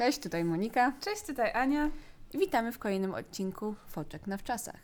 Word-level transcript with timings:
Cześć, 0.00 0.18
tutaj 0.18 0.44
Monika. 0.44 0.92
Cześć, 1.00 1.22
tutaj 1.22 1.52
Ania. 1.52 1.90
I 2.32 2.38
witamy 2.38 2.72
w 2.72 2.78
kolejnym 2.78 3.14
odcinku 3.14 3.74
Foczek 3.88 4.26
na 4.26 4.36
wczasach. 4.36 4.80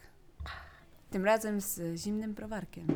Tym 1.11 1.25
razem 1.25 1.61
z 1.61 1.97
zimnym 2.01 2.35
browarkiem. 2.35 2.87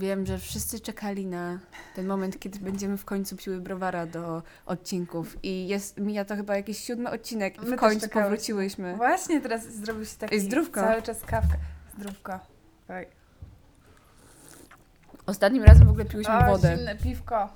Wiem, 0.00 0.26
że 0.26 0.38
wszyscy 0.38 0.80
czekali 0.80 1.26
na 1.26 1.58
ten 1.94 2.06
moment, 2.06 2.38
kiedy 2.38 2.58
będziemy 2.58 2.96
w 2.96 3.04
końcu 3.04 3.36
piły 3.36 3.60
browara 3.60 4.06
do 4.06 4.42
odcinków. 4.66 5.36
I 5.42 5.68
jest, 5.68 5.98
mija 6.00 6.24
to 6.24 6.36
chyba 6.36 6.56
jakiś 6.56 6.78
siódmy 6.78 7.10
odcinek 7.10 7.58
My 7.58 7.66
w 7.66 7.70
też 7.70 7.80
końcu 7.80 8.00
czekałyśmy. 8.00 8.22
powróciły. 8.54 8.94
Właśnie 8.96 9.40
teraz 9.40 9.66
zrobił 9.72 10.04
się 10.04 10.16
taki 10.18 10.34
Ej, 10.34 10.40
zdrówko. 10.40 10.80
cały 10.80 11.02
czas 11.02 11.20
kawka. 11.20 11.56
Zdrówko. 11.98 12.38
Oj. 12.88 13.06
Ostatnim 15.26 15.62
razem 15.64 15.86
w 15.86 15.90
ogóle 15.90 16.04
piłyśmy 16.04 16.34
O, 16.38 16.46
wodę. 16.46 16.76
zimne 16.76 16.96
piwko. 16.96 17.48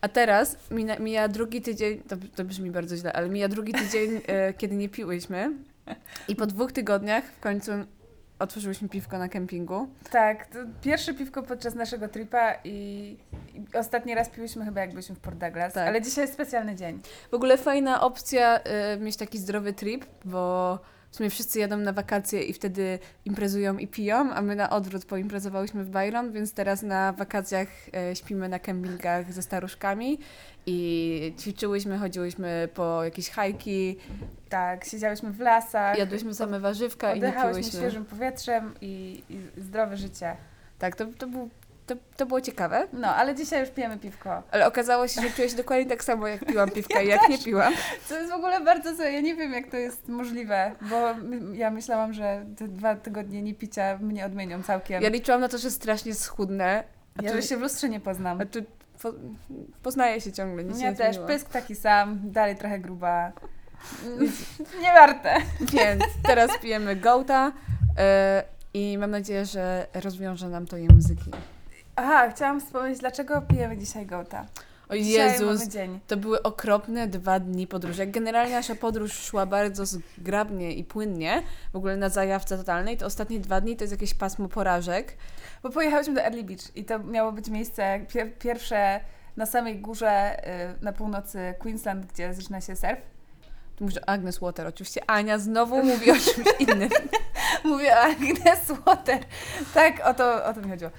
A 0.00 0.08
teraz 0.08 0.56
mija, 0.70 0.98
mija 0.98 1.28
drugi 1.28 1.62
tydzień, 1.62 2.02
to, 2.08 2.16
to 2.36 2.44
brzmi 2.44 2.70
bardzo 2.70 2.96
źle, 2.96 3.12
ale 3.12 3.28
mija 3.28 3.48
drugi 3.48 3.72
tydzień, 3.72 4.20
e, 4.26 4.52
kiedy 4.54 4.76
nie 4.76 4.88
piłyśmy. 4.88 5.52
I 6.28 6.36
po 6.36 6.46
dwóch 6.46 6.72
tygodniach 6.72 7.24
w 7.24 7.40
końcu 7.40 7.72
otworzyłyśmy 8.44 8.88
piwko 8.88 9.18
na 9.18 9.28
kempingu. 9.28 9.88
Tak, 10.10 10.46
to 10.46 10.58
pierwsze 10.82 11.14
piwko 11.14 11.42
podczas 11.42 11.74
naszego 11.74 12.08
tripa 12.08 12.54
i, 12.64 13.16
i 13.54 13.76
ostatni 13.78 14.14
raz 14.14 14.28
piłyśmy 14.28 14.64
chyba 14.64 14.80
jak 14.80 14.90
byliśmy 14.90 15.14
w 15.14 15.20
Port 15.20 15.38
Douglas, 15.38 15.72
Tak. 15.72 15.88
ale 15.88 16.02
dzisiaj 16.02 16.22
jest 16.24 16.34
specjalny 16.34 16.74
dzień. 16.76 17.00
W 17.30 17.34
ogóle 17.34 17.58
fajna 17.58 18.00
opcja 18.00 18.60
y, 18.94 19.00
mieć 19.00 19.16
taki 19.16 19.38
zdrowy 19.38 19.72
trip, 19.72 20.04
bo 20.24 20.78
w 21.14 21.16
sumie 21.16 21.30
wszyscy 21.30 21.58
jadą 21.58 21.76
na 21.76 21.92
wakacje 21.92 22.42
i 22.42 22.52
wtedy 22.52 22.98
imprezują 23.24 23.78
i 23.78 23.88
piją, 23.88 24.32
a 24.32 24.42
my 24.42 24.56
na 24.56 24.70
odwrót 24.70 25.04
poimprezowałyśmy 25.04 25.84
w 25.84 25.88
Byron, 25.88 26.32
więc 26.32 26.52
teraz 26.52 26.82
na 26.82 27.12
wakacjach 27.12 27.68
y, 28.12 28.16
śpimy 28.16 28.48
na 28.48 28.58
kempingach 28.58 29.32
ze 29.32 29.42
staruszkami 29.42 30.18
i 30.66 31.34
ćwiczyłyśmy, 31.40 31.98
chodziłyśmy 31.98 32.68
po 32.74 33.04
jakieś 33.04 33.30
hajki, 33.30 33.96
Tak, 34.48 34.84
siedziałyśmy 34.84 35.30
w 35.32 35.40
lasach, 35.40 35.98
jadłyśmy 35.98 36.34
same 36.34 36.60
warzywka 36.60 37.14
i 37.14 37.20
nie 37.20 37.32
piłyśmy. 37.32 37.62
świeżym 37.62 38.04
powietrzem 38.04 38.74
i, 38.80 39.22
i 39.30 39.60
zdrowe 39.60 39.96
życie. 39.96 40.36
Tak, 40.78 40.96
to, 40.96 41.06
to, 41.18 41.26
był, 41.26 41.50
to, 41.86 41.94
to 42.16 42.26
było 42.26 42.40
ciekawe. 42.40 42.88
No, 42.92 43.14
ale 43.14 43.34
dzisiaj 43.34 43.60
już 43.60 43.70
pijemy 43.70 43.98
piwko. 43.98 44.42
Ale 44.50 44.66
okazało 44.66 45.08
się, 45.08 45.20
że 45.22 45.30
czuję 45.30 45.48
się 45.48 45.56
dokładnie 45.56 45.86
tak 45.86 46.04
samo, 46.04 46.26
jak 46.26 46.44
piłam 46.44 46.70
piwka 46.76 47.02
i 47.02 47.08
jak 47.08 47.28
nie 47.28 47.38
piłam. 47.38 47.72
To 48.08 48.18
jest 48.18 48.30
w 48.30 48.34
ogóle 48.34 48.60
bardzo. 48.60 49.02
Ja 49.02 49.20
nie 49.20 49.34
wiem, 49.34 49.52
jak 49.52 49.70
to 49.70 49.76
jest 49.76 50.08
możliwe, 50.08 50.72
bo 50.80 51.14
ja 51.52 51.70
myślałam, 51.70 52.12
że 52.12 52.44
te 52.56 52.68
dwa 52.68 52.94
tygodnie 52.96 53.42
niepicia 53.42 53.98
mnie 53.98 54.26
odmienią 54.26 54.62
całkiem. 54.62 55.02
Ja 55.02 55.08
liczyłam 55.08 55.40
na 55.40 55.48
to, 55.48 55.58
że 55.58 55.70
strasznie 55.70 56.14
schudnę, 56.14 56.84
a 57.18 57.22
Ja 57.22 57.32
że 57.32 57.42
się 57.42 57.56
w 57.56 57.60
lustrze 57.60 57.88
nie 57.88 58.00
poznam. 58.00 58.40
a 58.40 58.44
tu 58.46 58.58
po, 59.02 59.12
poznaję 59.82 60.20
się 60.20 60.32
ciągle, 60.32 60.64
nic 60.64 60.80
Ja 60.80 60.90
nie 60.90 60.96
też, 60.96 61.18
pysk 61.18 61.48
taki 61.50 61.74
sam, 61.74 62.18
dalej 62.22 62.56
trochę 62.56 62.78
gruba. 62.78 63.32
nie 64.82 64.92
warte. 64.92 65.34
Więc 65.60 66.04
teraz 66.22 66.58
pijemy 66.58 66.96
Gołta 66.96 67.52
e, 67.98 68.42
i 68.74 68.98
mam 68.98 69.10
nadzieję, 69.10 69.44
że 69.44 69.86
rozwiąże 69.94 70.48
nam 70.48 70.66
to 70.66 70.76
języki. 70.76 71.30
Aha, 71.96 72.30
chciałam 72.30 72.60
wspomnieć, 72.60 72.98
dlaczego 72.98 73.42
pijemy 73.42 73.78
dzisiaj 73.78 74.06
gołta. 74.06 74.46
O 74.88 74.94
Dzisiaj 74.94 75.32
Jezus, 75.32 75.58
mamy 75.60 75.70
dzień. 75.70 76.00
to 76.06 76.16
były 76.16 76.42
okropne 76.42 77.08
dwa 77.08 77.40
dni 77.40 77.66
podróży. 77.66 78.00
Jak 78.00 78.10
generalnie 78.10 78.54
nasza 78.54 78.74
podróż 78.74 79.12
szła 79.12 79.46
bardzo 79.46 79.86
zgrabnie 79.86 80.72
i 80.72 80.84
płynnie, 80.84 81.42
w 81.72 81.76
ogóle 81.76 81.96
na 81.96 82.08
zajawce 82.08 82.58
totalnej, 82.58 82.96
to 82.96 83.06
ostatnie 83.06 83.40
dwa 83.40 83.60
dni 83.60 83.76
to 83.76 83.84
jest 83.84 83.92
jakieś 83.92 84.14
pasmo 84.14 84.48
porażek. 84.48 85.16
Bo 85.62 85.70
pojechałyśmy 85.70 86.14
do 86.14 86.20
Early 86.20 86.44
Beach 86.44 86.76
i 86.76 86.84
to 86.84 86.98
miało 86.98 87.32
być 87.32 87.48
miejsce 87.48 88.00
pier 88.08 88.38
pierwsze 88.38 89.00
na 89.36 89.46
samej 89.46 89.78
górze 89.80 90.36
y, 90.80 90.84
na 90.84 90.92
północy 90.92 91.54
Queensland, 91.58 92.06
gdzie 92.06 92.34
zaczyna 92.34 92.60
się 92.60 92.76
surf. 92.76 92.98
Tu 93.76 93.84
mówisz 93.84 93.98
o 93.98 94.08
Agnes 94.08 94.38
Water, 94.38 94.66
oczywiście 94.66 95.00
Ania 95.10 95.38
znowu 95.38 95.84
mówi 95.84 96.10
o 96.10 96.14
czymś 96.14 96.46
innym. 96.58 96.90
Mówię 97.64 97.92
o 97.96 98.00
Agnes 98.00 98.72
Water. 98.86 99.18
Tak, 99.74 100.06
o 100.06 100.14
to, 100.14 100.44
o 100.44 100.54
to 100.54 100.60
mi 100.60 100.70
chodziło. 100.70 100.90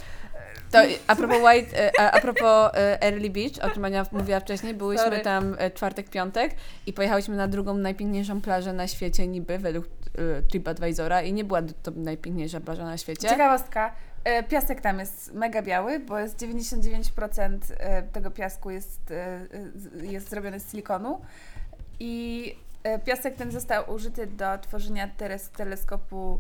To 0.72 0.80
a 1.08 1.16
propos, 1.16 1.38
White, 1.38 1.94
e, 1.96 2.00
a, 2.00 2.22
propos 2.22 2.72
e, 2.74 3.02
Early 3.02 3.30
Beach, 3.30 3.52
o 3.62 3.70
czym 3.70 3.86
Ania 3.86 4.06
mówiła 4.12 4.40
wcześniej, 4.40 4.74
byłyśmy 4.74 5.04
Sorry. 5.04 5.20
tam 5.20 5.56
e, 5.58 5.72
czwartek, 5.72 6.10
piątek 6.10 6.56
i 6.86 6.94
pojechałyśmy 6.94 7.36
na 7.36 7.48
drugą 7.48 7.74
najpiękniejszą 7.74 8.42
plażę 8.42 8.74
na 8.74 8.88
świecie 8.88 9.28
niby, 9.28 9.58
według 9.58 9.88
TripAdvisora 10.50 11.22
i 11.22 11.34
nie 11.34 11.44
była 11.44 11.62
to 11.84 11.92
najpiękniejsza 11.96 12.60
plaża 12.60 12.86
na 12.86 12.98
świecie. 12.98 13.30
Ciekawostka. 13.30 13.96
Piasek 14.50 14.82
tam 14.82 15.00
jest 15.00 15.34
mega 15.34 15.62
biały, 15.62 16.00
bo 16.00 16.20
jest 16.20 16.38
99% 16.38 17.58
e, 17.78 18.04
tego 18.04 18.32
piasku 18.32 18.70
jest, 18.70 19.14
jest 20.02 20.30
zrobiony 20.30 20.60
z 20.60 20.72
silikonu. 20.72 21.22
I 22.00 22.56
piasek 23.06 23.36
ten 23.36 23.52
został 23.52 23.92
użyty 23.92 24.28
do 24.28 24.58
tworzenia 24.58 25.10
teleskopu 25.58 26.40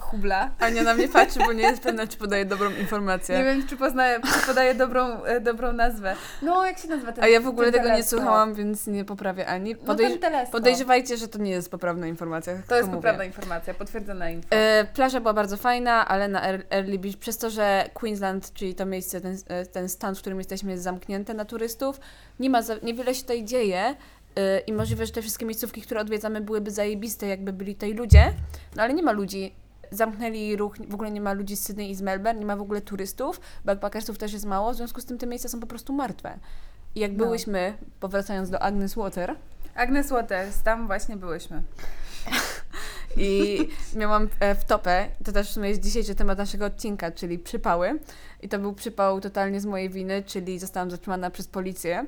Hubble'a. 0.00 0.48
Ania 0.58 0.82
na 0.82 0.94
mnie 0.94 1.08
patrzy, 1.08 1.38
bo 1.38 1.52
nie 1.52 1.62
jest 1.62 1.82
pewna, 1.82 2.06
czy 2.06 2.16
podaje 2.16 2.44
dobrą 2.44 2.70
informację. 2.70 3.38
Nie 3.38 3.44
wiem, 3.44 3.66
czy, 3.66 3.76
poznaję, 3.76 4.20
czy 4.40 4.46
podaję 4.46 4.74
dobrą, 4.74 5.22
e, 5.24 5.40
dobrą 5.40 5.72
nazwę. 5.72 6.16
No, 6.42 6.66
jak 6.66 6.78
się 6.78 6.88
nazywa 6.88 7.12
ten 7.12 7.24
a 7.24 7.28
ja 7.28 7.40
w 7.40 7.46
ogóle 7.46 7.72
tego 7.72 7.84
nie 7.84 7.90
teleskop? 7.90 8.18
słuchałam, 8.18 8.54
więc 8.54 8.86
nie 8.86 9.04
poprawię 9.04 9.46
Ani. 9.46 9.74
No, 9.86 9.94
Podejrz- 9.94 10.08
ten 10.10 10.18
teleskop. 10.18 10.52
podejrzewajcie, 10.52 11.16
że 11.16 11.28
to 11.28 11.38
nie 11.38 11.50
jest 11.50 11.70
poprawna 11.70 12.06
informacja. 12.06 12.52
To 12.68 12.76
jest 12.76 12.88
mówię. 12.88 12.98
poprawna 12.98 13.24
informacja, 13.24 13.74
potwierdzona 13.74 14.30
info. 14.30 14.48
E, 14.50 14.84
plaża 14.94 15.20
była 15.20 15.32
bardzo 15.34 15.56
fajna, 15.56 16.08
ale 16.08 16.28
na 16.28 16.40
Ear- 16.52 16.64
Early 16.70 16.98
Beach, 16.98 17.16
przez 17.16 17.38
to, 17.38 17.50
że 17.50 17.90
Queensland, 17.94 18.52
czyli 18.54 18.74
to 18.74 18.86
miejsce, 18.86 19.20
ten, 19.20 19.36
e, 19.48 19.66
ten 19.66 19.88
stan, 19.88 20.14
w 20.14 20.18
którym 20.20 20.38
jesteśmy, 20.38 20.70
jest 20.70 20.84
zamknięte 20.84 21.34
na 21.34 21.44
turystów, 21.44 22.00
nie 22.40 22.50
ma 22.50 22.62
za, 22.62 22.74
niewiele 22.82 23.14
się 23.14 23.22
tutaj 23.22 23.44
dzieje 23.44 23.94
e, 24.36 24.58
i 24.58 24.72
możliwe, 24.72 25.06
że 25.06 25.12
te 25.12 25.22
wszystkie 25.22 25.46
miejscówki, 25.46 25.82
które 25.82 26.00
odwiedzamy, 26.00 26.40
byłyby 26.40 26.70
zajebiste, 26.70 27.26
jakby 27.26 27.52
byli 27.52 27.74
tutaj 27.74 27.94
ludzie, 27.94 28.32
no 28.76 28.82
ale 28.82 28.94
nie 28.94 29.02
ma 29.02 29.12
ludzi. 29.12 29.54
Zamknęli 29.90 30.56
ruch, 30.56 30.76
w 30.88 30.94
ogóle 30.94 31.10
nie 31.10 31.20
ma 31.20 31.32
ludzi 31.32 31.56
z 31.56 31.62
Sydney 31.62 31.90
i 31.90 31.94
z 31.94 32.02
Melbourne, 32.02 32.40
nie 32.40 32.46
ma 32.46 32.56
w 32.56 32.60
ogóle 32.60 32.80
turystów, 32.80 33.40
backpackersów 33.64 34.18
też 34.18 34.32
jest 34.32 34.44
mało, 34.44 34.72
w 34.72 34.76
związku 34.76 35.00
z 35.00 35.04
tym 35.04 35.18
te 35.18 35.26
miejsca 35.26 35.48
są 35.48 35.60
po 35.60 35.66
prostu 35.66 35.92
martwe. 35.92 36.38
I 36.94 37.00
jak 37.00 37.12
No. 37.12 37.18
byłyśmy, 37.18 37.74
powracając 38.00 38.50
do 38.50 38.62
Agnes 38.62 38.94
Water, 38.94 39.34
Agnes 39.74 40.10
Waters, 40.10 40.62
tam 40.62 40.86
właśnie 40.86 41.16
byłyśmy. 41.16 41.62
I 43.16 43.58
miałam 43.96 44.28
e, 44.40 44.54
w 44.54 44.64
topę, 44.64 45.06
to 45.24 45.32
też 45.32 45.48
w 45.50 45.52
sumie 45.52 45.68
jest 45.68 45.80
dzisiejszy 45.80 46.14
temat 46.14 46.38
naszego 46.38 46.64
odcinka, 46.66 47.10
czyli 47.10 47.38
przypały. 47.38 47.98
I 48.42 48.48
to 48.48 48.58
był 48.58 48.72
przypał 48.72 49.20
totalnie 49.20 49.60
z 49.60 49.66
mojej 49.66 49.90
winy, 49.90 50.22
czyli 50.26 50.58
zostałam 50.58 50.90
zatrzymana 50.90 51.30
przez 51.30 51.48
policję, 51.48 52.06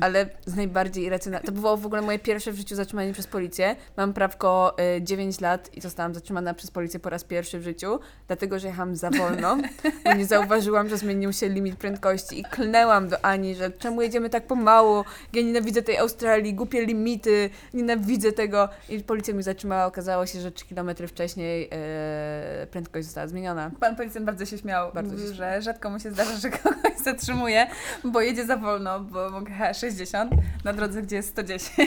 ale 0.00 0.28
z 0.46 0.56
najbardziej 0.56 1.04
irracjonalnej. 1.04 1.46
To 1.46 1.52
było 1.52 1.76
w 1.76 1.86
ogóle 1.86 2.02
moje 2.02 2.18
pierwsze 2.18 2.52
w 2.52 2.56
życiu 2.56 2.76
zatrzymanie 2.76 3.12
przez 3.12 3.26
policję. 3.26 3.76
Mam 3.96 4.12
prawko 4.12 4.78
e, 4.78 5.02
9 5.02 5.40
lat 5.40 5.76
i 5.76 5.80
zostałam 5.80 6.14
zatrzymana 6.14 6.54
przez 6.54 6.70
policję 6.70 7.00
po 7.00 7.10
raz 7.10 7.24
pierwszy 7.24 7.58
w 7.58 7.62
życiu, 7.62 8.00
dlatego 8.26 8.58
że 8.58 8.66
jechałam 8.66 8.96
za 8.96 9.10
wolno, 9.10 9.56
bo 10.04 10.12
nie 10.12 10.26
zauważyłam, 10.26 10.88
że 10.88 10.96
zmienił 10.96 11.32
się 11.32 11.48
limit 11.48 11.76
prędkości 11.76 12.40
i 12.40 12.44
klnęłam 12.44 13.08
do 13.08 13.24
Ani, 13.24 13.54
że 13.54 13.70
czemu 13.70 14.02
jedziemy 14.02 14.30
tak 14.30 14.46
pomału, 14.46 15.04
ja 15.32 15.42
nienawidzę 15.42 15.82
tej 15.82 15.98
Australii, 15.98 16.54
głupie 16.54 16.86
limity, 16.86 17.50
nienawidzę 17.74 18.32
tego. 18.32 18.68
I 18.88 19.00
policja 19.00 19.34
mnie 19.34 19.42
zatrzymała, 19.42 19.86
okazało 19.86 20.26
się, 20.26 20.40
że 20.40 20.52
3 20.52 20.64
km 20.74 20.90
wcześniej 21.06 21.68
e, 21.72 22.66
prędkość 22.70 23.06
została 23.06 23.26
zmieniona. 23.26 23.70
Pan 23.80 23.96
policjant 23.96 24.26
bardzo 24.26 24.46
się 24.46 24.58
śmiał. 24.58 24.92
Bardzo 24.92 25.12
Mówił, 25.12 25.28
się 25.28 25.34
że 25.34 25.62
rzadko 25.62 25.90
mu 25.90 26.00
się 26.00 26.10
zdarza, 26.10 26.36
że 26.36 26.50
kogoś 26.50 26.87
zatrzymuje, 27.04 27.66
bo 28.04 28.20
jedzie 28.20 28.46
za 28.46 28.56
wolno, 28.56 29.00
bo 29.00 29.30
mogę 29.30 29.50
jechać 29.50 29.78
60 29.78 30.32
na 30.64 30.72
drodze, 30.72 31.02
gdzie 31.02 31.16
jest 31.16 31.28
110. 31.28 31.78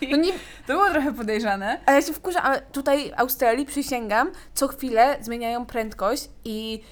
I 0.00 0.10
No 0.10 0.16
nie, 0.16 0.32
to 0.66 0.72
było 0.72 0.90
trochę 0.90 1.12
podejrzane. 1.12 1.80
a 1.86 1.92
ja 1.92 2.02
się 2.02 2.12
wkurzam, 2.12 2.42
ale 2.44 2.60
tutaj 2.60 3.10
w 3.10 3.20
Australii, 3.20 3.66
przysięgam, 3.66 4.30
co 4.54 4.68
chwilę 4.68 5.16
zmieniają 5.20 5.66
prędkość 5.66 6.28
i 6.44 6.82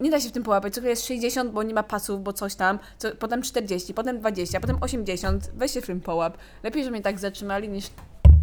nie 0.00 0.10
da 0.10 0.20
się 0.20 0.28
w 0.28 0.32
tym 0.32 0.42
połapać. 0.42 0.74
Co 0.74 0.80
chwilę 0.80 0.90
jest 0.90 1.06
60, 1.06 1.52
bo 1.52 1.62
nie 1.62 1.74
ma 1.74 1.82
pasów, 1.82 2.22
bo 2.22 2.32
coś 2.32 2.54
tam, 2.54 2.78
co, 2.98 3.16
potem 3.16 3.42
40, 3.42 3.94
potem 3.94 4.18
20, 4.18 4.60
potem 4.60 4.76
80. 4.80 5.50
Weź 5.54 5.72
się 5.72 5.80
w 5.80 5.86
tym 5.86 6.00
połap. 6.00 6.38
Lepiej, 6.62 6.84
że 6.84 6.90
mnie 6.90 7.02
tak 7.02 7.18
zatrzymali, 7.18 7.68
niż 7.68 7.90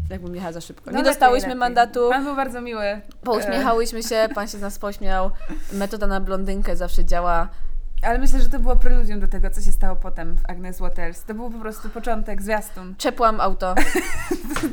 jakbym 0.10 0.36
jechała 0.36 0.54
za 0.54 0.62
szybko. 0.62 0.84
No 0.86 0.92
nie 0.92 0.98
lepiej, 0.98 1.12
dostałyśmy 1.14 1.48
lepiej. 1.48 1.60
mandatu. 1.60 2.10
Pan 2.10 2.24
był 2.24 2.36
bardzo 2.36 2.62
miły. 2.62 3.02
Pouśmiechałyśmy 3.24 4.04
się, 4.04 4.30
pan 4.36 4.48
się 4.48 4.58
z 4.58 4.62
nas 4.62 4.80
pośmiał. 4.80 5.32
Metoda 5.74 6.08
na 6.08 6.20
blondynkę 6.20 6.76
zawsze 6.76 7.06
działa. 7.06 7.50
Ale 8.02 8.20
myślę, 8.20 8.42
że 8.42 8.50
to 8.50 8.60
było 8.60 8.76
preludium 8.76 9.20
do 9.20 9.28
tego, 9.28 9.50
co 9.50 9.62
się 9.62 9.72
stało 9.72 9.96
potem 9.96 10.38
w 10.38 10.50
Agnes 10.50 10.80
Waters. 10.80 11.24
To 11.24 11.34
był 11.34 11.52
po 11.52 11.60
prostu 11.60 11.90
początek, 11.90 12.42
zwiastun. 12.42 12.96
Czepłam 12.98 13.42
auto. 13.42 13.76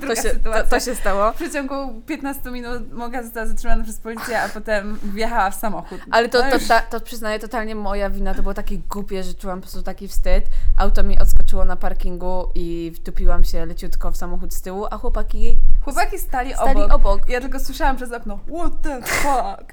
To 0.08 0.14
się, 0.14 0.30
to, 0.34 0.52
to 0.70 0.80
się 0.80 0.94
stało. 0.94 1.32
W 1.32 1.36
przeciągu 1.36 2.02
15 2.06 2.50
minut 2.50 2.92
Moga 2.92 3.22
została 3.22 3.46
zatrzymana 3.46 3.84
przez 3.84 3.98
policję, 3.98 4.42
a 4.42 4.48
potem 4.48 4.98
wjechała 5.02 5.50
w 5.50 5.54
samochód. 5.54 6.00
Ale 6.10 6.28
to, 6.28 6.42
to, 6.42 6.58
ta, 6.69 6.80
to 6.80 7.00
przyznaję 7.00 7.38
totalnie 7.38 7.75
moja 7.75 8.10
wina, 8.10 8.34
to 8.34 8.42
było 8.42 8.54
takie 8.54 8.78
głupie, 8.78 9.22
że 9.22 9.34
czułam 9.34 9.58
po 9.58 9.62
prostu 9.62 9.82
taki 9.82 10.08
wstyd. 10.08 10.44
Auto 10.76 11.02
mi 11.02 11.19
odskoczyło 11.19 11.64
na 11.64 11.76
parkingu 11.76 12.48
i 12.54 12.92
wtupiłam 12.96 13.44
się 13.44 13.66
leciutko 13.66 14.12
w 14.12 14.16
samochód 14.16 14.54
z 14.54 14.62
tyłu, 14.62 14.86
a 14.90 14.98
chłopaki, 14.98 15.60
Chłopaki 15.94 16.19
stali, 16.19 16.55
Stali 16.55 16.81
obok. 16.82 16.93
obok. 16.94 17.29
Ja 17.29 17.40
tylko 17.40 17.61
słyszałam 17.61 17.96
przez 17.96 18.12
okno, 18.12 18.38
what 18.58 18.73
the 18.82 19.02
fuck, 19.02 19.73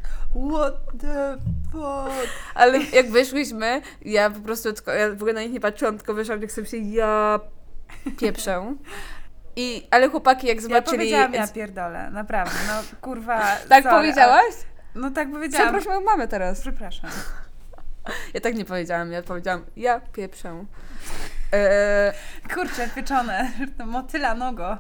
what 0.52 0.74
the 1.02 1.38
fuck. 1.72 2.30
Ale 2.56 2.80
jak 2.84 3.12
wyszłyśmy, 3.12 3.82
ja 4.02 4.30
po 4.30 4.40
prostu 4.40 4.74
tylko, 4.74 4.92
ja 4.92 5.10
w 5.10 5.14
ogóle 5.14 5.34
na 5.34 5.42
nich 5.42 5.52
nie 5.52 5.60
patrzyłam, 5.60 5.98
tylko 5.98 6.14
wyszłam, 6.14 6.42
jak 6.42 6.52
sobie 6.52 6.68
się 6.68 6.78
ja 6.78 7.40
pieprzę. 8.20 8.76
I, 9.56 9.88
ale 9.92 10.10
chłopaki 10.10 10.48
jak 10.48 10.56
Ja 10.58 10.62
zobaczyli... 10.64 10.98
powiedziałam, 10.98 11.34
ja 11.34 11.48
pierdolę, 11.48 12.12
naprawdę, 12.12 12.56
no 12.68 12.74
kurwa. 13.02 13.40
tak 13.70 13.84
sorry, 13.84 13.96
powiedziałaś? 13.98 14.44
ale- 14.54 14.76
No 15.02 15.12
tak 15.12 15.32
powiedziałam. 15.32 15.68
Przeproś 15.68 15.88
moją 15.88 16.02
mamę 16.02 16.28
teraz. 16.28 16.62
Przepraszam. 16.62 17.10
Ja 18.34 18.42
tak 18.42 18.56
nie 18.56 18.66
powiedziałam, 18.66 19.12
ja 19.12 19.22
powiedziałam, 19.24 19.66
ja 19.78 20.00
pieprzę. 20.00 20.66
Eee, 21.52 22.14
Kurczę, 22.54 22.90
pieczone, 22.96 23.52
motyla 23.86 24.36
nogo. 24.36 24.78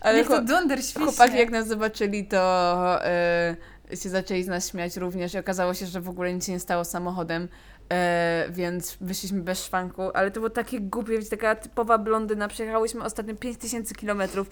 Ale 0.00 0.18
Niech 0.18 0.28
to 0.28 0.42
dunder 0.42 0.84
świśnie. 0.84 1.04
chłopaki 1.04 1.36
jak 1.38 1.50
nas 1.50 1.66
zobaczyli, 1.68 2.26
to 2.26 3.04
e, 3.04 3.56
się 3.96 4.08
zaczęli 4.08 4.42
z 4.42 4.48
nas 4.48 4.70
śmiać 4.70 4.96
również 4.96 5.34
i 5.34 5.38
okazało 5.38 5.74
się, 5.74 5.86
że 5.86 6.00
w 6.00 6.08
ogóle 6.08 6.32
nic 6.34 6.46
się 6.46 6.52
nie 6.52 6.60
stało 6.60 6.84
samochodem. 6.84 7.48
E, 7.92 8.46
więc 8.50 8.96
wyszliśmy 9.00 9.40
bez 9.42 9.64
szwanku, 9.64 10.02
ale 10.14 10.30
to 10.30 10.40
było 10.40 10.50
takie 10.50 10.80
głupie, 10.80 11.12
wiecie, 11.18 11.30
taka 11.30 11.54
typowa 11.54 11.98
blondyna. 11.98 12.48
Przejechałyśmy 12.48 13.04
ostatnio 13.04 13.34
5000 13.34 13.94
kilometrów. 13.94 14.50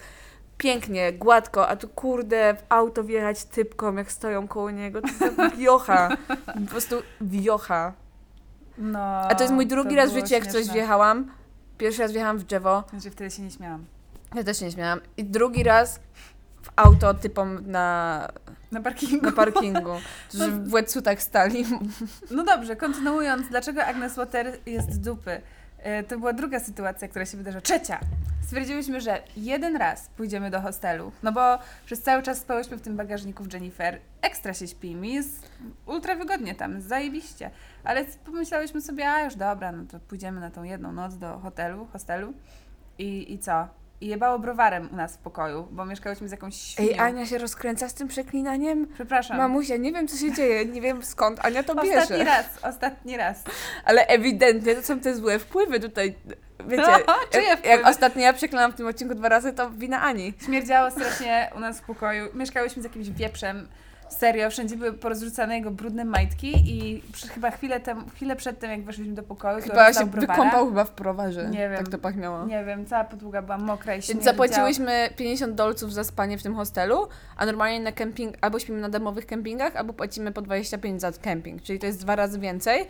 Pięknie, 0.57 1.13
gładko, 1.13 1.67
a 1.67 1.75
tu 1.75 1.87
kurde 1.87 2.53
w 2.55 2.63
auto 2.69 3.03
wjechać 3.03 3.45
typką, 3.45 3.95
jak 3.95 4.11
stoją 4.11 4.47
koło 4.47 4.71
niego. 4.71 5.01
To 5.01 5.07
jest 5.25 5.55
wiocha. 5.57 6.17
Po 6.45 6.69
prostu 6.69 6.95
wiocha. 7.21 7.93
No, 8.77 8.99
A 8.99 9.35
to 9.35 9.43
jest 9.43 9.53
mój 9.53 9.67
drugi 9.67 9.95
raz 9.95 10.11
w 10.11 10.13
życiu, 10.13 10.33
jak 10.33 10.47
coś 10.47 10.69
wjechałam. 10.69 11.31
Pierwszy 11.77 12.01
raz 12.01 12.11
wjechałam 12.11 12.37
w 12.37 12.43
drzewo, 12.43 12.83
Znaczy 12.89 13.11
wtedy 13.11 13.31
się 13.31 13.41
nie 13.41 13.51
śmiałam. 13.51 13.85
Ja 14.35 14.43
też 14.43 14.59
się 14.59 14.65
nie 14.65 14.71
śmiałam. 14.71 14.99
I 15.17 15.23
drugi 15.25 15.63
raz 15.63 15.99
w 16.61 16.69
auto 16.75 17.13
typom 17.13 17.71
na, 17.71 18.27
Na 18.71 18.81
parkingu. 18.81 19.25
na 19.25 19.31
parkingu, 19.31 19.93
że 20.33 20.47
w 20.51 20.69
wetsuitach 20.69 21.21
stali. 21.21 21.65
No 22.31 22.43
dobrze, 22.43 22.75
kontynuując, 22.75 23.47
dlaczego 23.49 23.85
Agnes 23.85 24.15
Water 24.15 24.57
jest 24.65 25.01
dupy? 25.01 25.41
E, 25.77 26.03
To 26.03 26.19
była 26.19 26.33
druga 26.33 26.59
sytuacja, 26.59 27.07
która 27.07 27.25
się 27.25 27.37
wydarzyła. 27.37 27.61
Trzecia! 27.61 27.99
Stwierdziłyśmy, 28.45 29.01
że 29.01 29.23
jeden 29.37 29.75
raz 29.75 30.09
pójdziemy 30.17 30.51
do 30.51 30.61
hostelu, 30.61 31.11
no 31.23 31.31
bo 31.31 31.59
przez 31.85 32.01
cały 32.01 32.23
czas 32.23 32.37
spałyśmy 32.37 32.77
w 32.77 32.81
tym 32.81 32.95
bagażniku 32.97 33.43
w 33.43 33.53
Jennifer. 33.53 33.99
Ekstra 34.21 34.53
się 34.53 34.67
śpi, 34.67 34.95
mi 34.95 35.13
jest 35.13 35.49
ultra 35.85 36.15
wygodnie 36.15 36.55
tam, 36.55 36.81
zajebiście. 36.81 37.51
Ale 37.83 38.05
pomyślałyśmy 38.25 38.81
sobie, 38.81 39.09
a 39.09 39.21
już 39.23 39.35
dobra, 39.35 39.71
no 39.71 39.83
to 39.91 39.99
pójdziemy 39.99 40.39
na 40.39 40.51
tą 40.51 40.63
jedną 40.63 40.91
noc 40.91 41.17
do 41.17 41.39
hotelu, 41.39 41.87
hostelu 41.93 42.33
i, 42.97 43.33
i 43.33 43.39
co? 43.39 43.67
I 44.03 44.07
jebało 44.07 44.39
browarem 44.39 44.89
u 44.91 44.95
nas 44.95 45.15
w 45.15 45.17
pokoju, 45.17 45.67
bo 45.71 45.85
mieszkałyśmy 45.85 46.27
z 46.27 46.31
jakąś 46.31 46.55
świnią. 46.55 46.89
Ej, 46.89 46.99
Ania 46.99 47.25
się 47.25 47.37
rozkręca 47.37 47.89
z 47.89 47.93
tym 47.93 48.07
przeklinaniem. 48.07 48.87
Przepraszam. 48.93 49.37
Mamusia, 49.37 49.77
nie 49.77 49.91
wiem 49.91 50.07
co 50.07 50.17
się 50.17 50.33
dzieje, 50.33 50.65
nie 50.65 50.81
wiem 50.81 51.03
skąd 51.03 51.45
Ania 51.45 51.63
to 51.63 51.73
Ostatni 51.73 51.91
bierze. 51.91 52.23
raz, 52.23 52.45
ostatni 52.63 53.17
raz. 53.17 53.43
Ale 53.85 54.07
ewidentnie 54.07 54.75
to 54.75 54.81
są 54.81 54.99
te 54.99 55.15
złe 55.15 55.39
wpływy 55.39 55.79
tutaj. 55.79 56.15
Wiecie, 56.67 56.83
Czyje 57.31 57.47
jak, 57.47 57.65
jak 57.65 57.87
ostatnio 57.87 58.21
ja 58.21 58.33
przeklałam 58.33 58.71
w 58.71 58.75
tym 58.75 58.87
odcinku 58.87 59.15
dwa 59.15 59.29
razy, 59.29 59.53
to 59.53 59.71
wina 59.71 60.01
Ani. 60.01 60.33
Śmierdziało 60.45 60.91
strasznie 60.91 61.51
u 61.57 61.59
nas 61.59 61.79
w 61.79 61.83
pokoju. 61.83 62.27
Mieszkałyśmy 62.33 62.81
z 62.81 62.85
jakimś 62.85 63.09
wieprzem. 63.09 63.67
Serio, 64.13 64.49
wszędzie 64.49 64.77
były 64.77 64.93
porozrzucane 64.93 65.55
jego 65.55 65.71
brudne 65.71 66.05
majtki 66.05 66.53
i 66.65 67.01
przy, 67.13 67.27
chyba 67.27 67.51
chwilę, 67.51 67.79
tem, 67.79 68.09
chwilę 68.09 68.35
przed 68.35 68.59
tym, 68.59 68.71
jak 68.71 68.83
weszliśmy 68.83 69.13
do 69.13 69.23
pokoju, 69.23 69.57
to 69.57 69.63
Chyba 69.63 69.93
się 69.93 70.05
browara. 70.05 70.33
wykąpał 70.35 70.67
chyba 70.67 70.83
w 70.83 70.91
prowarze. 70.91 71.49
Nie 71.49 71.69
wiem. 71.69 71.77
Tak 71.77 71.89
to 71.89 71.97
pachniało. 71.97 72.45
Nie 72.45 72.65
wiem, 72.65 72.85
cała 72.85 73.03
podłoga 73.03 73.41
była 73.41 73.57
mokra 73.57 73.95
i 73.95 74.01
śmierdziała. 74.01 74.23
zapłaciłyśmy 74.33 75.09
50 75.15 75.55
dolców 75.55 75.93
za 75.93 76.03
spanie 76.03 76.37
w 76.37 76.43
tym 76.43 76.55
hostelu, 76.55 77.07
a 77.37 77.45
normalnie 77.45 77.79
na 77.79 77.91
kemping 77.91 78.35
albo 78.41 78.59
śpimy 78.59 78.81
na 78.81 78.89
domowych 78.89 79.25
kempingach, 79.25 79.75
albo 79.75 79.93
płacimy 79.93 80.31
po 80.31 80.41
25 80.41 81.01
za 81.01 81.11
kemping, 81.11 81.61
czyli 81.61 81.79
to 81.79 81.85
jest 81.85 82.01
dwa 82.01 82.15
razy 82.15 82.39
więcej. 82.39 82.87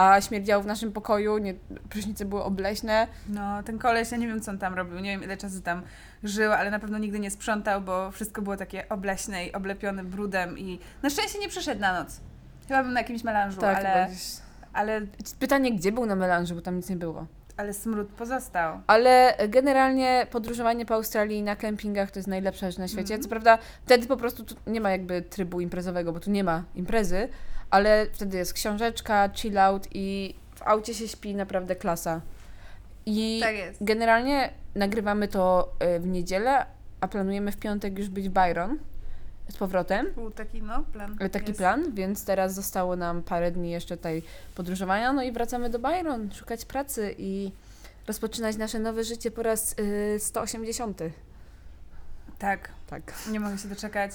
A 0.00 0.20
śmierdziało 0.20 0.62
w 0.62 0.66
naszym 0.66 0.92
pokoju, 0.92 1.38
nie, 1.38 1.54
prysznice 1.90 2.24
były 2.24 2.42
obleśne. 2.42 3.06
No, 3.28 3.62
ten 3.62 3.78
koleś, 3.78 4.10
ja 4.12 4.16
nie 4.18 4.26
wiem, 4.26 4.40
co 4.40 4.50
on 4.50 4.58
tam 4.58 4.74
robił, 4.74 4.98
nie 5.00 5.10
wiem, 5.10 5.22
ile 5.24 5.36
czasu 5.36 5.60
tam 5.60 5.82
żył, 6.22 6.52
ale 6.52 6.70
na 6.70 6.78
pewno 6.78 6.98
nigdy 6.98 7.20
nie 7.20 7.30
sprzątał, 7.30 7.80
bo 7.80 8.10
wszystko 8.10 8.42
było 8.42 8.56
takie 8.56 8.88
obleśne 8.88 9.46
i 9.46 9.52
oblepione 9.52 10.04
brudem 10.04 10.58
i 10.58 10.78
na 11.02 11.10
szczęście 11.10 11.38
nie 11.38 11.48
przyszedł 11.48 11.80
na 11.80 11.92
noc. 12.02 12.20
Chyba 12.68 12.82
był 12.82 12.92
na 12.92 13.00
jakimś 13.00 13.24
melanżu, 13.24 13.60
Tak, 13.60 13.76
ale, 13.78 14.06
gdzieś- 14.06 14.36
ale, 14.72 15.00
Pytanie, 15.38 15.72
gdzie 15.72 15.92
był 15.92 16.06
na 16.06 16.16
melanży, 16.16 16.54
bo 16.54 16.60
tam 16.60 16.76
nic 16.76 16.88
nie 16.90 16.96
było. 16.96 17.26
ale 17.56 17.72
smród 17.74 18.08
pozostał. 18.08 18.80
Ale 18.86 19.34
generalnie 19.48 20.26
podróżowanie 20.30 20.86
po 20.86 20.94
Australii 20.94 21.42
na 21.42 21.56
kempingach 21.56 22.10
to 22.10 22.18
jest 22.18 22.28
najlepsza 22.28 22.66
rzecz 22.70 22.78
na 22.78 22.88
świecie. 22.88 23.14
Mhm. 23.14 23.22
Co 23.22 23.28
prawda, 23.28 23.58
wtedy 23.84 24.06
po 24.06 24.16
prostu 24.16 24.44
tu 24.44 24.54
nie 24.66 24.80
ma 24.80 24.90
jakby 24.90 25.22
trybu 25.22 25.60
imprezowego, 25.60 26.12
bo 26.12 26.20
tu 26.20 26.30
nie 26.30 26.44
ma 26.44 26.64
imprezy, 26.74 27.28
ale 27.70 28.06
wtedy 28.12 28.38
jest 28.38 28.52
książeczka, 28.52 29.30
chill 29.34 29.58
out 29.58 29.88
i 29.94 30.34
w 30.54 30.62
aucie 30.62 30.94
się 30.94 31.08
śpi 31.08 31.34
naprawdę 31.34 31.76
klasa. 31.76 32.20
I 33.06 33.40
Tak 33.42 33.54
jest. 33.56 33.84
generalnie 33.84 34.52
nagrywamy 34.74 35.28
to 35.28 35.72
y, 35.96 36.00
w 36.00 36.06
niedzielę, 36.06 36.66
a 37.00 37.08
planujemy 37.08 37.52
w 37.52 37.56
piątek 37.56 37.98
już 37.98 38.08
być 38.08 38.28
Byron 38.28 38.78
z 39.48 39.56
powrotem. 39.56 40.06
Był 40.14 40.30
taki, 40.30 40.62
no, 40.62 40.84
plan. 40.92 41.18
Taki 41.32 41.46
jest. 41.48 41.58
plan, 41.58 41.94
więc 41.94 42.24
teraz 42.24 42.54
zostało 42.54 42.96
nam 42.96 43.22
parę 43.22 43.50
dni 43.50 43.70
jeszcze 43.70 43.96
tutaj 43.96 44.22
podróżowania, 44.54 45.12
no 45.12 45.22
i 45.22 45.32
wracamy 45.32 45.70
do 45.70 45.78
Byron, 45.78 46.32
szukać 46.32 46.64
pracy 46.64 47.14
i 47.18 47.52
rozpoczynać 48.06 48.56
nasze 48.56 48.78
nowe 48.78 49.04
życie 49.04 49.30
po 49.30 49.42
raz 49.42 49.74
y, 49.78 50.18
180. 50.20 50.98
Tak. 52.38 52.68
Tak. 52.86 53.12
Nie 53.32 53.40
mogę 53.40 53.58
się 53.58 53.68
doczekać. 53.68 54.12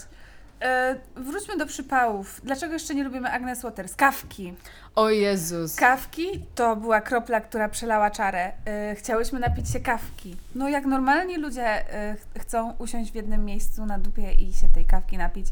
E, 0.62 0.96
wróćmy 1.16 1.58
do 1.58 1.66
przypałów. 1.66 2.42
Dlaczego 2.44 2.74
jeszcze 2.74 2.96
nie 2.96 3.04
lubimy 3.04 3.32
Agnes 3.32 3.62
Waters? 3.64 3.96
Kawki. 3.96 4.54
O 4.96 5.10
Jezus. 5.10 5.76
Kawki 5.76 6.26
to 6.56 6.76
była 6.76 7.02
kropla, 7.02 7.42
która 7.42 7.70
przelała 7.70 8.12
czarę. 8.12 8.52
E, 8.66 8.96
chciałyśmy 8.96 9.40
napić 9.40 9.70
się 9.70 9.80
kawki. 9.80 10.38
No 10.56 10.70
jak 10.70 10.86
normalni 10.86 11.38
ludzie 11.38 11.94
e, 11.94 12.16
ch- 12.16 12.42
chcą 12.42 12.74
usiąść 12.80 13.12
w 13.12 13.16
jednym 13.16 13.46
miejscu 13.46 13.86
na 13.86 14.00
dupie 14.00 14.34
i 14.34 14.54
się 14.54 14.70
tej 14.70 14.86
kawki 14.86 15.18
napić 15.18 15.48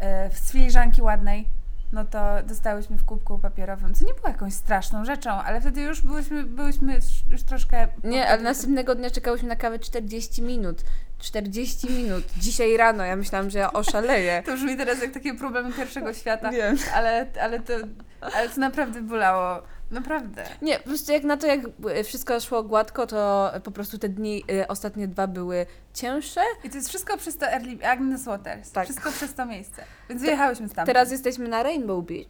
e, 0.00 0.30
z 0.30 0.52
filiżanki 0.52 1.02
ładnej, 1.02 1.48
no 1.92 2.04
to 2.04 2.42
dostałyśmy 2.46 2.96
w 2.96 3.04
kubku 3.04 3.38
papierowym, 3.38 3.94
co 3.94 4.06
nie 4.06 4.14
było 4.14 4.28
jakąś 4.28 4.54
straszną 4.54 5.04
rzeczą, 5.04 5.30
ale 5.30 5.60
wtedy 5.60 5.80
już 5.80 6.00
byłyśmy, 6.00 6.42
byłyśmy 6.44 6.94
już, 6.94 7.04
już 7.30 7.42
troszkę... 7.42 7.88
Nie, 8.04 8.28
ale 8.28 8.42
następnego 8.42 8.94
dnia 8.94 9.10
czekałyśmy 9.10 9.48
na 9.48 9.56
kawę 9.56 9.78
40 9.78 10.42
minut. 10.42 10.82
40 11.18 11.90
minut. 11.92 12.24
Dzisiaj 12.36 12.76
rano. 12.76 13.04
Ja 13.04 13.16
myślałam, 13.16 13.50
że 13.50 13.58
ja 13.58 13.72
oszaleję. 13.72 14.42
To 14.46 14.52
brzmi 14.54 14.76
teraz 14.76 15.02
jak 15.02 15.10
takie 15.12 15.34
problemy 15.34 15.72
pierwszego 15.72 16.14
świata. 16.14 16.50
Wiem. 16.50 16.76
Ale, 16.94 17.26
ale, 17.40 17.60
to, 17.60 17.72
ale 18.20 18.48
to 18.48 18.60
naprawdę 18.60 19.02
bolało. 19.02 19.62
Naprawdę. 19.90 20.44
Nie, 20.62 20.78
po 20.78 20.84
prostu 20.84 21.12
jak 21.12 21.22
na 21.24 21.36
to, 21.36 21.46
jak 21.46 21.60
wszystko 22.04 22.40
szło 22.40 22.62
gładko, 22.62 23.06
to 23.06 23.52
po 23.64 23.70
prostu 23.70 23.98
te 23.98 24.08
dni, 24.08 24.44
y, 24.50 24.66
ostatnie 24.68 25.08
dwa 25.08 25.26
były 25.26 25.66
cięższe. 25.94 26.40
I 26.64 26.70
to 26.70 26.76
jest 26.76 26.88
wszystko 26.88 27.16
przez 27.16 27.36
to 27.36 27.46
Early, 27.46 27.86
Agnes 27.86 28.24
Waters. 28.24 28.70
Tak. 28.72 28.84
Wszystko 28.84 29.10
przez 29.12 29.34
to 29.34 29.46
miejsce. 29.46 29.82
Więc 30.08 30.22
wyjechałyśmy 30.22 30.68
stamtąd. 30.68 30.86
Teraz 30.86 31.10
jesteśmy 31.10 31.48
na 31.48 31.62
Rainbow 31.62 32.04
Beach, 32.06 32.26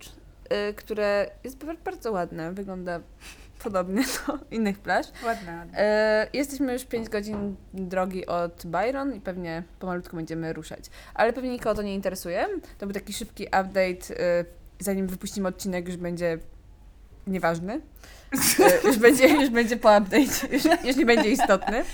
y, 0.71 0.75
które 0.75 1.31
jest 1.45 1.65
bar- 1.65 1.79
bardzo 1.85 2.13
ładne. 2.13 2.53
Wygląda 2.53 3.01
podobnie 3.59 4.03
do 4.27 4.39
innych 4.57 4.79
plaż. 4.79 5.07
Ładne, 5.25 5.57
ładne. 5.57 5.79
E, 5.79 6.27
jesteśmy 6.33 6.73
już 6.73 6.85
5 6.85 7.09
godzin 7.09 7.57
drogi 7.75 8.27
od 8.27 8.63
Byron 8.67 9.15
i 9.15 9.21
pewnie 9.21 9.63
pomalutku 9.79 10.17
będziemy 10.17 10.53
ruszać. 10.53 10.85
Ale 11.15 11.33
pewnie 11.33 11.51
nikogo 11.51 11.75
to 11.75 11.83
nie 11.83 11.95
interesuje. 11.95 12.47
To 12.79 12.87
był 12.87 12.95
taki 12.95 13.13
szybki 13.13 13.45
update, 13.47 14.21
e, 14.21 14.45
zanim 14.79 15.07
wypuścimy 15.07 15.49
odcinek, 15.49 15.87
już 15.89 15.97
będzie 15.97 16.39
nieważny. 17.27 17.81
E, 18.61 18.87
już, 18.89 18.99
będzie, 18.99 19.29
już 19.29 19.51
będzie 19.51 19.77
po 19.77 19.99
update, 19.99 20.53
już, 20.53 20.65
już 20.85 20.97
nie 20.97 21.07
będzie 21.07 21.31
istotny. 21.31 21.85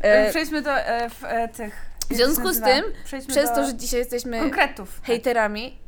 E, 0.00 0.30
Przejdźmy 0.30 0.62
do 0.62 0.72
e, 0.72 1.10
w, 1.10 1.24
e, 1.24 1.48
tych... 1.48 1.86
w 2.10 2.14
związku 2.14 2.52
z 2.52 2.60
tym, 2.60 2.84
Przejdźmy 3.04 3.34
przez 3.34 3.48
do 3.50 3.54
to, 3.56 3.66
że 3.66 3.74
dzisiaj 3.74 4.00
jesteśmy 4.00 4.38
konkretów. 4.40 5.00
hejterami, 5.04 5.78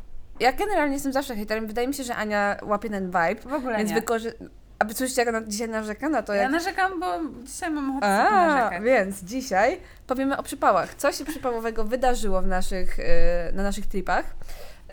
ja 0.41 0.53
generalnie 0.53 0.95
jestem 0.95 1.13
zawsze 1.13 1.37
hejterem, 1.37 1.67
wydaje 1.67 1.89
mi 1.89 1.95
się, 1.95 2.05
że 2.05 2.17
Ania 2.17 2.57
łapie 2.63 2.91
ten 2.91 3.07
vibe, 3.07 3.51
W 3.51 3.53
ogóle 3.53 3.77
więc 3.79 3.91
nie. 3.91 3.95
wykorzy... 3.97 4.33
Aby 4.78 4.94
słyszeć, 4.94 5.16
jak 5.16 5.28
ona 5.28 5.42
dzisiaj 5.47 5.68
narzeka 5.68 6.08
na 6.08 6.23
to, 6.23 6.35
Ja 6.35 6.42
jak 6.42 6.52
narzekam, 6.52 7.00
bo 7.00 7.06
dzisiaj 7.44 7.70
mam 7.70 7.90
ochotę 7.90 8.06
A, 8.06 8.47
narzekać. 8.47 8.82
więc 8.85 9.25
dzisiaj 9.25 9.80
powiemy 10.06 10.37
o 10.37 10.42
przypałach. 10.42 10.94
Co 10.94 11.12
się 11.12 11.25
przypałowego 11.25 11.85
wydarzyło 11.85 12.42
w 12.42 12.47
naszych, 12.47 12.99
e, 13.00 13.52
na 13.52 13.62
naszych 13.62 13.87
tripach 13.87 14.37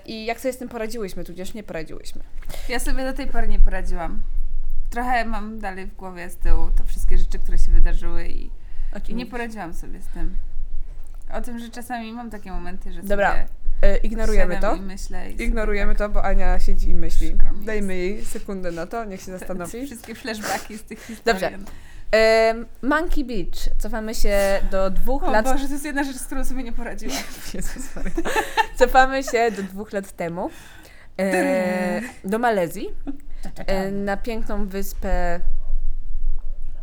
i 0.05 0.25
jak 0.25 0.39
sobie 0.39 0.53
z 0.53 0.57
tym 0.57 0.69
poradziłyśmy, 0.69 1.23
tudzież 1.23 1.53
nie 1.53 1.63
poradziłyśmy. 1.63 2.21
Ja 2.69 2.79
sobie 2.79 3.05
do 3.05 3.13
tej 3.13 3.27
pory 3.27 3.47
nie 3.47 3.59
poradziłam. 3.59 4.21
Trochę 4.89 5.25
mam 5.25 5.59
dalej 5.59 5.85
w 5.85 5.95
głowie 5.95 6.29
z 6.29 6.37
tyłu 6.37 6.67
te 6.77 6.83
wszystkie 6.83 7.17
rzeczy, 7.17 7.39
które 7.39 7.57
się 7.57 7.71
wydarzyły 7.71 8.27
i, 8.27 8.49
i 9.07 9.15
nie 9.15 9.25
poaradziłam 9.25 9.73
sobie 9.73 10.01
z 10.01 10.07
tym. 10.07 10.35
O 11.33 11.41
tym, 11.41 11.59
że 11.59 11.69
czasami 11.69 12.13
mam 12.13 12.29
takie 12.29 12.51
momenty, 12.51 12.93
że 12.93 13.03
Dobra, 13.03 13.31
sobie 13.31 13.45
ignorujemy 14.03 14.55
siadam 14.55 14.77
to. 14.77 14.83
Myślę 14.83 15.31
Ignorujemy 15.31 15.95
tak, 15.95 16.07
to, 16.07 16.09
bo 16.09 16.23
Ania 16.23 16.59
siedzi 16.59 16.89
i 16.89 16.95
myśli. 16.95 17.35
Dajmy 17.65 17.95
jej 17.95 18.25
sekundę 18.25 18.71
na 18.71 18.87
to, 18.87 19.05
niech 19.05 19.21
się 19.21 19.31
zastanowi. 19.31 19.85
Wszystkie 19.85 20.15
flashbacki 20.15 20.77
z 20.77 20.83
tych 20.83 20.99
historii. 20.99 21.41
Dobrze. 21.41 21.59
Monkey 22.81 23.23
Beach. 23.23 23.69
Cofamy 23.77 24.15
się 24.15 24.37
do 24.71 24.89
dwóch 24.89 25.23
O 25.23 25.31
lat... 25.31 25.45
Boże, 25.45 25.67
to 25.67 25.73
jest 25.73 25.85
jedna 25.85 26.03
rzecz, 26.03 26.15
z 26.15 26.25
którą 26.25 26.45
sobie 26.45 26.63
nie 26.63 26.73
poradziłam. 26.73 27.17
Jezus 27.53 27.95
Maria. 27.95 28.11
Cofamy 28.75 29.23
się 29.23 29.51
do 29.51 29.63
dwóch 29.63 29.93
lat 29.93 30.11
temu. 30.11 30.49
E, 31.19 32.01
do 32.23 32.39
Malezji. 32.39 32.89
E, 33.57 33.91
na 33.91 34.17
piękną 34.17 34.67
wyspę 34.67 35.39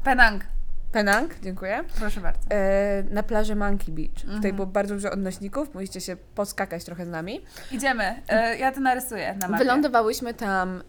Penang, 0.04 0.44
Penang, 0.93 1.35
dziękuję. 1.43 1.85
proszę 1.99 2.21
bardzo. 2.21 2.41
E, 2.51 3.03
na 3.11 3.23
plaży 3.23 3.57
Monkey 3.57 3.95
Beach. 3.95 4.15
Tutaj 4.21 4.35
Mhm. 4.35 4.57
było 4.57 4.67
bardzo 4.67 4.95
dużo 4.95 5.11
odnośników, 5.11 5.75
musicie 5.75 6.01
się 6.01 6.17
poskakać 6.17 6.85
trochę 6.85 7.07
z 7.07 7.09
nami. 7.09 7.41
Idziemy. 7.71 8.23
E, 8.29 8.59
ja 8.59 8.73
to 8.73 8.81
narysuję 8.81 9.35
na 9.41 9.49
mapie. 9.49 9.65
Wylądowałyśmy 9.65 10.35
tam, 10.35 10.83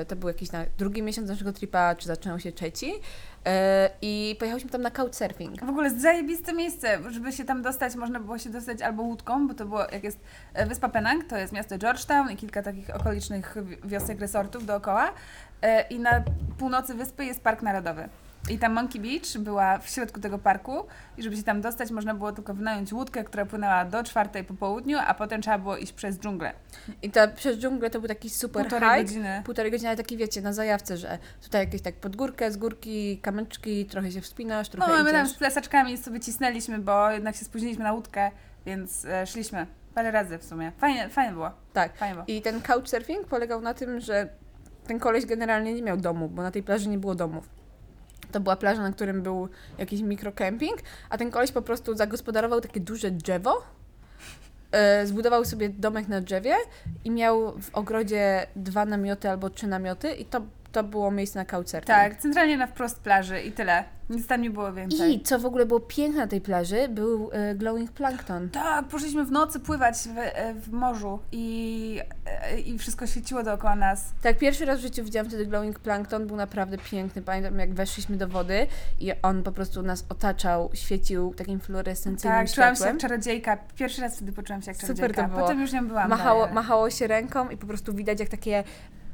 e, 0.00 0.04
to 0.04 0.16
był 0.16 0.28
jakiś 0.28 0.52
na 0.52 0.64
drugi 0.78 1.02
miesiąc 1.02 1.28
naszego 1.28 1.52
tripa, 1.52 1.94
czy 1.94 2.06
zaczynał 2.06 2.40
się 2.40 2.52
trzeci. 2.52 2.92
E, 3.46 3.90
I 4.02 4.36
pojechałyśmy 4.38 4.70
tam 4.70 4.82
na 4.82 4.90
couchsurfing. 4.90 5.64
W 5.64 5.68
ogóle 5.68 5.90
zajebiste 5.90 6.52
miejsce, 6.52 6.98
żeby 7.10 7.32
się 7.32 7.44
tam 7.44 7.62
dostać, 7.62 7.94
można 7.96 8.20
było 8.20 8.38
się 8.38 8.50
dostać 8.50 8.82
albo 8.82 9.02
łódką, 9.02 9.48
bo 9.48 9.54
to 9.54 9.64
było, 9.66 9.80
jak 9.92 10.04
jest 10.04 10.18
e, 10.54 10.66
wyspa 10.66 10.88
Penang, 10.88 11.24
to 11.24 11.36
jest 11.36 11.52
miasto 11.52 11.78
Georgetown 11.78 12.30
i 12.30 12.36
kilka 12.36 12.62
takich 12.62 12.90
okolicznych 12.96 13.54
wi- 13.62 13.76
wiosek, 13.84 14.20
resortów 14.20 14.66
dookoła. 14.66 15.10
E, 15.62 15.82
I 15.88 15.98
na 16.00 16.22
północy 16.58 16.94
wyspy 16.94 17.24
jest 17.24 17.40
Park 17.40 17.62
Narodowy. 17.62 18.08
I 18.50 18.58
ta 18.58 18.68
Monkey 18.68 19.00
Beach 19.00 19.38
była 19.38 19.78
w 19.78 19.88
środku 19.88 20.20
tego 20.20 20.38
parku 20.38 20.86
i 21.16 21.22
żeby 21.22 21.36
się 21.36 21.42
tam 21.42 21.60
dostać, 21.60 21.90
można 21.90 22.14
było 22.14 22.32
tylko 22.32 22.54
wynająć 22.54 22.92
łódkę, 22.92 23.24
która 23.24 23.46
płynęła 23.46 23.84
do 23.84 24.04
czwartej 24.04 24.44
po 24.44 24.54
południu, 24.54 24.98
a 25.06 25.14
potem 25.14 25.42
trzeba 25.42 25.58
było 25.58 25.76
iść 25.76 25.92
przez 25.92 26.18
dżunglę. 26.18 26.52
I 27.02 27.10
ta 27.10 27.28
przez 27.28 27.58
dżunglę 27.58 27.90
to 27.90 27.98
był 27.98 28.08
taki 28.08 28.30
super 28.30 28.62
Półtorej 28.62 28.90
hike. 28.90 29.02
godziny. 29.02 29.42
Półtorej 29.44 29.70
godziny, 29.72 29.88
ale 29.88 29.96
taki 29.96 30.16
wiecie, 30.16 30.42
na 30.42 30.52
zajawce, 30.52 30.96
że 30.96 31.18
tutaj 31.42 31.60
jakieś 31.64 31.82
tak 31.82 31.94
pod 31.94 32.16
górkę, 32.16 32.52
z 32.52 32.56
górki, 32.56 33.18
kamyczki, 33.18 33.86
trochę 33.86 34.12
się 34.12 34.20
wspinasz, 34.20 34.72
No, 34.72 34.86
trochę 34.86 35.02
my 35.02 35.12
tam 35.12 35.26
z 35.26 35.34
plesaczkami 35.34 35.98
sobie 35.98 36.20
cisnęliśmy, 36.20 36.78
bo 36.78 37.10
jednak 37.10 37.36
się 37.36 37.44
spóźniliśmy 37.44 37.84
na 37.84 37.92
łódkę, 37.92 38.30
więc 38.66 39.04
e, 39.04 39.26
szliśmy 39.26 39.66
parę 39.94 40.10
razy 40.10 40.38
w 40.38 40.44
sumie. 40.44 40.72
Fajnie, 40.78 41.08
fajnie 41.08 41.32
było. 41.32 41.50
Tak. 41.72 41.96
Fajnie 41.96 42.14
było. 42.14 42.24
I 42.28 42.42
ten 42.42 42.60
couchsurfing 42.62 43.26
polegał 43.26 43.60
na 43.60 43.74
tym, 43.74 44.00
że 44.00 44.28
ten 44.86 44.98
koleś 44.98 45.26
generalnie 45.26 45.74
nie 45.74 45.82
miał 45.82 45.96
domu, 45.96 46.28
bo 46.28 46.42
na 46.42 46.50
tej 46.50 46.62
plaży 46.62 46.88
nie 46.88 46.98
było 46.98 47.14
domów. 47.14 47.57
To 48.32 48.40
była 48.40 48.56
plaża, 48.56 48.82
na 48.82 48.92
którym 48.92 49.22
był 49.22 49.48
jakiś 49.78 50.00
mikrokemping, 50.00 50.78
a 51.10 51.18
ten 51.18 51.30
koleś 51.30 51.52
po 51.52 51.62
prostu 51.62 51.96
zagospodarował 51.96 52.60
takie 52.60 52.80
duże 52.80 53.10
drzewo, 53.10 53.62
e, 54.72 55.06
zbudował 55.06 55.44
sobie 55.44 55.68
domek 55.68 56.08
na 56.08 56.20
drzewie 56.20 56.54
i 57.04 57.10
miał 57.10 57.58
w 57.60 57.74
ogrodzie 57.74 58.46
dwa 58.56 58.84
namioty 58.84 59.30
albo 59.30 59.50
trzy 59.50 59.66
namioty 59.66 60.12
i 60.12 60.24
to, 60.24 60.40
to 60.72 60.84
było 60.84 61.10
miejsce 61.10 61.38
na 61.38 61.44
couchsurfing. 61.44 61.86
Tak, 61.86 62.16
centralnie 62.16 62.56
na 62.56 62.66
wprost 62.66 63.00
plaży 63.00 63.40
i 63.40 63.52
tyle. 63.52 63.84
Nic 64.10 64.26
tam 64.26 64.42
nie 64.42 64.50
było 64.50 64.72
więcej. 64.72 65.14
I 65.14 65.20
co 65.22 65.38
w 65.38 65.46
ogóle 65.46 65.66
było 65.66 65.80
piękne 65.80 66.20
na 66.20 66.26
tej 66.26 66.40
plaży, 66.40 66.88
był 66.88 67.30
e, 67.32 67.54
glowing 67.54 67.92
plankton. 67.92 68.48
Tak, 68.50 68.84
poszliśmy 68.84 69.24
w 69.24 69.30
nocy 69.30 69.60
pływać 69.60 69.96
w, 69.96 70.18
e, 70.18 70.54
w 70.54 70.72
morzu 70.72 71.18
i, 71.32 72.00
e, 72.26 72.60
i 72.60 72.78
wszystko 72.78 73.06
świeciło 73.06 73.42
dookoła 73.42 73.76
nas. 73.76 74.04
Tak, 74.22 74.38
pierwszy 74.38 74.64
raz 74.64 74.78
w 74.78 74.82
życiu 74.82 75.04
widziałam 75.04 75.28
wtedy 75.28 75.46
glowing 75.46 75.78
plankton, 75.78 76.26
był 76.26 76.36
naprawdę 76.36 76.78
piękny. 76.78 77.22
Pamiętam, 77.22 77.58
jak 77.58 77.74
weszliśmy 77.74 78.16
do 78.16 78.28
wody 78.28 78.66
i 79.00 79.12
on 79.22 79.42
po 79.42 79.52
prostu 79.52 79.82
nas 79.82 80.04
otaczał, 80.08 80.70
świecił 80.74 81.34
takim 81.34 81.60
fluorescencyjnym 81.60 82.38
Tak, 82.38 82.54
czułam 82.54 82.68
się 82.70 82.76
światłem. 82.76 82.94
jak 82.96 83.00
czarodziejka. 83.02 83.56
Pierwszy 83.76 84.00
raz 84.02 84.16
wtedy 84.16 84.32
poczułam 84.32 84.62
się 84.62 84.70
jak 84.70 84.76
Super 84.80 84.96
czarodziejka. 84.96 85.22
to 85.22 85.28
było. 85.28 85.40
Potem 85.40 85.60
już 85.60 85.72
nie 85.72 85.82
byłam. 85.82 86.10
Machało, 86.10 86.40
dalej. 86.40 86.54
machało 86.54 86.90
się 86.90 87.06
ręką 87.06 87.48
i 87.50 87.56
po 87.56 87.66
prostu 87.66 87.94
widać 87.94 88.20
jak 88.20 88.28
takie 88.28 88.64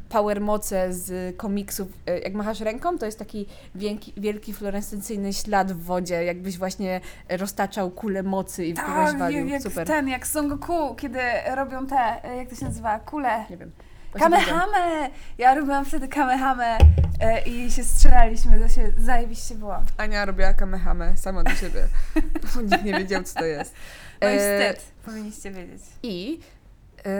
power 0.08 0.40
moce 0.40 0.92
z 0.92 1.37
komiksów. 1.37 1.88
E, 2.06 2.18
Jak 2.18 2.34
machasz 2.34 2.61
ręką, 2.61 2.99
to 2.99 3.06
jest 3.06 3.18
taki 3.18 3.46
wielki, 3.75 4.12
wielki 4.16 4.52
fluorescencyjny 4.52 5.32
ślad 5.32 5.73
w 5.73 5.82
wodzie, 5.82 6.25
jakbyś 6.25 6.58
właśnie 6.58 7.00
roztaczał 7.28 7.90
kulę 7.90 8.23
mocy 8.23 8.66
i 8.66 8.75
w 8.75 8.76
kogoś 8.80 9.11
Tak, 9.11 9.18
walił. 9.18 9.46
jak, 9.46 9.62
Super. 9.62 9.87
ten, 9.87 10.08
jak 10.08 10.26
Son 10.26 10.49
Goku, 10.49 10.94
kiedy 10.94 11.18
robią 11.54 11.87
te, 11.87 12.25
e, 12.25 12.37
jak 12.37 12.49
to 12.49 12.54
się 12.56 12.64
nazywa, 12.64 12.99
kule. 12.99 13.44
Nie 13.50 13.56
wiem. 13.56 13.70
Kamehame! 14.18 15.11
Ja 15.38 15.54
robiłam 15.54 15.84
wtedy 15.84 16.08
kamehame 16.08 16.78
e, 17.20 17.40
i 17.42 17.70
się 17.70 17.84
strzelaliśmy, 17.84 18.61
to 18.61 18.68
się 18.68 18.92
zajebiście 18.99 19.54
było. 19.54 19.76
Ania 19.96 20.25
robiła 20.25 20.52
kamehame 20.54 21.16
sama 21.16 21.42
do 21.44 21.50
siebie. 21.54 21.87
Bo 22.54 22.61
Nikt 22.61 22.84
nie 22.84 22.92
wiedział, 22.99 23.23
co 23.23 23.38
to 23.38 23.44
jest. 23.44 23.75
No 24.23 24.28
i 24.28 24.32
E, 24.32 24.38
wstyd, 24.75 24.87
powinniście 25.04 25.50
wiedzieć. 25.50 25.82
I 26.02 26.40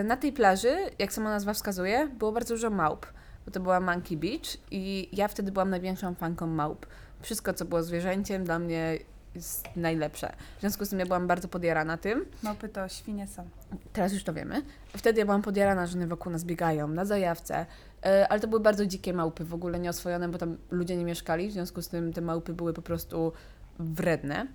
na 0.04 0.16
tej 0.16 0.32
plaży, 0.32 0.76
jak 0.98 1.12
sama 1.12 1.30
nazwa 1.30 1.52
wskazuje, 1.54 2.08
było 2.08 2.32
bardzo 2.32 2.54
dużo 2.54 2.70
małp, 2.70 3.06
bo 3.46 3.50
to 3.52 3.60
była 3.60 3.80
Monkey 3.80 4.16
Beach 4.16 4.56
i 4.70 5.08
ja 5.12 5.28
wtedy 5.28 5.52
byłam 5.52 5.70
największą 5.70 6.14
fanką 6.14 6.46
małp. 6.46 6.86
Wszystko, 7.20 7.54
co 7.54 7.64
było 7.64 7.82
zwierzęciem, 7.82 8.44
dla 8.44 8.58
mnie 8.58 8.98
jest 9.34 9.76
najlepsze. 9.76 10.32
W 10.56 10.60
związku 10.60 10.84
z 10.84 10.88
tym 10.88 10.98
ja 10.98 11.06
byłam 11.06 11.26
bardzo 11.26 11.48
podjarana 11.48 11.96
tym. 11.96 12.24
Małpy 12.42 12.68
to 12.68 12.88
świnie 12.88 13.26
są. 13.26 13.48
Teraz 13.92 14.12
już 14.12 14.24
to 14.24 14.32
wiemy. 14.34 14.62
Wtedy 14.96 15.18
ja 15.18 15.24
byłam 15.24 15.42
podjarana, 15.42 15.86
że 15.86 15.98
one 15.98 16.06
wokół 16.06 16.32
nas 16.32 16.44
biegają, 16.44 16.88
na 16.88 17.04
zajawce. 17.04 17.66
E, 18.04 18.28
Ale 18.28 18.40
to 18.40 18.48
były 18.48 18.60
bardzo 18.60 18.86
dzikie 18.86 19.12
małpy, 19.12 19.44
w 19.44 19.54
ogóle 19.54 19.78
nieoswojone, 19.80 20.28
bo 20.28 20.38
tam 20.38 20.56
ludzie 20.70 20.96
nie 20.96 21.04
mieszkali, 21.04 21.48
w 21.48 21.52
związku 21.52 21.82
z 21.82 21.88
tym 21.88 22.12
te 22.12 22.20
małpy 22.20 22.52
były 22.52 22.72
po 22.72 22.82
prostu 22.82 23.32
wredne. 23.78 24.46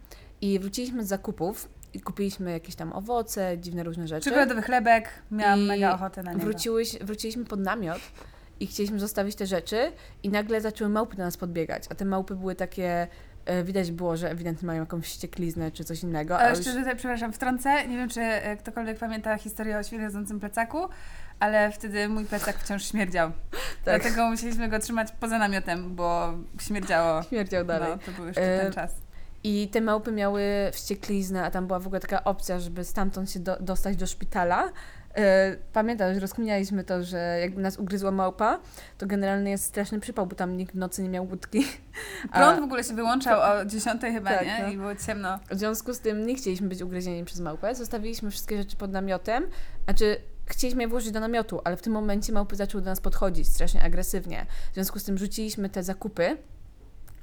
I 0.41 0.59
wróciliśmy 0.59 1.03
z 1.05 1.07
zakupów 1.07 1.69
i 1.93 1.99
kupiliśmy 2.01 2.51
jakieś 2.51 2.75
tam 2.75 2.93
owoce, 2.93 3.57
dziwne 3.57 3.83
różne 3.83 4.07
rzeczy. 4.07 4.23
Czekoladowy 4.25 4.61
chlebek, 4.61 5.09
miałam 5.31 5.59
I 5.59 5.63
mega 5.63 5.93
ochotę 5.93 6.23
na 6.23 6.33
niego. 6.33 6.45
Wróciłyś, 6.45 6.97
wróciliśmy 7.01 7.45
pod 7.45 7.59
namiot 7.59 7.99
i 8.59 8.67
chcieliśmy 8.67 8.99
zostawić 8.99 9.35
te 9.35 9.45
rzeczy 9.45 9.91
i 10.23 10.29
nagle 10.29 10.61
zaczęły 10.61 10.89
małpy 10.89 11.15
do 11.15 11.23
nas 11.23 11.37
podbiegać, 11.37 11.83
a 11.89 11.95
te 11.95 12.05
małpy 12.05 12.35
były 12.35 12.55
takie, 12.55 13.07
e, 13.45 13.63
widać 13.63 13.91
było, 13.91 14.17
że 14.17 14.31
ewidentnie 14.31 14.67
mają 14.67 14.79
jakąś 14.81 15.05
wściekliznę 15.05 15.71
czy 15.71 15.83
coś 15.83 16.03
innego. 16.03 16.37
A 16.39 16.41
A 16.41 16.49
jeszcze 16.49 16.69
już, 16.69 16.79
tutaj, 16.79 16.95
przepraszam, 16.95 17.33
wtrącę. 17.33 17.87
Nie 17.87 17.97
wiem, 17.97 18.09
czy 18.09 18.21
e, 18.21 18.57
ktokolwiek 18.57 18.99
pamięta 18.99 19.37
historię 19.37 19.77
o 19.77 19.83
śmierdzącym 19.83 20.39
plecaku, 20.39 20.79
ale 21.39 21.71
wtedy 21.71 22.09
mój 22.09 22.25
plecak 22.25 22.57
wciąż 22.57 22.85
śmierdział. 22.91 23.31
tak, 23.85 24.01
Dlatego 24.01 24.29
musieliśmy 24.29 24.67
go 24.69 24.79
trzymać 24.79 25.07
poza 25.19 25.37
namiotem, 25.37 25.95
bo 25.95 26.33
śmierdziało. 26.59 27.23
śmierdział 27.23 27.65
dalej. 27.65 27.89
No, 27.91 27.97
to 28.05 28.11
był 28.11 28.27
jeszcze 28.27 28.41
E, 28.41 28.59
ten 28.63 28.73
czas. 28.73 28.95
I 29.43 29.67
te 29.67 29.81
małpy 29.81 30.11
miały 30.11 30.43
wściekliznę, 30.71 31.43
a 31.43 31.51
tam 31.51 31.67
była 31.67 31.79
w 31.79 31.85
ogóle 31.87 31.99
taka 31.99 32.23
opcja, 32.23 32.59
żeby 32.59 32.83
stamtąd 32.83 33.31
się 33.31 33.39
do, 33.39 33.57
dostać 33.59 33.95
do 33.95 34.07
szpitala. 34.07 34.71
E, 35.15 35.55
Pamiętasz, 35.73 36.17
rozkminialiśmy 36.17 36.83
to, 36.83 37.03
że 37.03 37.37
jakby 37.41 37.61
nas 37.61 37.77
ugryzła 37.77 38.11
małpa, 38.11 38.59
to 38.97 39.07
generalnie 39.07 39.51
jest 39.51 39.63
straszny 39.63 39.99
przypał, 39.99 40.27
bo 40.27 40.35
tam 40.35 40.57
nikt 40.57 40.73
w 40.75 40.77
nocy 40.77 41.03
nie 41.03 41.09
miał 41.09 41.25
łódki. 41.25 41.65
Prąd 42.33 42.59
w 42.59 42.63
ogóle 42.63 42.83
się 42.83 42.93
wyłączał 42.93 43.61
o 43.61 43.65
10 43.65 44.01
chyba, 44.01 44.29
Tak, 44.29 44.45
nie? 44.45 44.59
no. 44.63 44.69
I 44.69 44.77
było 44.77 44.95
ciemno. 44.95 45.39
W 45.51 45.57
związku 45.57 45.93
z 45.93 45.99
tym 45.99 46.25
nie 46.25 46.35
chcieliśmy 46.35 46.67
być 46.67 46.81
ugryzieni 46.81 47.25
przez 47.25 47.39
małpę, 47.39 47.75
zostawiliśmy 47.75 48.31
wszystkie 48.31 48.57
rzeczy 48.57 48.75
pod 48.75 48.91
namiotem, 48.91 49.47
znaczy 49.85 50.17
chcieliśmy 50.45 50.83
je 50.83 50.87
włożyć 50.87 51.11
do 51.11 51.19
namiotu, 51.19 51.61
ale 51.63 51.77
w 51.77 51.81
tym 51.81 51.93
momencie 51.93 52.33
małpy 52.33 52.55
zaczęły 52.55 52.83
do 52.83 52.89
nas 52.89 53.01
podchodzić 53.01 53.47
strasznie 53.47 53.83
agresywnie. 53.83 54.45
W 54.71 54.73
związku 54.73 54.99
z 54.99 55.03
tym 55.03 55.17
rzuciliśmy 55.17 55.69
te 55.69 55.83
zakupy, 55.83 56.37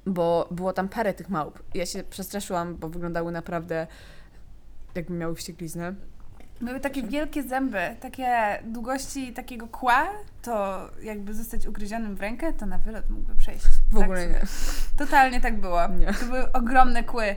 bo 0.07 0.49
było 0.51 0.73
tam 0.73 0.89
parę 0.89 1.15
tych 1.15 1.29
małp. 1.29 1.63
Ja 1.75 1.87
się 1.87 2.03
przestraszyłam, 2.05 2.77
bo 2.77 2.89
wyglądały 2.89 3.33
naprawdę 3.33 3.87
jakby 4.95 5.15
miały 5.15 5.35
wściekliznę. 5.35 5.95
Były 6.61 6.81
takie 6.81 7.03
wielkie 7.03 7.43
zęby, 7.43 7.97
takie 8.01 8.59
długości 8.65 9.33
takiego 9.33 9.67
kła, 9.69 10.07
to 10.43 10.81
jakby 11.03 11.35
zostać 11.35 11.67
ugryzionym 11.67 12.17
w 12.17 12.21
rękę, 12.21 12.53
to 12.53 12.67
na 12.67 12.79
wylot 12.79 13.11
mógłby 13.11 13.35
przejść. 13.35 13.65
W 13.91 13.95
Tak 13.95 14.03
ogóle 14.03 14.23
sobie. 14.23 14.35
nie. 14.35 14.41
Totalnie 14.99 15.41
tak 15.41 15.61
było. 15.61 15.89
Nie. 15.89 16.07
To 16.13 16.25
były 16.27 16.53
ogromne 16.53 17.05
kły. 17.05 17.37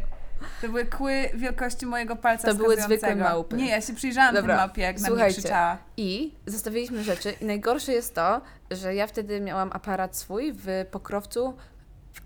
To 0.62 0.68
były 0.68 0.86
kły 0.86 1.30
wielkości 1.34 1.86
mojego 1.86 2.16
palca 2.16 2.48
To 2.48 2.56
były 2.56 2.82
zwykłe 2.82 3.16
małpy. 3.16 3.56
Nie, 3.56 3.70
ja 3.70 3.82
się 3.82 3.94
przyjrzałam 3.94 4.36
Dobra, 4.36 4.56
tej 4.56 4.66
małpie, 4.66 4.82
jak 4.82 4.96
na 4.96 5.00
mnie 5.02 5.08
słuchajcie. 5.08 5.40
krzyczała. 5.42 5.78
I 5.98 6.34
zostawiliśmy 6.46 7.04
rzeczy. 7.04 7.32
I 7.42 7.46
najgorsze 7.46 7.92
jest 7.92 8.16
to, 8.16 8.42
że 8.72 8.96
ja 8.96 9.08
wtedy 9.08 9.42
miałam 9.42 9.70
aparat 9.74 10.18
swój 10.18 10.54
w 10.54 10.68
pokrowcu 10.92 11.54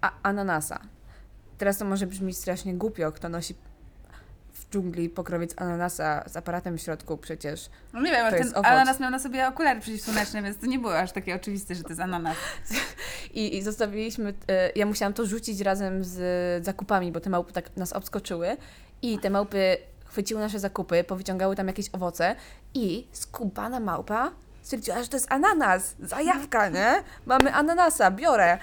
a- 0.02 0.12
ananasa. 0.24 0.80
Teraz 1.58 1.78
to 1.78 1.86
może 1.86 2.08
brzmieć 2.08 2.38
strasznie 2.38 2.74
głupio, 2.74 3.12
kto 3.12 3.30
nosi 3.30 3.56
w 4.54 4.70
dżungli 4.70 5.10
pokrowiec 5.10 5.54
ananasa 5.58 6.24
z 6.30 6.38
aparatem 6.38 6.78
w 6.78 6.82
środku 6.82 7.18
przecież. 7.18 7.70
No 7.94 8.02
nie 8.02 8.12
wiem, 8.12 8.32
To 8.32 8.38
ten 8.38 8.48
owoc. 8.48 8.66
ananas 8.66 9.00
miał 9.00 9.12
na 9.12 9.20
sobie 9.20 9.48
okulary 9.48 9.80
przeciwsłoneczne, 9.80 10.42
więc 10.44 10.58
to 10.58 10.66
nie 10.66 10.80
było 10.80 11.00
aż 11.00 11.12
takie 11.12 11.36
oczywiste, 11.36 11.76
że 11.76 11.84
to 11.84 11.90
jest 11.90 12.02
ananas. 12.02 12.38
I, 13.34 13.58
i 13.58 13.62
zostawiliśmy, 13.64 14.34
e, 14.48 14.72
ja 14.76 14.86
musiałam 14.86 15.14
to 15.14 15.26
rzucić 15.26 15.62
razem 15.62 16.04
z 16.04 16.66
zakupami, 16.66 17.12
bo 17.12 17.20
te 17.20 17.30
małpy 17.30 17.54
tak 17.54 17.78
nas 17.78 17.94
obskoczyły 17.94 18.58
i 19.02 19.20
te 19.20 19.30
małpy 19.30 19.78
chwyciły 20.06 20.42
nasze 20.42 20.60
zakupy, 20.60 21.04
powyciągały 21.04 21.56
tam 21.56 21.68
jakieś 21.68 21.90
owoce 21.92 22.36
i 22.74 23.08
skubana 23.12 23.80
małpa 23.80 24.32
stwierdziła, 24.62 25.04
że 25.04 25.10
to 25.10 25.18
jest 25.18 25.32
ananas, 25.32 25.96
zajawka, 26.00 26.70
nie? 26.70 27.04
Mamy 27.26 27.54
ananasa, 27.54 28.12
biorę. 28.12 28.58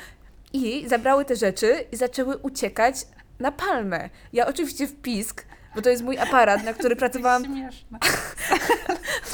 I 0.52 0.88
zabrały 0.88 1.24
te 1.24 1.36
rzeczy 1.36 1.84
i 1.92 1.96
zaczęły 1.96 2.36
uciekać 2.36 2.94
na 3.38 3.52
palmę. 3.52 4.10
Ja 4.32 4.46
oczywiście 4.46 4.86
w 4.86 4.96
pisk 5.02 5.44
bo 5.74 5.82
to 5.82 5.90
jest 5.90 6.02
mój 6.02 6.18
aparat, 6.18 6.64
na 6.64 6.74
który 6.74 6.96
pracowałam. 6.96 7.44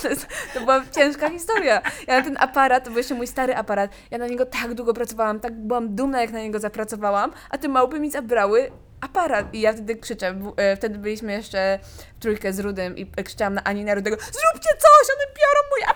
To, 0.03 0.09
jest, 0.09 0.27
to 0.55 0.61
była 0.61 0.85
ciężka 0.95 1.31
historia. 1.31 1.83
Ja 2.07 2.19
na 2.19 2.25
ten 2.25 2.37
aparat, 2.41 2.85
to 2.85 2.91
był 2.91 2.99
jeszcze 2.99 3.15
mój 3.15 3.27
stary 3.27 3.57
aparat, 3.57 3.91
ja 4.11 4.19
na 4.19 4.27
niego 4.27 4.47
tak 4.47 4.75
długo 4.75 4.95
pracowałam, 4.95 5.41
tak 5.41 5.55
byłam 5.55 5.95
dumna, 5.95 6.21
jak 6.21 6.33
na 6.33 6.41
niego 6.41 6.59
zapracowałam, 6.59 7.33
a 7.51 7.59
te 7.59 7.69
małpy 7.69 8.01
mi 8.01 8.11
zabrały 8.11 8.71
aparat. 9.01 9.55
I 9.55 9.61
ja 9.61 9.73
wtedy 9.73 9.97
krzyczę, 9.97 10.35
e, 10.57 10.77
wtedy 10.77 10.99
byliśmy 10.99 11.33
jeszcze 11.33 11.79
w 12.17 12.23
trójkę 12.23 12.53
z 12.53 12.61
Rudym 12.61 12.97
i 12.97 13.07
krzyczałam 13.07 13.55
na 13.55 13.65
Ani 13.65 13.85
na 13.85 13.95
Rudego, 13.95 14.17
zróbcie 14.17 14.71
coś, 14.71 15.17
one 15.17 15.27
biorą 15.27 15.61
mój 15.71 15.83
aparat! 15.83 15.96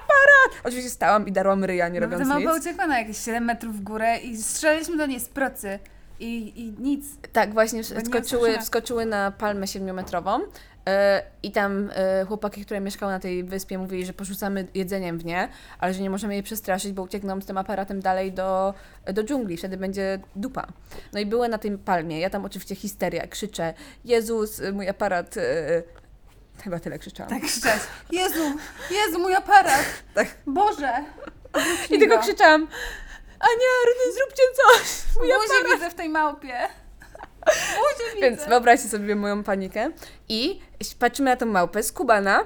Oczywiście 0.65 0.91
stałam 0.91 1.29
i 1.29 1.33
darłam 1.33 1.65
ryja, 1.65 1.89
nie 1.89 2.01
No, 2.01 2.07
robiąc 2.07 2.29
małpa 2.29 2.53
nic. 2.53 2.61
uciekła 2.61 2.87
na 2.87 2.99
jakieś 2.99 3.19
7 3.19 3.45
metrów 3.45 3.77
w 3.77 3.83
górę 3.83 4.19
i 4.19 4.37
strzelaliśmy 4.43 4.97
do 4.97 5.07
niej 5.07 5.21
z 5.21 5.29
procy. 5.29 5.79
I, 6.21 6.61
i 6.61 6.83
nic. 6.83 7.07
Tak, 7.33 7.53
właśnie 7.53 7.83
wskoczyły, 7.85 8.59
wskoczyły 8.59 9.07
na 9.07 9.31
palmę 9.31 9.67
siedmiometrową 9.67 10.41
e, 10.89 11.23
i 11.43 11.53
tam 11.53 11.91
e, 11.95 12.25
chłopaki, 12.25 12.65
które 12.65 12.81
mieszkały 12.81 13.13
na 13.13 13.19
tej 13.21 13.45
wyspie 13.45 13.79
mówili, 13.79 14.07
że 14.07 14.13
porzucamy 14.13 14.67
jedzeniem 14.75 15.19
w 15.19 15.25
nie, 15.25 15.49
ale 15.79 15.95
że 15.95 16.03
nie 16.03 16.11
możemy 16.11 16.35
jej 16.35 16.43
przestraszyć, 16.43 16.93
bo 16.93 17.03
uciekną 17.03 17.41
z 17.41 17.47
tym 17.47 17.59
aparatem 17.59 18.01
dalej 18.01 18.33
do, 18.33 18.75
do 19.13 19.25
dżungli, 19.25 19.57
wtedy 19.57 19.77
będzie 19.77 20.19
dupa. 20.37 20.67
No 21.13 21.21
i 21.21 21.27
były 21.27 21.49
na 21.49 21.59
tej 21.59 21.79
palmie, 21.79 22.21
ja 22.21 22.31
tam 22.31 22.45
oczywiście 22.45 22.75
histeria, 22.75 23.27
krzyczę, 23.27 23.75
Jezus, 24.05 24.63
mój 24.73 24.89
aparat... 24.89 25.37
E, 25.37 25.83
chyba 26.63 26.81
tyle 26.81 26.99
krzyczałam. 26.99 27.31
Tak 27.31 27.43
krzyczeć. 27.43 27.81
Jezu, 28.13 28.53
Jezu, 28.91 29.19
mój 29.19 29.35
aparat. 29.35 29.85
Tak. 30.15 30.29
Boże. 30.47 30.93
I 31.91 31.99
tylko 31.99 32.19
krzyczałam, 32.19 32.63
Ania, 33.41 33.73
Rudy, 33.87 34.17
zróbcie 34.19 34.43
coś! 34.57 34.89
Mój 35.19 35.29
Buzi 35.29 35.75
widzę 35.75 35.91
w 35.91 35.95
tej 35.95 36.09
małpie. 36.09 36.59
Buzi 37.47 38.15
widzę. 38.15 38.31
Więc 38.31 38.45
wyobraźcie 38.49 38.89
sobie 38.89 39.17
moją 39.17 39.45
panikę. 39.45 39.91
I 40.29 40.61
patrzymy 40.99 41.31
na 41.31 41.37
tą 41.37 41.47
małpę, 41.47 41.83
skubana, 41.83 42.45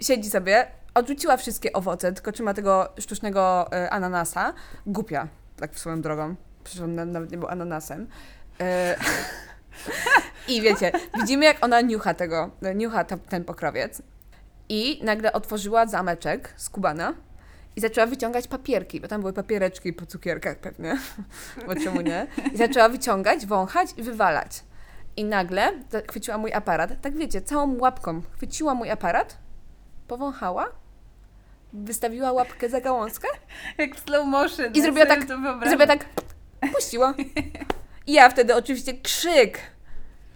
siedzi 0.00 0.30
sobie, 0.30 0.66
odrzuciła 0.94 1.36
wszystkie 1.36 1.72
owoce, 1.72 2.12
tylko 2.12 2.32
trzyma 2.32 2.54
tego 2.54 2.88
sztucznego 3.00 3.72
e, 3.72 3.90
ananasa. 3.90 4.52
Głupia, 4.86 5.28
tak 5.60 5.72
w 5.74 5.78
swoją 5.78 6.00
drogą. 6.02 6.34
Przecież 6.64 6.82
on 6.82 6.94
na- 6.94 7.04
nawet 7.04 7.30
nie 7.30 7.38
był 7.38 7.48
ananasem. 7.48 8.08
E, 8.60 8.96
I 10.48 10.60
wiecie, 10.60 10.92
widzimy 11.20 11.44
jak 11.44 11.64
ona 11.64 11.80
niucha 11.80 12.14
tego, 12.14 12.50
niucha 12.74 13.04
ten 13.04 13.44
pokrowiec. 13.44 14.02
I 14.68 15.00
nagle 15.04 15.32
otworzyła 15.32 15.86
zameczek 15.86 16.54
skubana 16.56 17.14
i 17.76 17.80
zaczęła 17.80 18.06
wyciągać 18.06 18.48
papierki, 18.48 19.00
bo 19.00 19.08
tam 19.08 19.20
były 19.20 19.32
papiereczki 19.32 19.92
po 19.92 20.06
cukierkach 20.06 20.58
pewnie, 20.58 20.98
bo 21.66 21.74
czemu 21.74 22.00
nie? 22.00 22.26
I 22.52 22.56
zaczęła 22.56 22.88
wyciągać, 22.88 23.46
wąchać 23.46 23.88
i 23.96 24.02
wywalać. 24.02 24.64
I 25.16 25.24
nagle 25.24 25.72
chwyciła 26.10 26.38
mój 26.38 26.52
aparat, 26.52 26.90
tak 27.02 27.16
wiecie, 27.16 27.40
całą 27.40 27.78
łapką 27.78 28.22
chwyciła 28.36 28.74
mój 28.74 28.90
aparat, 28.90 29.38
powąchała, 30.08 30.66
wystawiła 31.72 32.32
łapkę 32.32 32.68
za 32.68 32.80
gałązkę 32.80 33.28
Jak 33.78 33.96
w 33.96 34.04
slow 34.04 34.26
motion. 34.26 34.72
I 34.74 34.82
zrobiła 34.82 35.06
tak- 35.06 35.24
i 35.24 35.68
zrobiła 35.68 35.86
tak, 35.86 36.04
puściła. 36.72 37.14
I 38.06 38.12
ja 38.12 38.30
wtedy 38.30 38.54
oczywiście 38.54 38.94
krzyk 38.94 39.58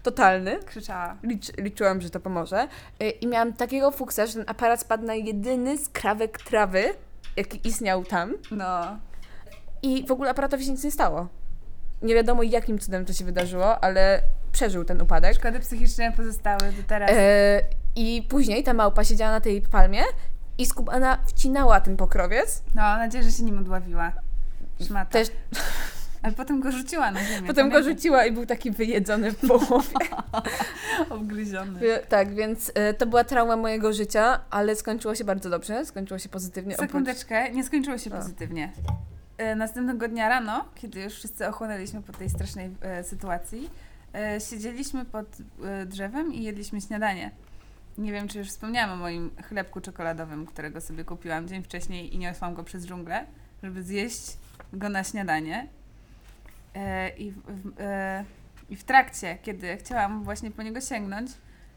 totalny. 0.02 0.58
Krzyczała. 0.66 1.16
Licz, 1.22 1.56
liczyłam, 1.58 2.00
że 2.00 2.10
to 2.10 2.20
pomoże. 2.20 2.68
Y, 3.02 3.10
I 3.10 3.26
miałam 3.26 3.52
takiego 3.52 3.90
fuksa, 3.90 4.26
że 4.26 4.32
ten 4.32 4.44
aparat 4.46 4.80
spadł 4.80 5.04
na 5.04 5.14
jedyny 5.14 5.78
skrawek 5.78 6.38
trawy, 6.38 6.84
jaki 7.36 7.68
istniał 7.68 8.04
tam. 8.04 8.34
No. 8.50 8.98
I 9.82 10.06
w 10.06 10.12
ogóle 10.12 10.30
aparatowi 10.30 10.64
się 10.64 10.70
nic 10.70 10.84
nie 10.84 10.90
stało. 10.90 11.28
Nie 12.02 12.14
wiadomo 12.14 12.42
jakim 12.42 12.78
cudem 12.78 13.04
to 13.04 13.12
się 13.12 13.24
wydarzyło, 13.24 13.84
ale 13.84 14.22
przeżył 14.52 14.84
ten 14.84 15.02
upadek. 15.02 15.34
Szkody 15.34 15.60
psychiczne 15.60 16.12
pozostały 16.12 16.72
do 16.72 16.82
teraz. 16.86 17.10
E, 17.12 17.60
I 17.96 18.26
później 18.28 18.64
ta 18.64 18.74
małpa 18.74 19.04
siedziała 19.04 19.30
na 19.30 19.40
tej 19.40 19.62
palmie 19.62 20.02
i 20.58 20.66
skubana 20.66 21.18
wcinała 21.26 21.80
ten 21.80 21.96
pokrowiec. 21.96 22.62
No, 22.74 22.82
mam 22.82 22.98
nadzieję, 22.98 23.24
że 23.24 23.32
się 23.32 23.42
nim 23.42 23.58
udławiła. 23.58 24.12
Szmata. 24.86 25.10
Też 25.10 25.28
Ale 26.22 26.32
potem 26.32 26.60
go 26.60 26.72
rzuciła 26.72 27.10
na 27.10 27.24
ziemię. 27.24 27.46
potem 27.46 27.70
go 27.70 27.82
rzuciła 27.82 28.24
i 28.26 28.32
był 28.32 28.46
taki 28.46 28.70
wyjedzony 28.70 29.32
w 29.32 29.36
połowie. 29.48 29.88
Obgryziony. 31.10 31.80
Tak, 32.08 32.34
więc 32.34 32.72
e, 32.74 32.94
to 32.94 33.06
była 33.06 33.24
trauma 33.24 33.56
mojego 33.56 33.92
życia, 33.92 34.40
ale 34.50 34.76
skończyło 34.76 35.14
się 35.14 35.24
bardzo 35.24 35.50
dobrze, 35.50 35.84
skończyło 35.86 36.18
się 36.18 36.28
pozytywnie. 36.28 36.74
oprócz- 36.76 36.86
Sekundeczkę, 36.86 37.50
nie 37.50 37.64
skończyło 37.64 37.98
się 37.98 38.10
pozytywnie. 38.10 38.72
E, 39.38 39.54
Następnego 39.56 40.08
dnia 40.08 40.28
rano, 40.28 40.64
kiedy 40.74 41.00
już 41.00 41.12
wszyscy 41.14 41.48
ochłonęliśmy 41.48 42.02
po 42.02 42.12
tej 42.12 42.30
strasznej 42.30 42.70
e, 42.80 43.04
sytuacji, 43.04 43.70
siedzieliśmy 44.50 45.04
pod 45.04 45.26
drzewem 45.86 46.34
i 46.34 46.42
jedliśmy 46.42 46.80
śniadanie. 46.80 47.30
Nie 47.98 48.12
wiem, 48.12 48.28
czy 48.28 48.38
już 48.38 48.48
wspomniałam 48.48 48.90
o 48.92 48.96
moim 48.96 49.30
chlebku 49.48 49.80
czekoladowym, 49.80 50.46
którego 50.46 50.80
sobie 50.80 51.04
kupiłam 51.04 51.48
dzień 51.48 51.62
wcześniej 51.62 52.14
i 52.14 52.18
niosłam 52.18 52.54
go 52.54 52.64
przez 52.64 52.86
dżunglę, 52.86 53.26
żeby 53.62 53.82
zjeść 53.82 54.36
go 54.72 54.88
na 54.88 55.04
śniadanie. 55.04 55.68
E, 56.74 57.08
I 57.08 57.30
w, 57.30 57.36
w, 57.36 57.80
e, 57.80 58.24
I 58.70 58.76
w 58.76 58.84
trakcie, 58.84 59.38
kiedy 59.42 59.76
chciałam 59.76 60.24
właśnie 60.24 60.50
po 60.50 60.62
niego 60.62 60.80
sięgnąć, 60.80 61.30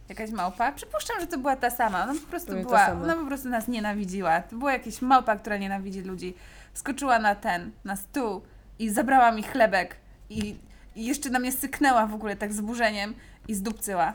jakaś 0.09 0.31
małpa, 0.31 0.71
przypuszczam, 0.71 1.19
że 1.19 1.27
to 1.27 1.37
była 1.37 1.55
ta 1.55 1.69
sama, 1.69 2.03
ona 2.03 2.13
po 2.13 2.27
prostu 2.27 2.53
była, 2.61 2.87
ona 2.87 3.15
po 3.15 3.25
prostu 3.25 3.49
nas 3.49 3.67
nienawidziła. 3.67 4.41
To 4.41 4.55
była 4.55 4.73
jakaś 4.73 5.01
małpa, 5.01 5.35
która 5.35 5.57
nienawidzi 5.57 6.01
ludzi. 6.01 6.33
Skoczyła 6.73 7.19
na 7.19 7.35
ten, 7.35 7.71
na 7.85 7.95
stół 7.95 8.41
i 8.79 8.89
zabrała 8.89 9.31
mi 9.31 9.43
chlebek 9.43 9.95
i, 10.29 10.55
i 10.95 11.05
jeszcze 11.05 11.29
na 11.29 11.39
mnie 11.39 11.51
syknęła 11.51 12.07
w 12.07 12.13
ogóle 12.13 12.35
tak 12.35 12.53
z 12.53 12.61
burzeniem 12.61 13.13
i 13.47 13.53
zdupcyła. 13.55 14.13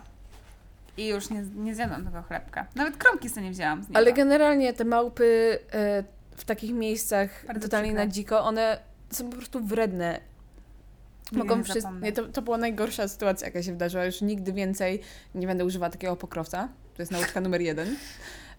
I 0.97 1.07
już 1.07 1.31
nie, 1.31 1.43
nie 1.43 1.75
zjadłam 1.75 2.05
tego 2.05 2.23
chlebka. 2.23 2.67
Nawet 2.75 2.97
kromki 2.97 3.29
sobie 3.29 3.43
nie 3.43 3.51
wzięłam 3.51 3.83
z 3.83 3.88
niego. 3.88 3.99
Ale 3.99 4.12
generalnie 4.12 4.73
te 4.73 4.85
małpy 4.85 5.59
e, 5.73 6.05
w 6.37 6.45
takich 6.45 6.75
miejscach 6.75 7.47
Bardzo 7.47 7.69
totalnie 7.69 7.95
na 7.95 8.07
dziko, 8.07 8.45
one 8.45 8.79
są 9.11 9.31
po 9.31 9.37
prostu 9.37 9.64
wredne. 9.64 10.21
Mogą 11.33 11.64
zapomnę. 11.64 12.07
Nie, 12.07 12.12
to, 12.12 12.29
to 12.29 12.43
była 12.43 12.59
najgorsza 12.59 13.09
sytuacja, 13.09 13.47
jaka 13.47 13.62
się 13.62 13.73
wydarzyła. 13.73 14.05
Już 14.05 14.21
nigdy 14.21 14.53
więcej 14.53 15.01
nie 15.35 15.47
będę 15.47 15.64
używała 15.64 15.91
takiego 15.91 16.17
pokrowca. 16.17 16.69
To 16.95 17.03
jest 17.03 17.12
nauczka 17.12 17.41
numer 17.41 17.61
jeden. 17.61 17.97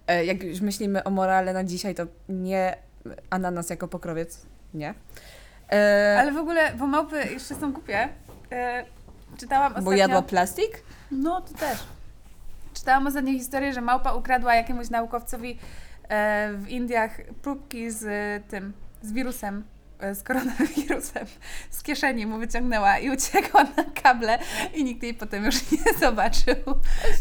E, 0.08 0.26
jak 0.26 0.44
już 0.44 0.62
myślimy 0.62 1.04
o 1.04 1.10
morale 1.10 1.54
na 1.54 1.64
dzisiaj, 1.64 1.96
to 1.96 2.04
nie 2.30 2.76
ananas 3.30 3.70
jako 3.70 3.88
pokrowiec. 3.88 4.46
Nie. 4.74 4.94
E, 5.72 6.18
Ale 6.20 6.32
w 6.32 6.38
ogóle, 6.38 6.74
bo 6.76 6.88
małpy 6.88 7.24
jeszcze 7.32 7.56
są 7.56 7.74
głupie. 7.74 8.10
E, 8.52 8.86
czytałam 9.38 9.68
ostatnio... 9.72 9.86
bo 9.86 9.98
jadła 9.98 10.22
plastik? 10.22 10.84
No, 11.12 11.42
to 11.42 11.54
też. 11.54 11.80
Czytałam 12.74 13.08
ostatnio 13.08 13.34
historię, 13.34 13.74
że 13.74 13.82
małpa 13.82 14.14
ukradła 14.14 14.56
jakiemuś 14.56 14.90
naukowcowi 14.90 15.60
e, 16.10 16.50
w 16.54 16.68
Indiach 16.68 17.22
próbki 17.42 17.92
z 17.92 18.04
tym, 18.48 18.74
z 19.02 19.12
wirusem, 19.12 19.64
z 20.14 20.24
koronawirusem 20.24 21.26
z 21.72 21.84
kieszeni 21.84 22.26
mu 22.26 22.38
wyciągnęła 22.40 22.98
i 23.00 23.10
uciekła 23.10 23.64
na 23.64 23.84
kable 24.04 24.40
i 24.74 24.84
nikt 24.84 25.04
jej 25.04 25.14
potem 25.14 25.46
już 25.46 25.72
nie 25.72 25.78
zobaczył. 26.00 26.56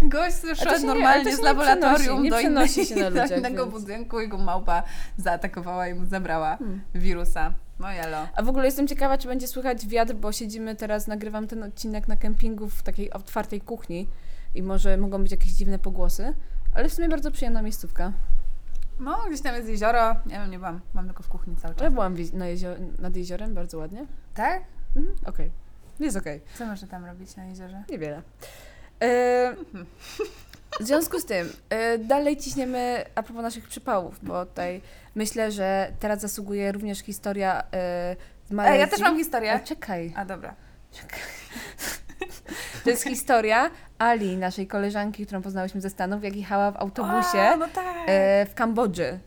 Gość 0.02 0.36
A 0.36 0.40
to 0.48 0.54
szedł 0.54 0.70
się 0.74 0.80
nie- 0.80 0.86
normalnie 0.86 1.24
to 1.24 1.30
z 1.30 1.32
się 1.32 1.38
nie 1.38 1.44
laboratorium 1.48 2.22
przenosi, 2.30 2.80
nie 2.80 2.86
do, 3.02 3.08
innej, 3.10 3.28
do 3.28 3.36
innego 3.36 3.66
więc- 3.66 3.80
budynku 3.80 4.20
i 4.20 4.28
go 4.28 4.38
małpa 4.38 4.82
zaatakowała 5.16 5.88
i 5.88 5.94
mu 5.94 6.06
zabrała 6.06 6.56
Hmm. 6.56 6.80
wirusa. 6.94 7.52
No 7.78 7.92
jelo. 7.92 8.28
A 8.36 8.42
w 8.42 8.48
ogóle 8.48 8.64
jestem 8.64 8.86
ciekawa, 8.86 9.18
czy 9.18 9.28
będzie 9.28 9.48
słychać 9.48 9.86
wiatr, 9.86 10.14
bo 10.14 10.32
siedzimy 10.32 10.76
teraz, 10.76 11.06
nagrywam 11.06 11.46
ten 11.46 11.62
odcinek 11.62 12.08
na 12.08 12.16
kempingu 12.16 12.68
w 12.68 12.82
takiej 12.82 13.10
otwartej 13.12 13.60
kuchni 13.60 14.08
i 14.54 14.62
może 14.62 14.96
mogą 14.96 15.22
być 15.22 15.32
jakieś 15.32 15.52
dziwne 15.52 15.78
pogłosy, 15.78 16.34
ale 16.74 16.88
w 16.88 16.92
sumie 16.94 17.08
bardzo 17.08 17.30
przyjemna 17.30 17.62
miejscówka. 17.62 18.12
No, 19.00 19.18
gdzieś 19.28 19.40
tam 19.40 19.54
jest 19.54 19.68
jezioro. 19.68 20.12
Nie 20.26 20.32
wiem, 20.38 20.50
nie 20.50 20.58
byłam. 20.58 20.80
Mam 20.94 21.06
tylko 21.06 21.22
w 21.22 21.28
kuchni 21.28 21.56
cały 21.56 21.74
Ja 21.74 21.80
czas. 21.80 21.92
byłam 21.94 22.14
wi- 22.14 22.34
na 22.36 22.44
jezio- 22.44 22.76
nad 22.98 23.16
jeziorem, 23.16 23.54
bardzo 23.54 23.78
ładnie. 23.78 24.06
Tak? 24.34 24.62
Mhm, 24.96 25.16
okej. 25.26 25.50
Jest 26.00 26.16
okej, 26.16 26.40
Co 26.58 26.66
można 26.66 26.88
tam 26.88 27.04
robić 27.04 27.36
na 27.36 27.44
jeziorze? 27.44 27.82
niewiele. 27.90 28.22
E, 29.02 29.54
w 30.80 30.84
związku 30.86 31.20
z 31.20 31.24
tym, 31.24 31.52
e, 31.70 31.98
dalej 31.98 32.36
ciśniemy 32.36 33.04
a 33.14 33.22
propos 33.22 33.42
naszych 33.42 33.68
przypałów, 33.68 34.18
bo 34.22 34.46
tutaj 34.46 34.80
myślę, 35.14 35.52
że 35.52 35.92
teraz 36.00 36.20
zasługuje 36.20 36.72
również 36.72 36.98
historia 36.98 37.62
e, 37.72 38.16
z 38.48 38.50
Malezji. 38.52 38.74
Ej, 38.74 38.80
ja 38.80 38.86
też 38.86 39.00
mam 39.00 39.14
A, 39.14 39.18
historię. 39.18 39.60
czekaj. 39.64 40.12
A 40.16 40.24
dobra. 40.24 40.54
To 42.84 42.90
jest 42.90 43.04
historia 43.04 43.70
Ali, 43.98 44.36
naszej 44.36 44.66
koleżanki, 44.66 45.26
którą 45.26 45.42
poznałyśmy 45.42 45.80
ze 45.80 45.90
Stanów, 45.90 46.24
jak 46.24 46.36
jechała 46.36 46.72
w 46.72 46.76
autobusie 46.76 47.40
A, 47.40 47.56
no 47.56 47.66
tak. 47.74 47.96
e, 48.06 48.46
w 48.46 48.54
Kambodży. 48.54 49.18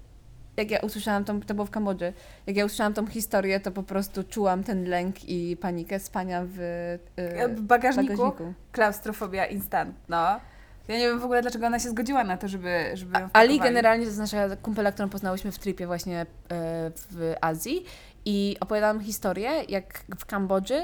Jak 0.58 0.72
ja 0.72 0.80
usłyszałam 0.80 1.26
tą, 1.26 1.42
to 1.42 1.54
było 1.54 1.66
w 1.66 1.70
Kambodży, 1.72 2.14
jak 2.48 2.56
ja 2.56 2.66
usłyszałam 2.66 2.94
tą 2.94 3.08
historię, 3.08 3.60
to 3.60 3.72
po 3.72 3.84
prostu 3.84 4.24
czułam 4.24 4.64
ten 4.64 4.84
lęk 4.90 5.30
i 5.30 5.58
panikę 5.58 6.00
spania 6.00 6.42
w, 6.46 6.60
e, 7.16 7.48
w 7.48 7.62
bagażniku, 7.62 8.18
bagażniku. 8.18 8.54
klaustrofobia 8.72 9.46
instant, 9.46 9.96
no. 10.10 10.40
Ja 10.88 10.98
nie 10.98 11.08
wiem 11.08 11.20
w 11.20 11.24
ogóle, 11.24 11.42
dlaczego 11.42 11.68
ona 11.68 11.80
się 11.80 11.90
zgodziła 11.90 12.24
na 12.24 12.38
to, 12.38 12.48
żeby, 12.48 12.92
żeby 12.94 13.20
ją 13.20 13.20
Ali 13.20 13.30
wpakowali. 13.30 13.60
generalnie 13.60 14.04
to 14.06 14.08
jest 14.10 14.20
nasza 14.20 14.56
kumpela, 14.56 14.92
którą 14.92 15.10
poznałyśmy 15.10 15.52
w 15.52 15.60
tripie 15.60 15.88
właśnie 15.88 16.22
e, 16.22 16.26
w 17.12 17.34
Azji 17.42 17.86
i 18.26 18.58
opowiadałam 18.60 19.00
historię, 19.00 19.52
jak 19.70 20.04
w 20.20 20.26
Kambodży 20.26 20.82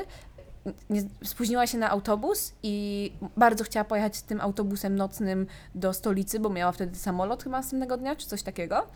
nie, 0.89 1.01
spóźniła 1.23 1.67
się 1.67 1.77
na 1.77 1.89
autobus 1.89 2.53
i 2.63 3.11
bardzo 3.37 3.63
chciała 3.63 3.83
pojechać 3.83 4.21
tym 4.21 4.41
autobusem 4.41 4.95
nocnym 4.95 5.47
do 5.75 5.93
stolicy, 5.93 6.39
bo 6.39 6.49
miała 6.49 6.71
wtedy 6.71 6.95
samolot 6.95 7.43
chyba 7.43 7.57
następnego 7.57 7.97
dnia, 7.97 8.15
czy 8.15 8.27
coś 8.27 8.43
takiego. 8.43 8.87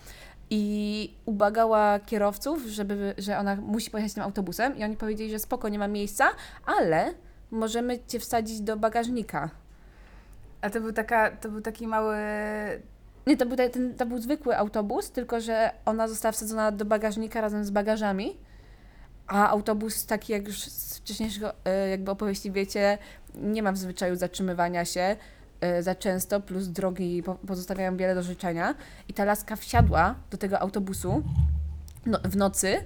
I 0.50 1.14
ubagała 1.26 2.00
kierowców, 2.00 2.64
żeby, 2.66 3.14
że 3.18 3.38
ona 3.38 3.56
musi 3.56 3.92
pojechać 3.92 4.14
tym 4.14 4.24
autobusem 4.24 4.78
i 4.78 4.84
oni 4.84 4.98
powiedzieli, 4.98 5.32
że 5.32 5.40
spoko, 5.40 5.70
nie 5.70 5.80
ma 5.80 5.88
miejsca, 5.88 6.30
ale 6.66 7.14
możemy 7.52 8.00
cię 8.08 8.20
wsadzić 8.20 8.62
do 8.62 8.78
bagażnika. 8.78 9.50
A 10.62 10.70
to 10.70 10.82
był, 10.82 10.94
taka, 10.94 11.32
to 11.32 11.50
był 11.50 11.62
taki 11.62 11.88
mały... 11.88 12.18
Nie, 13.28 13.38
to 13.38 13.46
był, 13.46 13.58
te- 13.58 13.70
ten, 13.70 13.96
to 13.96 14.06
był 14.06 14.18
zwykły 14.18 14.58
autobus, 14.58 15.12
tylko 15.12 15.42
że 15.42 15.72
ona 15.86 16.08
została 16.08 16.32
wsadzona 16.32 16.72
do 16.72 16.86
bagażnika 16.86 17.42
razem 17.42 17.66
z 17.66 17.70
bagażami, 17.70 18.38
a 19.32 19.50
autobus, 19.50 20.06
taki 20.06 20.34
jak 20.34 20.48
już 20.48 20.64
z 20.64 20.98
wcześniejszego 20.98 21.54
e, 21.66 21.90
jakby 21.90 22.12
opowieści 22.12 22.52
wiecie, 22.52 22.98
nie 23.36 23.64
ma 23.64 23.72
w 23.72 23.78
zwyczaju 23.78 24.16
zatrzymywania 24.16 24.86
się 24.86 25.16
e, 25.62 25.84
za 25.84 25.96
często, 25.96 26.42
plus 26.42 26.68
drogi 26.68 27.24
po, 27.24 27.36
pozostawiają 27.36 27.98
wiele 27.98 28.16
do 28.16 28.24
życzenia. 28.24 28.76
I 29.08 29.14
ta 29.14 29.26
laska 29.26 29.56
wsiadła 29.56 30.16
do 30.32 30.38
tego 30.38 30.60
autobusu 30.60 31.24
no, 32.06 32.20
w 32.24 32.36
nocy 32.36 32.78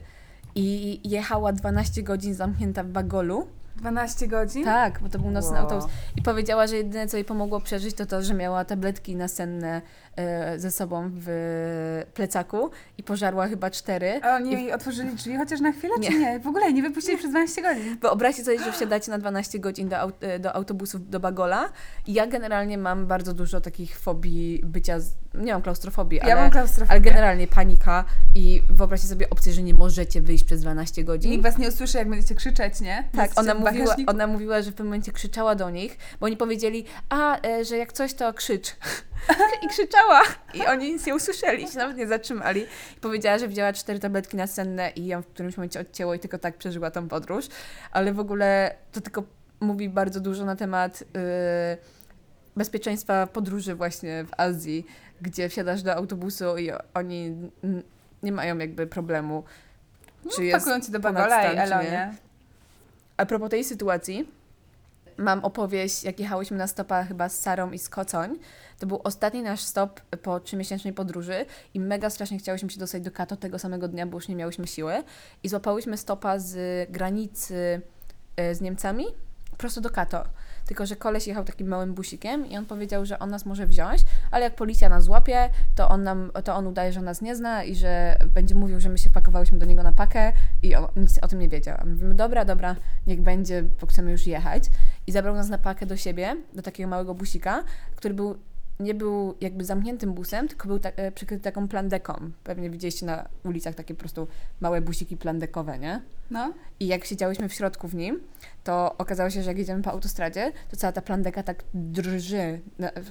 i 0.56 1.00
jechała 1.10 1.52
12 1.52 2.04
godzin 2.04 2.34
zamknięta 2.34 2.84
w 2.84 2.88
bagolu. 2.88 3.48
12 3.76 4.28
godzin? 4.28 4.64
Tak, 4.66 5.00
bo 5.00 5.10
to 5.10 5.20
był 5.20 5.32
nocny 5.32 5.52
Wow. 5.54 5.62
autobus. 5.62 5.86
I 6.18 6.22
powiedziała, 6.22 6.68
że 6.68 6.76
jedyne, 6.78 7.08
co 7.08 7.18
jej 7.18 7.26
pomogło 7.26 7.60
przeżyć, 7.62 7.96
to 7.96 8.06
to, 8.06 8.22
że 8.24 8.34
miała 8.34 8.66
tabletki 8.66 9.16
nasenne 9.16 9.82
e, 10.16 10.60
ze 10.60 10.72
sobą 10.72 11.12
w 11.14 12.02
plecaku 12.14 12.70
i 12.98 13.04
pożarła 13.04 13.48
chyba 13.48 13.70
cztery. 13.72 14.20
A 14.24 14.36
oni 14.36 14.52
jej 14.52 14.74
otworzyli 14.74 15.16
drzwi 15.16 15.38
chociaż 15.38 15.60
na 15.62 15.72
chwilę, 15.72 15.94
Nie. 16.00 16.08
czy 16.12 16.20
nie? 16.20 16.40
W 16.40 16.48
ogóle 16.48 16.74
nie 16.74 16.82
wypuścili 16.82 17.18
przez 17.18 17.30
12 17.30 17.62
godzin. 17.62 17.98
Wyobraźcie 18.02 18.44
sobie, 18.44 18.60
że 18.60 18.72
wsiadacie 18.72 19.12
na 19.12 19.18
12 19.18 19.60
godzin 19.60 19.90
do, 19.90 19.96
aut- 19.96 20.14
e, 20.26 20.40
do 20.40 20.54
autobusów 20.56 21.10
do 21.10 21.20
Bagola. 21.20 21.70
I 22.08 22.14
ja 22.14 22.28
generalnie 22.28 22.78
mam 22.78 23.08
bardzo 23.08 23.34
dużo 23.34 23.62
takich 23.62 24.00
fobii 24.00 24.62
bycia, 24.66 25.00
z... 25.00 25.12
nie 25.34 25.54
mam 25.54 25.62
klaustrofobii, 25.62 26.18
Ja 26.18 26.24
ale, 26.24 26.36
mam 26.36 26.52
klaustrofobię. 26.52 26.92
ale 26.92 27.02
generalnie 27.02 27.48
panika 27.48 28.06
i 28.36 28.62
wyobraźcie 28.70 29.08
sobie 29.08 29.30
opcję, 29.30 29.54
że 29.54 29.64
nie 29.64 29.74
możecie 29.74 30.22
wyjść 30.22 30.44
przez 30.44 30.62
12 30.62 31.04
godzin. 31.04 31.32
Nikt 31.32 31.44
was 31.44 31.58
nie 31.58 31.68
usłyszy, 31.68 31.98
jak 31.98 32.10
będziecie 32.10 32.36
krzyczeć, 32.36 32.82
nie? 32.82 33.10
Tak, 33.16 33.32
ona 33.36 33.56
mówiła, 33.72 33.86
bagażniku. 33.86 34.12
ona 34.12 34.28
mówiła, 34.28 34.62
że 34.62 34.72
w 34.72 34.74
pewnym 34.74 34.88
momencie 34.88 35.12
krzyczała 35.12 35.56
do 35.56 35.70
nich, 35.70 35.98
bo 36.20 36.26
oni 36.26 36.38
powiedzieli, 36.38 36.86
a, 37.10 37.42
e, 37.48 37.66
że 37.66 37.78
jak 37.78 37.94
coś, 37.94 38.14
to 38.14 38.34
krzycz. 38.34 38.76
I 39.64 39.68
krzyczała. 39.68 40.22
I 40.54 40.66
oni 40.66 40.94
nic 40.94 41.06
nie 41.06 41.16
usłyszeli, 41.16 41.68
się 41.68 41.78
nawet 41.78 41.98
nie 41.98 42.08
zatrzymali. 42.08 42.62
I 42.98 43.00
powiedziała, 43.02 43.38
że 43.38 43.48
wzięła 43.48 43.74
cztery 43.74 44.00
tabletki 44.00 44.38
nasenne 44.38 44.90
i 44.90 45.06
ją 45.06 45.22
w 45.22 45.28
którymś 45.28 45.58
momencie 45.58 45.80
odcięło 45.80 46.14
i 46.14 46.20
tylko 46.20 46.38
tak 46.38 46.58
przeżyła 46.58 46.92
tą 46.92 47.08
podróż. 47.08 47.46
Ale 47.92 48.14
w 48.14 48.20
ogóle 48.20 48.76
to 48.92 49.02
tylko 49.02 49.24
mówi 49.60 49.90
bardzo 49.90 50.20
dużo 50.20 50.46
na 50.46 50.56
temat 50.56 51.02
y, 51.02 51.06
bezpieczeństwa 52.56 53.28
podróży 53.28 53.76
właśnie 53.76 54.24
w 54.24 54.30
Azji, 54.38 54.86
gdzie 55.22 55.50
wsiadasz 55.50 55.84
do 55.84 55.96
autobusu 55.96 56.58
i 56.58 56.72
oni 56.94 57.36
nie 58.24 58.32
mają 58.32 58.58
jakby 58.58 58.88
problemu, 58.88 59.44
czy 60.36 60.46
jest 60.46 60.66
Pakują 60.66 60.86
cię 60.86 60.92
do 60.92 61.00
bagola 61.00 61.26
i 61.26 61.54
stan, 61.54 61.68
czy 61.68 61.74
elo, 61.74 61.84
nie. 61.84 61.92
nie? 61.92 62.14
A 63.18 63.26
propos 63.26 63.50
tej 63.50 63.64
sytuacji, 63.64 64.28
mam 65.18 65.46
opowieść, 65.46 66.04
jak 66.04 66.20
jechałyśmy 66.20 66.58
na 66.58 66.68
stopa 66.68 67.04
chyba 67.04 67.30
z 67.30 67.40
Sarą 67.40 67.72
i 67.72 67.80
z 67.80 67.90
Kocoń. 67.90 68.40
To 68.80 68.88
był 68.88 69.02
ostatni 69.04 69.42
nasz 69.42 69.62
stop 69.62 70.02
po 70.02 70.40
trzymiesięcznej 70.40 70.94
podróży 70.94 71.46
i 71.74 71.80
mega 71.80 72.10
strasznie 72.10 72.38
chciałyśmy 72.38 72.70
się 72.70 72.80
dostać 72.80 73.04
do 73.04 73.12
Kato 73.12 73.36
tego 73.36 73.60
samego 73.60 73.88
dnia, 73.88 74.06
bo 74.06 74.18
już 74.18 74.28
nie 74.28 74.36
miałyśmy 74.36 74.68
siły. 74.68 75.04
I 75.44 75.50
złapałyśmy 75.50 75.98
stopa 75.98 76.40
z 76.40 76.92
granicy 76.92 77.82
e, 78.38 78.56
z 78.56 78.62
Niemcami 78.62 79.06
prosto 79.58 79.82
do 79.82 79.90
Kato. 79.90 80.24
Tylko, 80.66 80.86
że 80.86 80.96
koleś 80.96 81.28
jechał 81.28 81.44
takim 81.44 81.68
małym 81.68 81.94
busikiem 81.94 82.50
i 82.50 82.58
on 82.58 82.66
powiedział, 82.66 83.06
że 83.06 83.20
on 83.20 83.30
nas 83.30 83.46
może 83.46 83.68
wziąć, 83.68 84.02
ale 84.32 84.44
jak 84.44 84.56
policja 84.56 84.90
nas 84.90 85.04
złapie, 85.04 85.50
to 85.76 85.90
on, 85.90 86.04
nam, 86.04 86.32
to 86.44 86.56
on 86.56 86.68
udaje, 86.68 86.94
że 86.94 87.02
nas 87.02 87.22
nie 87.22 87.36
zna 87.36 87.64
i 87.64 87.76
że 87.76 88.18
będzie 88.34 88.56
mówił, 88.56 88.80
że 88.80 88.90
my 88.90 88.98
się 88.98 89.10
wpakowałyśmy 89.10 89.60
do 89.60 89.66
niego 89.66 89.84
na 89.84 89.92
pakę 89.92 90.34
i 90.64 90.76
on 90.76 90.88
nic 90.96 91.20
o 91.20 91.28
tym 91.28 91.40
nie 91.40 91.50
wiedział. 91.50 91.78
A 91.80 91.86
my 91.86 91.94
mówimy, 91.94 92.14
dobra, 92.14 92.46
dobra, 92.46 92.76
niech 93.08 93.22
będzie, 93.22 93.64
bo 93.82 93.88
chcemy 93.88 94.12
już 94.12 94.28
jechać. 94.28 94.64
I 95.08 95.12
zabrał 95.12 95.36
nas 95.36 95.50
na 95.50 95.58
pakę 95.58 95.86
do 95.86 95.98
siebie, 95.98 96.36
do 96.54 96.62
takiego 96.62 96.90
małego 96.90 97.16
busika, 97.16 97.64
który 97.96 98.14
był, 98.14 98.38
nie 98.80 98.94
był 98.94 99.36
jakby 99.42 99.66
zamkniętym 99.66 100.14
busem, 100.14 100.48
tylko 100.48 100.68
był 100.68 100.80
tak, 100.80 100.96
przykryty 101.16 101.44
taką 101.44 101.68
plandeką. 101.68 102.32
Pewnie 102.44 102.70
widzieliście 102.70 103.06
na 103.06 103.30
ulicach 103.46 103.76
takie 103.76 103.94
po 103.94 104.00
prostu 104.00 104.28
małe 104.62 104.82
busiki 104.82 105.18
plandekowe, 105.18 105.80
nie? 105.80 106.02
No. 106.32 106.54
I 106.80 106.88
jak 106.88 107.06
siedziałyśmy 107.06 107.50
w 107.50 107.54
środku 107.54 107.88
w 107.88 107.96
nim, 107.96 108.20
to 108.64 108.96
okazało 108.98 109.30
się, 109.30 109.42
że 109.44 109.50
jak 109.50 109.58
jedziemy 109.58 109.84
po 109.84 109.92
autostradzie, 109.92 110.52
to 110.72 110.78
cała 110.78 110.92
ta 110.94 111.02
plandeka 111.02 111.44
tak 111.44 111.64
drży. 111.74 112.60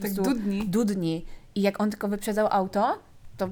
Tak 0.02 0.12
dudni. 0.12 0.68
dudni. 0.68 1.26
I 1.54 1.62
jak 1.62 1.80
on 1.80 1.90
tylko 1.90 2.08
wyprzedzał 2.08 2.48
auto, 2.50 2.98
to 3.36 3.48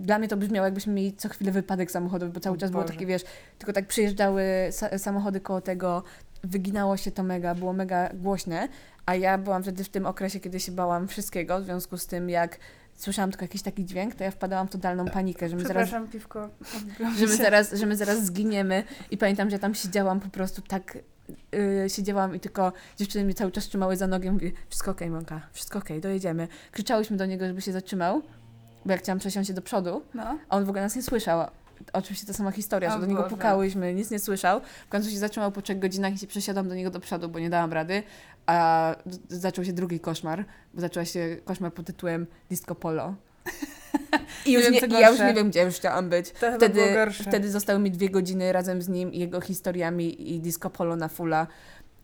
dla 0.00 0.18
mnie 0.18 0.28
to 0.28 0.36
brzmiało, 0.36 0.64
jakbyśmy 0.64 0.92
mieli 0.92 1.12
co 1.12 1.28
chwilę 1.28 1.52
wypadek 1.52 1.90
samochodowy, 1.90 2.32
bo 2.32 2.40
cały 2.40 2.58
czas 2.58 2.70
było 2.70 2.82
Boże. 2.82 2.94
takie, 2.94 3.06
wiesz, 3.06 3.22
tylko 3.58 3.72
tak 3.72 3.86
przyjeżdżały 3.86 4.42
sa- 4.70 4.98
samochody 4.98 5.40
koło 5.40 5.60
tego, 5.60 6.02
wyginało 6.44 6.96
się 6.96 7.10
to 7.10 7.22
mega, 7.22 7.54
było 7.54 7.72
mega 7.72 8.10
głośne, 8.14 8.68
a 9.10 9.14
ja 9.14 9.38
byłam 9.38 9.62
wtedy 9.62 9.84
w 9.84 9.88
tym 9.88 10.06
okresie, 10.06 10.40
kiedy 10.40 10.60
się 10.60 10.72
bałam 10.72 11.08
wszystkiego, 11.08 11.60
w 11.60 11.64
związku 11.64 11.98
z 11.98 12.06
tym, 12.06 12.30
jak 12.30 12.58
słyszałam 12.94 13.30
tylko 13.30 13.44
jakiś 13.44 13.62
taki 13.62 13.84
dźwięk, 13.84 14.14
to 14.14 14.24
ja 14.24 14.30
wpadałam 14.30 14.68
w 14.68 14.70
totalną 14.70 15.04
panikę, 15.04 15.48
że 15.48 15.56
my 15.56 15.62
zaraz 15.62 15.88
Przepraszam, 15.88 16.08
piwko. 16.08 16.48
że 17.18 17.26
my, 17.26 17.36
zaraz, 17.36 17.72
że 17.72 17.86
my 17.86 17.96
zaraz 17.96 18.24
zginiemy. 18.24 18.84
I 19.10 19.18
pamiętam, 19.18 19.50
że 19.50 19.58
tam 19.58 19.74
siedziałam 19.74 20.20
po 20.20 20.28
prostu 20.28 20.62
tak. 20.62 20.98
Yy, 21.52 21.90
siedziałam 21.90 22.34
i 22.34 22.40
tylko 22.40 22.72
dziewczyny 22.96 23.24
mnie 23.24 23.34
cały 23.34 23.52
czas 23.52 23.64
trzymały 23.64 23.96
za 23.96 24.06
nogę. 24.06 24.32
Mówi, 24.32 24.52
wszystko 24.68 24.90
okej, 24.90 25.10
Monka, 25.10 25.40
wszystko 25.52 25.78
okej, 25.78 26.00
dojedziemy. 26.00 26.48
Krzyczałyśmy 26.72 27.16
do 27.16 27.26
niego, 27.26 27.46
żeby 27.46 27.62
się 27.62 27.72
zatrzymał, 27.72 28.22
bo 28.84 28.92
ja 28.92 28.98
chciałam 28.98 29.18
przesiąść 29.18 29.48
się 29.48 29.54
do 29.54 29.62
przodu, 29.62 30.02
No. 30.14 30.38
a 30.48 30.56
on 30.56 30.64
w 30.64 30.68
ogóle 30.68 30.82
nas 30.82 30.96
nie 30.96 31.02
słyszał. 31.02 31.46
Oczywiście 31.92 32.26
ta 32.26 32.32
sama 32.32 32.50
historia, 32.50 32.88
O 32.88 32.92
że 32.92 33.00
do 33.00 33.06
niego 33.06 33.22
Boże. 33.22 33.34
pukałyśmy, 33.36 33.94
nic 33.94 34.10
nie 34.10 34.18
słyszał. 34.18 34.60
W 34.86 34.88
końcu 34.88 35.10
się 35.10 35.18
zatrzymał 35.18 35.52
po 35.52 35.62
trzech 35.62 35.78
godzinach 35.78 36.12
i 36.14 36.18
się 36.18 36.26
przesiadłam 36.26 36.68
do 36.68 36.74
niego 36.74 36.90
do 36.90 37.00
przodu, 37.00 37.28
bo 37.28 37.38
nie 37.38 37.50
dałam 37.50 37.72
rady. 37.72 38.02
A 38.46 38.96
zaczął 39.28 39.64
się 39.64 39.72
drugi 39.72 40.00
koszmar, 40.00 40.44
bo 40.74 40.80
zaczął 40.80 41.06
się 41.06 41.36
koszmar 41.44 41.72
pod 41.72 41.86
tytułem 41.86 42.26
Disco 42.50 42.74
Polo. 42.74 43.14
I 44.46 44.52
już 44.52 44.70
nie, 44.70 44.80
ja 45.00 45.10
już 45.10 45.18
nie 45.20 45.34
wiem, 45.34 45.50
gdzie 45.50 45.62
już 45.62 45.74
chciałam 45.74 46.08
być. 46.08 46.30
To 46.30 46.52
Wtedy, 46.56 46.82
wtedy 47.28 47.50
zostały 47.50 47.78
mi 47.78 47.90
dwie 47.90 48.10
godziny 48.10 48.52
razem 48.52 48.82
z 48.82 48.88
nim 48.88 49.12
i 49.12 49.18
jego 49.18 49.40
historiami 49.40 50.34
i 50.34 50.40
disco 50.40 50.70
polo 50.70 50.96
na 50.96 51.08
fulla, 51.08 51.46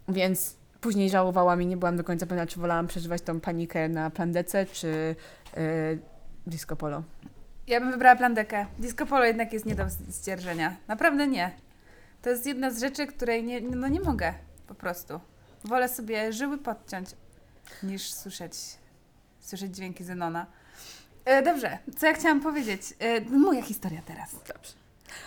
więc 0.08 0.56
później 0.80 1.10
żałowałam 1.10 1.62
i 1.62 1.66
nie 1.66 1.76
byłam 1.76 1.96
do 1.96 2.04
końca 2.04 2.26
pewna, 2.26 2.46
czy 2.46 2.60
wolałam 2.60 2.86
przeżywać 2.86 3.22
tą 3.22 3.40
panikę 3.40 3.88
na 3.88 4.10
plandece, 4.10 4.66
czy 4.66 5.16
yy, 5.56 5.98
disco 6.46 6.76
polo. 6.76 7.02
Ja 7.66 7.80
bym 7.80 7.90
wybrała 7.90 8.16
plandekę. 8.16 8.66
Disco 8.78 9.06
polo 9.06 9.24
jednak 9.24 9.52
jest 9.52 9.66
nie 9.66 9.74
do 9.74 9.84
zdzierżenia. 10.08 10.76
Naprawdę 10.88 11.26
nie. 11.26 11.50
To 12.22 12.30
jest 12.30 12.46
jedna 12.46 12.70
z 12.70 12.80
rzeczy, 12.80 13.06
której 13.06 13.44
nie, 13.44 13.60
no 13.60 13.88
nie 13.88 14.00
mogę 14.00 14.34
po 14.66 14.74
prostu. 14.74 15.20
Wolę 15.64 15.88
sobie 15.88 16.32
żyły 16.32 16.58
podciąć, 16.58 17.08
niż 17.82 18.12
słyszeć, 18.12 18.54
słyszeć 19.40 19.76
dźwięki 19.76 20.04
Zenona. 20.04 20.46
E, 21.24 21.42
dobrze, 21.42 21.78
co 21.98 22.06
ja 22.06 22.12
chciałam 22.12 22.40
powiedzieć? 22.40 22.82
E, 22.98 23.20
moja 23.20 23.62
historia 23.62 24.02
teraz. 24.06 24.32
Dobrze. 24.32 24.85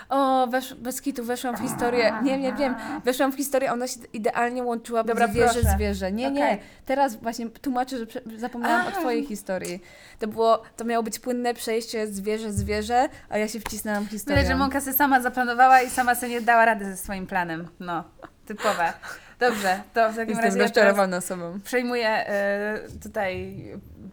O, 0.10 0.48
wesz, 0.48 0.74
bez 0.74 1.02
kitu 1.02 1.24
weszłam 1.24 1.58
w 1.58 1.60
historię. 1.60 2.14
Nie, 2.24 2.38
nie 2.40 2.54
wiem. 2.54 2.76
Weszłam 3.06 3.32
w 3.32 3.36
historię, 3.36 3.72
ona 3.74 3.88
się 3.88 4.00
idealnie 4.14 4.64
łączyła 4.64 5.04
Dobra, 5.04 5.28
zwierzę, 5.28 5.60
proszę. 5.78 6.12
Nie, 6.12 6.32
nie. 6.32 6.58
Teraz 6.86 7.16
właśnie 7.16 7.50
tłumaczę, 7.50 7.98
że 7.98 8.06
prze- 8.06 8.22
zapomniałam 8.38 8.86
o 8.86 8.90
A. 8.90 8.92
twojej 8.92 9.26
historii. 9.26 9.82
To 10.20 10.28
było, 10.28 10.62
to 10.78 10.86
miało 10.86 11.04
być 11.04 11.20
płynne 11.20 11.54
przejście 11.54 12.08
zwierzę, 12.08 12.52
zwierzę, 12.52 13.10
a 13.30 13.38
ja 13.38 13.48
się 13.48 13.60
wcisnęłam 13.60 14.04
w 14.06 14.10
historię. 14.10 14.38
Widać, 14.42 14.52
że 14.54 14.58
Monka 14.60 14.82
sobie 14.82 14.94
sama 14.98 15.22
zaplanowała 15.22 15.82
i 15.82 15.90
sama 15.90 16.16
sobie 16.16 16.30
nie 16.32 16.42
dała 16.42 16.66
rady 16.66 16.86
ze 16.86 16.98
swoim 16.98 17.28
planem. 17.28 17.68
No, 17.80 18.04
typowe. 18.46 18.94
Dobrze, 19.40 19.82
to 19.94 20.10
w 20.12 20.16
takim 20.16 20.30
Jestem 20.30 20.46
razie 20.46 20.58
ja 20.58 20.64
rozczarowana 20.64 21.22
sobą. 21.22 21.60
przejmuję 21.64 22.10
e, 22.10 22.80
tutaj 23.04 23.64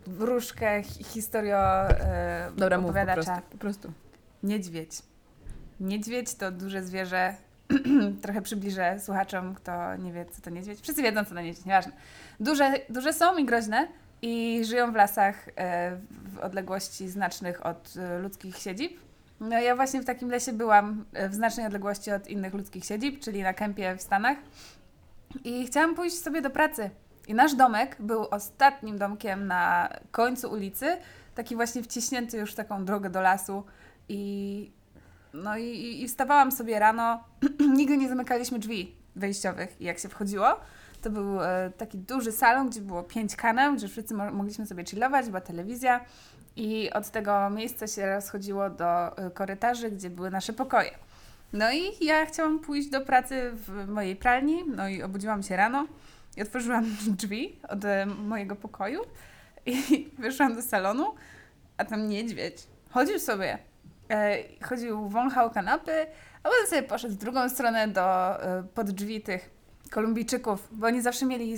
wróżkę 0.06 0.82
hi- 0.82 1.04
historio 1.04 1.58
e, 1.90 2.50
Dobra, 2.56 2.76
mów 2.78 2.84
po 2.86 2.90
opowiadacza. 2.90 3.22
prostu. 3.22 3.50
Po 3.50 3.58
prostu. 3.58 3.92
Niedźwiedź. 4.42 4.90
Niedźwiedź 5.80 6.34
to 6.34 6.50
duże 6.50 6.82
zwierzę. 6.82 7.34
Trochę 8.22 8.42
przybliżę 8.42 9.00
słuchaczom, 9.00 9.54
kto 9.54 9.96
nie 9.96 10.12
wie, 10.12 10.26
co 10.26 10.42
to 10.42 10.50
niedźwiedź. 10.50 10.80
Wszyscy 10.80 11.02
wiedzą, 11.02 11.24
co 11.24 11.34
to 11.34 11.40
niedźwiedź, 11.40 11.66
nieważne. 11.66 11.92
Duże, 12.40 12.72
duże 12.88 13.12
są 13.12 13.36
i 13.36 13.44
groźne 13.44 13.88
i 14.22 14.64
żyją 14.64 14.92
w 14.92 14.94
lasach 14.94 15.48
e, 15.56 15.96
w 16.34 16.38
odległości 16.38 17.08
znacznych 17.08 17.66
od 17.66 17.94
e, 17.96 18.18
ludzkich 18.18 18.56
siedzib. 18.56 19.00
No 19.40 19.60
ja 19.60 19.76
właśnie 19.76 20.00
w 20.00 20.04
takim 20.04 20.30
lesie 20.30 20.52
byłam 20.52 21.04
e, 21.12 21.28
w 21.28 21.34
znacznej 21.34 21.66
odległości 21.66 22.12
od 22.12 22.28
innych 22.28 22.54
ludzkich 22.54 22.84
siedzib, 22.84 23.20
czyli 23.20 23.42
na 23.42 23.54
kempie 23.54 23.96
w 23.96 24.02
Stanach. 24.02 24.38
I 25.44 25.66
chciałam 25.66 25.94
pójść 25.94 26.18
sobie 26.18 26.42
do 26.42 26.50
pracy. 26.50 26.90
I 27.28 27.34
nasz 27.34 27.54
domek 27.54 27.96
był 28.00 28.26
ostatnim 28.30 28.98
domkiem 28.98 29.46
na 29.46 29.88
końcu 30.10 30.52
ulicy, 30.52 30.96
taki 31.34 31.56
właśnie 31.56 31.82
wciśnięty 31.82 32.38
już 32.38 32.52
w 32.52 32.54
taką 32.54 32.84
drogę 32.84 33.10
do 33.10 33.20
lasu. 33.20 33.64
I 34.08 34.72
no 35.34 35.56
i, 35.58 36.02
i- 36.02 36.08
wstawałam 36.08 36.52
sobie 36.52 36.78
rano, 36.78 37.24
nigdy 37.76 37.96
nie 37.96 38.08
zamykaliśmy 38.08 38.58
drzwi. 38.58 38.94
wejściowych 39.16 39.80
i 39.80 39.84
jak 39.84 39.98
się 39.98 40.08
wchodziło, 40.08 40.46
to 41.02 41.10
był 41.10 41.42
e, 41.42 41.70
taki 41.78 41.98
duży 41.98 42.32
salon, 42.32 42.70
gdzie 42.70 42.80
było 42.80 43.02
pięć 43.02 43.36
kanał, 43.36 43.74
gdzie 43.74 43.88
wszyscy 43.88 44.14
mo- 44.14 44.30
mogliśmy 44.30 44.66
sobie 44.66 44.84
chillować, 44.84 45.26
była 45.26 45.40
telewizja 45.40 46.00
i 46.56 46.90
od 46.92 47.10
tego 47.10 47.50
miejsca 47.50 47.86
się 47.86 48.06
rozchodziło 48.14 48.70
do 48.70 49.18
e, 49.18 49.30
korytarzy, 49.30 49.90
gdzie 49.90 50.10
były 50.10 50.30
nasze 50.30 50.52
pokoje. 50.52 50.90
No 51.52 51.72
i 51.72 52.04
ja 52.04 52.26
chciałam 52.26 52.58
pójść 52.58 52.88
do 52.88 53.00
pracy 53.00 53.50
w 53.54 53.88
mojej 53.88 54.16
pralni, 54.16 54.64
no 54.76 54.88
i 54.88 55.02
obudziłam 55.02 55.42
się 55.42 55.56
rano 55.56 55.86
i 56.36 56.42
otworzyłam 56.42 56.84
drzwi 57.18 57.58
od 57.68 57.84
e, 57.84 58.06
mojego 58.06 58.56
pokoju 58.56 59.00
i 59.66 59.76
wyszłam 60.18 60.54
do 60.54 60.62
salonu, 60.62 61.14
a 61.76 61.84
tam 61.84 62.08
niedźwiedź. 62.08 62.56
Chodził 62.90 63.18
sobie, 63.18 63.58
chodził, 64.62 65.08
wąchał 65.08 65.50
kanapy, 65.50 66.06
a 66.42 66.48
potem 66.48 66.66
sobie 66.66 66.82
poszedł 66.82 67.14
w 67.14 67.16
drugą 67.16 67.48
stronę 67.48 67.88
do, 67.88 68.42
e, 68.42 68.62
pod 68.74 68.90
drzwi 68.90 69.20
tych 69.20 69.56
Kolumbijczyków, 69.90 70.68
bo 70.72 70.86
oni 70.86 71.02
zawsze 71.02 71.26
mieli 71.26 71.56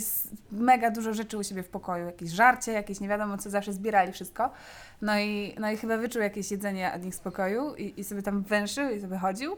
mega 0.52 0.90
dużo 0.90 1.14
rzeczy 1.14 1.38
u 1.38 1.44
siebie 1.44 1.62
w 1.62 1.68
pokoju, 1.68 2.06
jakieś 2.06 2.30
żarcie, 2.30 2.72
jakieś 2.72 3.00
nie 3.00 3.08
wiadomo 3.08 3.38
co, 3.38 3.50
zawsze 3.50 3.72
zbierali 3.72 4.12
wszystko. 4.12 4.50
No 5.02 5.18
i, 5.18 5.54
no 5.60 5.70
i 5.70 5.76
chyba 5.76 5.96
wyczuł 5.96 6.22
jakieś 6.22 6.50
jedzenie 6.50 6.92
od 6.96 7.04
nich 7.04 7.14
z 7.14 7.20
pokoju 7.20 7.74
i, 7.74 8.00
i 8.00 8.04
sobie 8.04 8.22
tam 8.22 8.42
węszył 8.42 8.90
i 8.90 9.00
sobie 9.00 9.18
chodził. 9.18 9.56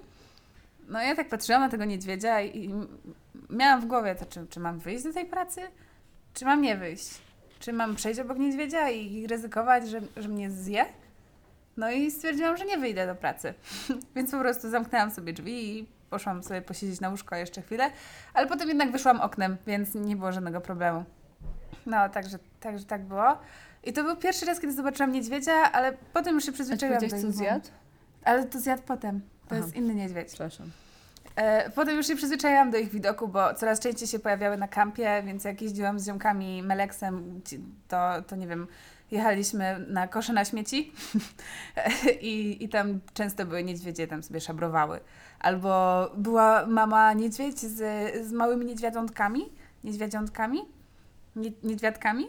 No 0.88 1.02
ja 1.02 1.16
tak 1.16 1.28
patrzyłam 1.28 1.62
na 1.62 1.68
tego 1.68 1.84
niedźwiedzia 1.84 2.40
i, 2.40 2.64
i 2.64 2.74
miałam 3.50 3.80
w 3.80 3.86
głowie, 3.86 4.14
to 4.14 4.26
czy, 4.26 4.46
czy 4.46 4.60
mam 4.60 4.78
wyjść 4.78 5.04
do 5.04 5.12
tej 5.12 5.26
pracy, 5.26 5.60
czy 6.34 6.44
mam 6.44 6.62
nie 6.62 6.76
wyjść? 6.76 7.08
Czy 7.60 7.72
mam 7.72 7.96
przejść 7.96 8.20
obok 8.20 8.38
niedźwiedzia 8.38 8.90
i 8.90 9.26
ryzykować, 9.26 9.88
że, 9.88 10.00
że 10.16 10.28
mnie 10.28 10.50
zje? 10.50 10.86
No 11.80 11.90
i 11.90 12.10
stwierdziłam, 12.10 12.56
że 12.56 12.64
nie 12.64 12.78
wyjdę 12.78 13.06
do 13.06 13.14
pracy. 13.14 13.54
Więc 14.16 14.30
po 14.30 14.38
prostu 14.38 14.70
zamknęłam 14.70 15.10
sobie 15.10 15.32
drzwi 15.32 15.78
i 15.78 15.86
poszłam 16.10 16.42
sobie 16.42 16.62
posiedzieć 16.62 17.00
na 17.00 17.08
łóżko 17.08 17.36
jeszcze 17.36 17.62
chwilę, 17.62 17.90
ale 18.34 18.46
potem 18.46 18.68
jednak 18.68 18.92
wyszłam 18.92 19.20
oknem, 19.20 19.56
więc 19.66 19.94
nie 19.94 20.16
było 20.16 20.32
żadnego 20.32 20.60
problemu. 20.60 21.04
No, 21.86 22.08
także, 22.08 22.38
także 22.60 22.84
tak 22.84 23.04
było. 23.04 23.38
I 23.84 23.92
to 23.92 24.04
był 24.04 24.16
pierwszy 24.16 24.46
raz, 24.46 24.60
kiedy 24.60 24.72
zobaczyłam 24.72 25.12
niedźwiedzia, 25.12 25.72
ale 25.72 25.92
potem 26.12 26.34
już 26.34 26.44
się 26.44 26.52
przyzwyczaiłam 26.52 27.00
do 27.00 27.08
co 27.08 27.16
ich 27.16 27.32
zjadł? 27.32 27.68
Ale 28.24 28.46
to 28.46 28.60
zjadł 28.60 28.82
potem. 28.82 29.20
To 29.20 29.54
Aha. 29.54 29.56
jest 29.56 29.76
inny 29.76 29.94
niedźwiedź. 29.94 30.28
Przepraszam. 30.28 30.70
E, 31.36 31.70
potem 31.70 31.96
już 31.96 32.06
się 32.06 32.16
przyzwyczaiłam 32.16 32.70
do 32.70 32.78
ich 32.78 32.90
widoku, 32.90 33.28
bo 33.28 33.54
coraz 33.54 33.80
częściej 33.80 34.08
się 34.08 34.18
pojawiały 34.18 34.56
na 34.56 34.68
kampie, 34.68 35.22
więc 35.26 35.44
jak 35.44 35.62
jeździłam 35.62 36.00
z 36.00 36.06
ziomkami 36.06 36.62
Meleksem, 36.62 37.40
to, 37.88 38.22
to 38.26 38.36
nie 38.36 38.46
wiem, 38.46 38.66
jechaliśmy 39.10 39.86
na 39.88 40.08
kosze 40.08 40.32
na 40.32 40.44
śmieci 40.44 40.92
I, 42.20 42.64
i 42.64 42.68
tam 42.68 43.00
często 43.14 43.46
były 43.46 43.64
niedźwiedzie, 43.64 44.06
tam 44.06 44.22
sobie 44.22 44.40
szabrowały. 44.40 45.00
Albo 45.40 46.04
była 46.16 46.66
mama 46.66 47.12
niedźwiedź 47.12 47.58
z, 47.58 47.76
z 48.26 48.32
małymi 48.32 48.66
niedźwiadątkami, 48.66 49.52
niedźwiedziątkami, 49.84 50.58
nie, 51.36 51.50
niedźwiadkami. 51.62 52.26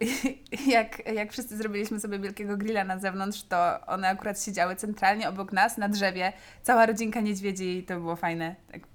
Jak, 0.66 1.12
jak 1.14 1.32
wszyscy 1.32 1.56
zrobiliśmy 1.56 2.00
sobie 2.00 2.18
wielkiego 2.18 2.56
grilla 2.56 2.84
na 2.84 2.98
zewnątrz, 2.98 3.42
to 3.42 3.86
one 3.86 4.08
akurat 4.08 4.42
siedziały 4.42 4.76
centralnie 4.76 5.28
obok 5.28 5.52
nas 5.52 5.78
na 5.78 5.88
drzewie. 5.88 6.32
Cała 6.62 6.86
rodzinka 6.86 7.20
niedźwiedzi 7.20 7.78
i 7.78 7.82
to 7.82 7.94
było 7.94 8.16
fajne. 8.16 8.56
Tak. 8.72 8.91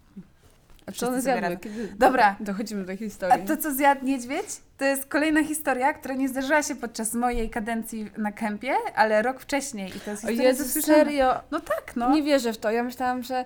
A 0.88 0.92
co 0.92 1.08
one 1.08 1.22
zjadły? 1.22 1.58
Kiedy 1.58 1.88
Dobra. 1.98 2.36
dochodzimy 2.40 2.82
do 2.82 2.88
tej 2.88 2.96
A 2.96 3.00
historii? 3.00 3.46
to, 3.46 3.58
co 3.58 3.74
zjadł 3.74 4.06
niedźwiedź, 4.06 4.46
to 4.78 4.86
jest 4.86 5.06
kolejna 5.06 5.44
historia, 5.44 5.94
która 5.94 6.16
nie 6.16 6.30
zdarzyła 6.30 6.64
się 6.64 6.76
podczas 6.76 7.14
mojej 7.14 7.50
kadencji 7.50 8.12
na 8.18 8.32
kempie, 8.32 8.74
ale 8.96 9.22
rok 9.22 9.40
wcześniej. 9.40 9.98
I 9.98 10.00
to 10.00 10.12
jest 10.12 10.24
O 10.24 10.28
historia 10.28 10.50
Jezu, 10.50 10.64
zasłyszana. 10.64 10.98
serio? 10.98 11.40
No 11.52 11.60
tak, 11.60 11.96
no. 11.96 12.12
Nie 12.16 12.24
wierzę 12.24 12.54
w 12.54 12.58
to. 12.58 12.72
Ja 12.72 12.84
myślałam, 12.84 13.24
że... 13.24 13.46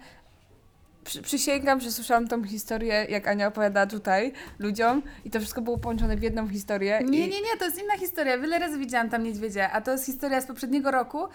Przy, 1.04 1.22
przysięgam, 1.22 1.80
że 1.80 1.92
słyszałam 1.92 2.28
tą 2.28 2.44
historię, 2.44 3.06
jak 3.10 3.28
Ania 3.28 3.48
opowiada 3.48 3.88
tutaj 3.88 4.34
ludziom 4.60 5.02
i 5.26 5.30
to 5.32 5.40
wszystko 5.40 5.62
było 5.62 5.78
połączone 5.78 6.18
w 6.18 6.22
jedną 6.22 6.48
historię. 6.50 7.00
Nie, 7.10 7.28
i... 7.28 7.30
nie, 7.30 7.42
nie, 7.42 7.58
to 7.60 7.66
jest 7.66 7.84
inna 7.84 7.98
historia. 7.98 8.38
Wiele 8.38 8.60
razy 8.60 8.78
widziałam 8.78 9.10
tam 9.10 9.24
niedźwiedzia, 9.24 9.72
a 9.72 9.82
to 9.82 9.92
jest 9.92 10.06
historia 10.06 10.42
z 10.42 10.46
poprzedniego 10.46 10.92
roku. 10.92 11.28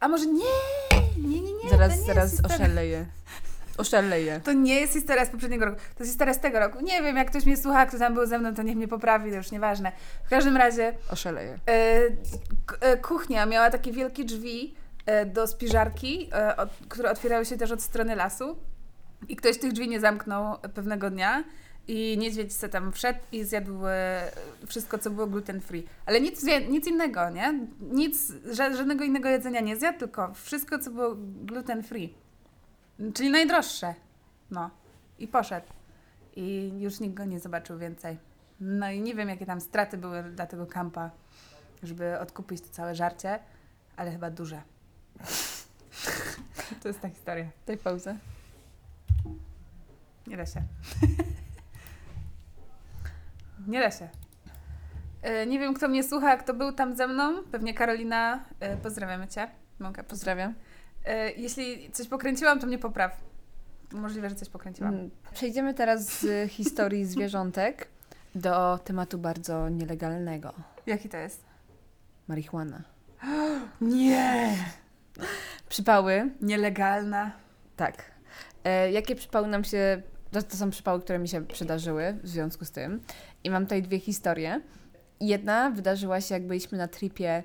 A 0.00 0.08
może 0.08 0.26
nie, 0.26 0.44
nie, 1.18 1.40
nie, 1.40 1.52
nie. 1.64 1.70
Zaraz, 1.70 2.00
nie 2.00 2.06
zaraz 2.06 2.32
jest 2.32 2.42
oszaleję. 3.78 4.08
Oszaleję. 4.08 4.40
To 4.44 4.52
nie 4.52 4.80
jest 4.80 4.92
historia 4.92 5.24
z 5.24 5.30
poprzedniego 5.30 5.64
roku, 5.64 5.78
to 5.78 6.02
jest 6.02 6.12
historia 6.12 6.34
z 6.34 6.40
tego 6.40 6.58
roku. 6.58 6.80
Nie 6.84 7.02
wiem, 7.02 7.16
jak 7.16 7.30
ktoś 7.30 7.46
mnie 7.46 7.56
słucha, 7.56 7.86
kto 7.86 7.98
tam 7.98 8.14
był 8.14 8.26
ze 8.26 8.38
mną, 8.38 8.54
to 8.54 8.62
niech 8.62 8.76
mnie 8.76 8.88
poprawi, 8.88 9.30
to 9.30 9.36
już 9.36 9.50
nieważne. 9.50 9.92
W 10.26 10.30
każdym 10.30 10.56
razie 10.56 10.92
Oszaleję. 11.12 11.58
e, 11.68 12.00
e, 12.80 12.96
kuchnia 12.96 13.46
miała 13.46 13.70
takie 13.70 13.92
wielkie 13.92 14.24
drzwi 14.24 14.74
e, 15.06 15.26
do 15.26 15.46
spiżarki, 15.46 16.30
e, 16.34 16.56
od, 16.56 16.68
które 16.88 17.10
otwierały 17.10 17.44
się 17.44 17.56
też 17.56 17.70
od 17.70 17.82
strony 17.82 18.16
lasu. 18.16 18.56
I 19.28 19.36
ktoś 19.36 19.58
tych 19.58 19.72
drzwi 19.72 19.88
nie 19.88 20.00
zamknął 20.00 20.58
pewnego 20.74 21.10
dnia 21.10 21.44
i 21.88 22.16
niedźwiedź 22.18 22.52
se 22.52 22.68
tam 22.68 22.92
wszedł 22.92 23.18
i 23.32 23.44
zjadł 23.44 23.86
e, 23.86 24.22
wszystko, 24.66 24.98
co 24.98 25.10
było 25.10 25.26
gluten 25.26 25.60
free. 25.60 25.86
Ale 26.06 26.20
nic, 26.20 26.44
nic 26.70 26.86
innego, 26.86 27.30
nie? 27.30 27.60
Nic, 27.80 28.32
ża- 28.32 28.76
żadnego 28.76 29.04
innego 29.04 29.28
jedzenia 29.28 29.60
nie 29.60 29.76
zjadł, 29.76 29.98
tylko 29.98 30.34
wszystko, 30.34 30.78
co 30.78 30.90
było 30.90 31.14
gluten 31.44 31.82
free. 31.82 32.14
Czyli 33.14 33.30
najdroższe. 33.30 33.94
No. 34.50 34.70
I 35.18 35.28
poszedł. 35.28 35.66
I 36.36 36.72
już 36.80 37.00
nikt 37.00 37.14
go 37.14 37.24
nie 37.24 37.40
zobaczył 37.40 37.78
więcej. 37.78 38.18
No 38.60 38.90
i 38.90 39.00
nie 39.00 39.14
wiem, 39.14 39.28
jakie 39.28 39.46
tam 39.46 39.60
straty 39.60 39.98
były 39.98 40.22
dla 40.22 40.46
tego 40.46 40.66
kampa, 40.66 41.10
żeby 41.82 42.18
odkupić 42.18 42.60
to 42.60 42.68
całe 42.68 42.94
żarcie, 42.94 43.38
ale 43.96 44.10
chyba 44.12 44.30
duże. 44.30 44.62
to 46.82 46.88
jest 46.88 47.00
ta 47.00 47.08
historia. 47.08 47.44
Daj 47.66 47.76
pauzę. 47.78 48.16
Nie 50.26 50.36
da 50.36 50.46
się. 50.46 50.62
nie 53.66 53.80
da 53.80 53.90
się. 53.90 54.08
E, 55.22 55.46
Nie 55.46 55.58
wiem, 55.58 55.74
kto 55.74 55.88
mnie 55.88 56.04
słucha, 56.04 56.36
kto 56.36 56.54
był 56.54 56.72
tam 56.72 56.96
ze 56.96 57.06
mną. 57.06 57.42
Pewnie 57.52 57.74
Karolina. 57.74 58.44
E, 58.60 58.76
Pozdrawiamy 58.76 59.28
Cię. 59.28 59.48
Pozdrawiać. 59.78 60.06
Pozdrawiam. 60.06 60.54
E, 61.04 61.30
Jeśli 61.32 61.90
coś 61.92 62.08
pokręciłam, 62.08 62.60
to 62.60 62.66
mnie 62.66 62.78
popraw. 62.78 63.20
Możliwe, 63.92 64.30
że 64.30 64.36
coś 64.36 64.48
pokręciłam. 64.48 64.94
Mm, 64.94 65.10
Przejdziemy 65.34 65.74
teraz 65.74 66.20
z 66.20 66.50
historii 66.50 67.04
zwierzątek 67.04 67.88
do 68.34 68.78
tematu 68.84 69.18
bardzo 69.18 69.68
nielegalnego. 69.68 70.52
Jaki 70.86 71.08
to 71.08 71.16
jest? 71.16 71.44
Marihuana. 72.28 72.82
Nie! 73.80 74.56
Przypały. 75.68 76.30
Nielegalna. 76.40 77.32
Tak. 77.76 78.04
E, 78.64 78.90
jakie 78.92 79.16
przypały 79.16 79.48
nam 79.48 79.64
się... 79.64 80.02
To, 80.30 80.42
to 80.42 80.56
są 80.56 80.70
przypały, 80.70 81.00
które 81.00 81.18
mi 81.18 81.28
się 81.28 81.46
przydarzyły 81.46 82.16
w 82.22 82.28
związku 82.28 82.64
z 82.64 82.70
tym. 82.70 83.00
I 83.44 83.50
mam 83.50 83.62
tutaj 83.64 83.82
dwie 83.82 83.98
historie. 83.98 84.60
Jedna 85.20 85.70
wydarzyła 85.70 86.20
się, 86.20 86.34
jak 86.34 86.46
byliśmy 86.46 86.78
na 86.78 86.88
tripie 86.88 87.42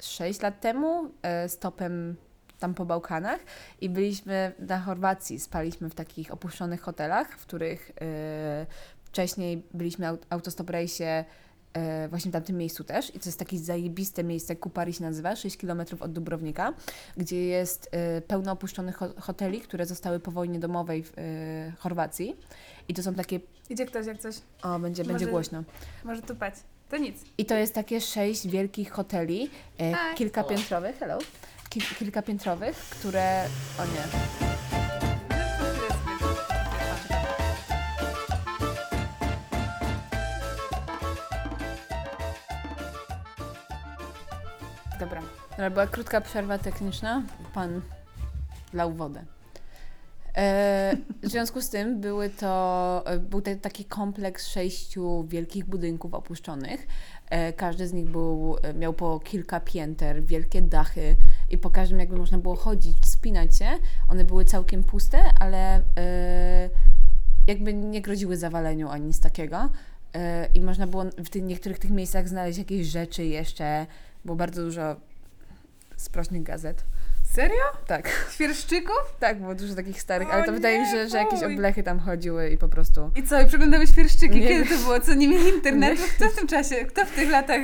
6 0.00 0.42
lat 0.42 0.60
temu, 0.60 1.10
e, 1.22 1.48
stopem 1.48 2.16
tam 2.58 2.74
po 2.74 2.84
Bałkanach 2.86 3.40
i 3.80 3.88
byliśmy 3.90 4.52
na 4.58 4.78
Chorwacji, 4.80 5.40
spaliśmy 5.40 5.90
w 5.90 5.94
takich 5.94 6.32
opuszczonych 6.32 6.80
hotelach, 6.80 7.30
w 7.38 7.46
których 7.46 7.92
e, 8.00 8.66
wcześniej 9.04 9.62
byliśmy 9.74 10.06
aut- 10.06 10.26
autostop 10.30 10.70
rejsie 10.70 11.24
e, 11.72 12.08
właśnie 12.08 12.30
w 12.30 12.32
tamtym 12.32 12.56
miejscu 12.56 12.84
też 12.84 13.14
i 13.14 13.18
to 13.20 13.28
jest 13.28 13.38
takie 13.38 13.58
zajebiste 13.58 14.24
miejsce, 14.24 14.56
Kupari 14.56 14.92
się 14.92 15.04
nazywa, 15.04 15.36
6 15.36 15.56
km 15.56 15.82
od 16.00 16.12
Dubrownika, 16.12 16.72
gdzie 17.16 17.44
jest 17.46 17.88
e, 17.92 18.20
pełno 18.20 18.52
opuszczonych 18.52 18.96
ho- 18.96 19.14
hoteli, 19.20 19.60
które 19.60 19.86
zostały 19.86 20.20
po 20.20 20.30
wojnie 20.30 20.58
domowej 20.58 21.02
w 21.06 21.12
Chorwacji 21.78 22.36
i 22.88 22.94
to 22.94 23.02
są 23.02 23.14
takie, 23.14 23.40
Idzie 23.70 23.86
ktoś 23.86 24.06
jak 24.06 24.18
coś. 24.18 24.34
o 24.62 24.78
będzie, 24.78 25.04
będzie 25.04 25.24
Może- 25.24 25.30
głośno. 25.30 25.62
Może 26.04 26.22
tupać. 26.22 26.54
To 26.90 26.96
nic. 26.96 27.16
I 27.38 27.44
to 27.46 27.54
jest 27.54 27.74
takie 27.74 28.00
sześć 28.00 28.48
wielkich 28.48 28.90
hoteli, 28.90 29.50
e, 29.78 29.94
kilkapiętrowych, 30.14 30.98
hello, 30.98 31.18
Ki, 31.76 31.82
kilkapiętrowych, 31.98 32.76
które, 32.76 33.48
o 33.78 33.84
nie, 33.84 34.02
Dobra. 45.00 45.22
Dobra, 45.50 45.70
była 45.70 45.86
krótka 45.86 46.20
przerwa 46.20 46.58
techniczna, 46.58 47.22
pan 47.54 47.80
lał 48.72 48.94
wodę. 48.94 49.24
E, 50.36 50.96
w 51.22 51.28
związku 51.28 51.60
z 51.60 51.70
tym 51.70 52.00
były 52.00 52.30
to, 52.30 53.02
e, 53.06 53.18
był 53.18 53.42
taki 53.62 53.84
kompleks 53.84 54.46
sześciu 54.46 55.24
wielkich 55.28 55.64
budynków 55.64 56.14
opuszczonych. 56.14 56.86
E, 57.30 57.52
każdy 57.52 57.88
z 57.88 57.92
nich 57.92 58.10
był, 58.10 58.56
e, 58.62 58.74
miał 58.74 58.92
po 58.92 59.20
kilka 59.20 59.60
pięter, 59.60 60.24
wielkie 60.24 60.62
dachy 60.62 61.16
i 61.50 61.58
po 61.58 61.70
każdym 61.70 61.98
jakby 61.98 62.16
można 62.16 62.38
było 62.38 62.56
chodzić, 62.56 62.96
wspinać 62.98 63.58
się. 63.58 63.66
One 64.08 64.24
były 64.24 64.44
całkiem 64.44 64.84
puste, 64.84 65.18
ale 65.40 65.82
e, 65.98 66.70
jakby 67.46 67.74
nie 67.74 68.02
groziły 68.02 68.36
zawaleniu 68.36 68.88
ani 68.88 69.06
nic 69.06 69.20
takiego. 69.20 69.70
I 70.54 70.60
można 70.60 70.86
było 70.86 71.04
w 71.04 71.28
tych, 71.28 71.42
niektórych 71.42 71.78
tych 71.78 71.90
miejscach 71.90 72.28
znaleźć 72.28 72.58
jakieś 72.58 72.86
rzeczy 72.86 73.24
jeszcze. 73.24 73.86
Było 74.24 74.36
bardzo 74.36 74.62
dużo 74.62 74.96
sprośnych 75.96 76.42
gazet. 76.42 76.84
Serio? 77.36 77.62
Tak, 77.86 78.28
Świerszczyków? 78.34 79.16
tak, 79.20 79.40
było 79.40 79.54
dużo 79.54 79.74
takich 79.74 80.02
starych, 80.02 80.28
O 80.28 80.32
ale 80.32 80.44
to 80.44 80.52
wydaje 80.52 80.78
mi 80.78 80.84
nie, 80.84 80.90
się, 80.92 81.08
że, 81.08 81.18
jakieś 81.18 81.40
fuj. 81.40 81.54
oblechy 81.54 81.82
tam 81.82 82.00
chodziły 82.00 82.50
i 82.50 82.58
po 82.58 82.68
prostu... 82.68 83.10
I 83.16 83.22
co, 83.22 83.40
i 83.40 83.46
przeglądały 83.46 83.86
świerszczyki? 83.86 84.40
Nie 84.40 84.48
Kiedy 84.48 84.64
wiem. 84.64 84.78
to 84.78 84.84
było? 84.84 85.00
Co, 85.00 85.14
nie 85.14 85.28
mieli 85.28 85.48
internetu? 85.48 86.02
Kto 86.16 86.28
w 86.28 86.34
tym 86.34 86.46
czasie, 86.46 86.74
kto 86.74 87.06
w 87.06 87.10
tych 87.10 87.30
latach 87.30 87.60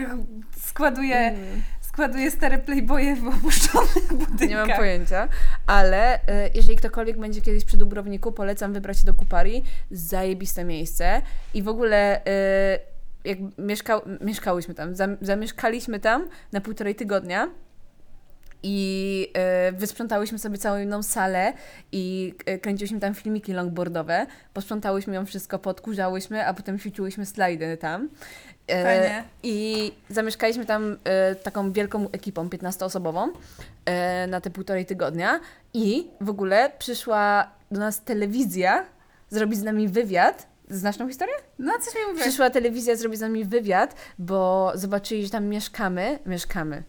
składuje, 0.56 1.34
składuje 1.80 2.30
stare 2.30 2.58
playboye 2.58 3.16
w 3.16 3.28
opuszczonych 3.28 4.12
budynkach? 4.14 4.48
Nie 4.50 4.56
mam 4.56 4.76
pojęcia, 4.76 5.28
ale 5.66 6.26
e, 6.28 6.48
jeżeli 6.54 6.76
ktokolwiek 6.76 7.18
będzie 7.18 7.40
kiedyś 7.40 7.64
przy 7.64 7.76
Dubrowniku, 7.76 8.32
polecam 8.32 8.72
wybrać 8.72 8.98
się 8.98 9.04
do 9.04 9.14
Kupari. 9.14 9.62
Zajebiste 9.90 10.64
miejsce. 10.64 11.22
I 11.54 11.62
w 11.62 11.68
ogóle 11.68 12.26
e, 12.26 12.78
jak 13.24 13.38
mieszkał, 13.58 14.00
mieszkałyśmy 14.20 14.74
tam, 14.74 14.94
zam, 14.96 15.16
zamieszkaliśmy 15.20 16.00
tam 16.00 16.28
na 16.52 16.60
półtorej 16.60 16.94
tygodnia. 16.94 17.48
I 18.62 19.28
e, 19.34 19.72
wysprzątałyśmy 19.72 20.38
sobie 20.38 20.58
całą 20.58 20.78
jedną 20.78 21.02
salę 21.02 21.52
i 21.92 22.34
e, 22.46 22.58
kręciłyśmy 22.58 23.00
tam 23.00 23.14
filmiki 23.14 23.52
longboardowe. 23.52 24.26
Posprzątałyśmy 24.54 25.14
ją 25.14 25.26
wszystko, 25.26 25.58
podkurzałyśmy, 25.58 26.46
a 26.46 26.54
potem 26.54 26.78
ćwiczyłyśmy 26.78 27.26
slajdy 27.26 27.76
tam. 27.76 28.08
E, 28.66 28.84
Fajnie. 28.84 29.24
I 29.42 29.92
zamieszkaliśmy 30.08 30.66
tam 30.66 30.96
taką 31.42 31.72
wielką 31.72 32.10
ekipą, 32.10 32.48
15-osobową, 32.48 33.28
e, 33.84 34.26
na 34.26 34.40
te 34.40 34.50
półtorej 34.50 34.86
tygodnia. 34.86 35.40
I 35.74 36.08
w 36.20 36.30
ogóle 36.30 36.72
przyszła 36.78 37.50
do 37.70 37.80
nas 37.80 38.02
telewizja 38.02 38.84
zrobić 39.30 39.58
z 39.58 39.62
nami 39.62 39.88
wywiad. 39.88 40.46
Znasz 40.68 40.96
tą 40.96 41.08
historię? 41.08 41.34
No, 41.58 41.72
coś 41.80 41.94
mi 41.94 42.00
mówisz. 42.08 42.22
Przyszła 42.22 42.50
telewizja 42.50 42.96
zrobić 42.96 43.18
z 43.18 43.22
nami 43.22 43.44
wywiad, 43.44 43.94
bo 44.18 44.72
zobaczyli, 44.74 45.24
że 45.24 45.30
tam 45.30 45.44
mieszkamy, 45.46 46.18
mieszkamy, 46.26 46.82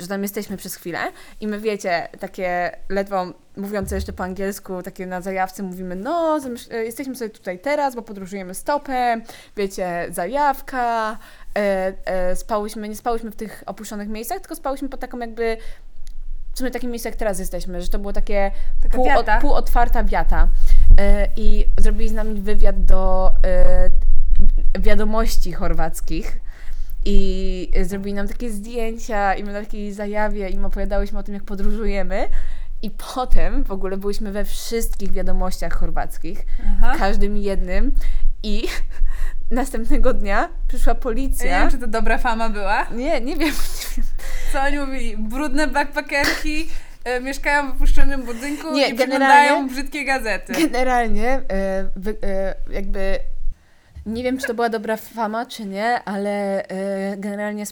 że 0.00 0.06
tam 0.06 0.22
jesteśmy 0.22 0.56
przez 0.56 0.74
chwilę 0.74 0.98
i 1.40 1.46
my 1.48 1.60
wiecie, 1.60 2.08
takie 2.20 2.76
ledwo 2.88 3.26
mówiące 3.56 3.94
jeszcze 3.94 4.12
po 4.12 4.24
angielsku, 4.24 4.82
takie 4.82 5.06
na 5.06 5.20
zajawce 5.20 5.62
mówimy, 5.62 5.96
no, 5.96 6.40
e, 6.70 6.84
jesteśmy 6.84 7.16
sobie 7.16 7.30
tutaj 7.30 7.58
teraz, 7.58 7.94
bo 7.94 8.02
podróżujemy 8.02 8.54
stopem, 8.54 9.22
wiecie, 9.56 10.06
zajawka, 10.10 11.18
e, 11.58 11.92
e, 12.04 12.36
spałyśmy, 12.36 12.88
nie 12.88 12.96
spałyśmy 12.96 13.30
w 13.30 13.36
tych 13.36 13.62
opuszczonych 13.66 14.08
miejscach, 14.08 14.40
tylko 14.40 14.56
spałyśmy 14.56 14.88
pod 14.88 15.00
taką 15.00 15.18
jakby, 15.18 15.56
w 16.54 16.58
sumie 16.58 16.70
takim 16.70 16.90
miejscu 16.90 17.08
jak 17.08 17.16
teraz 17.16 17.38
jesteśmy, 17.38 17.82
że 17.82 17.88
to 17.88 17.98
było 17.98 18.12
takie 18.12 18.50
pół, 18.90 19.06
wiata. 19.06 19.40
półotwarta 19.40 20.04
wiata. 20.04 20.48
E, 20.98 21.28
I 21.36 21.64
zrobili 21.78 22.08
z 22.08 22.12
nami 22.12 22.40
wywiad 22.40 22.84
do 22.84 23.32
e, 23.44 23.90
wiadomości 24.80 25.52
chorwackich. 25.52 26.40
I 27.10 27.70
zrobili 27.82 28.14
nam 28.14 28.28
takie 28.28 28.50
zdjęcia 28.50 29.34
i 29.34 29.44
my 29.44 29.52
na 29.52 29.60
takiej 29.60 29.92
zajawie 29.92 30.48
im 30.48 30.64
opowiadałyśmy 30.64 31.18
o 31.18 31.22
tym, 31.22 31.34
jak 31.34 31.42
podróżujemy. 31.44 32.28
I 32.82 32.90
potem 33.14 33.64
w 33.64 33.70
ogóle 33.70 33.96
byliśmy 33.96 34.32
we 34.32 34.44
wszystkich 34.44 35.12
wiadomościach 35.12 35.72
chorwackich, 35.72 36.46
Aha. 36.66 36.94
każdym 36.98 37.36
jednym. 37.36 37.92
I 38.42 38.68
następnego 39.50 40.14
dnia 40.14 40.48
przyszła 40.68 40.92
Ja 40.92 40.94
nie 40.96 41.02
policja. 41.02 41.60
wiem, 41.60 41.70
czy 41.70 41.78
to 41.78 41.86
dobra 41.86 42.18
fama 42.18 42.48
była. 42.50 42.84
Nie, 42.84 43.20
nie 43.28 43.36
wiem. 43.36 43.54
Co 44.52 44.60
oni 44.62 44.78
mówili? 44.78 45.16
Brudne 45.16 45.66
backpackerki 45.66 46.68
e, 47.04 47.20
mieszkają 47.20 47.72
w 47.72 47.74
opuszczonym 47.76 48.22
budynku 48.22 48.72
Nie, 48.72 48.88
i 48.88 48.94
przeglądają 48.94 49.68
brzydkie 49.68 50.04
gazety. 50.04 50.52
Generalnie, 50.52 51.28
e, 51.28 51.90
wy, 51.96 52.16
e, 52.22 52.54
jakby 52.70 53.18
nie 54.08 54.22
wiem, 54.22 54.38
czy 54.38 54.46
to 54.46 54.54
była 54.54 54.68
dobra 54.68 54.96
fama, 54.96 55.46
czy 55.46 55.64
nie, 55.64 56.04
ale 56.04 56.64
e, 56.68 57.16
generalnie 57.16 57.64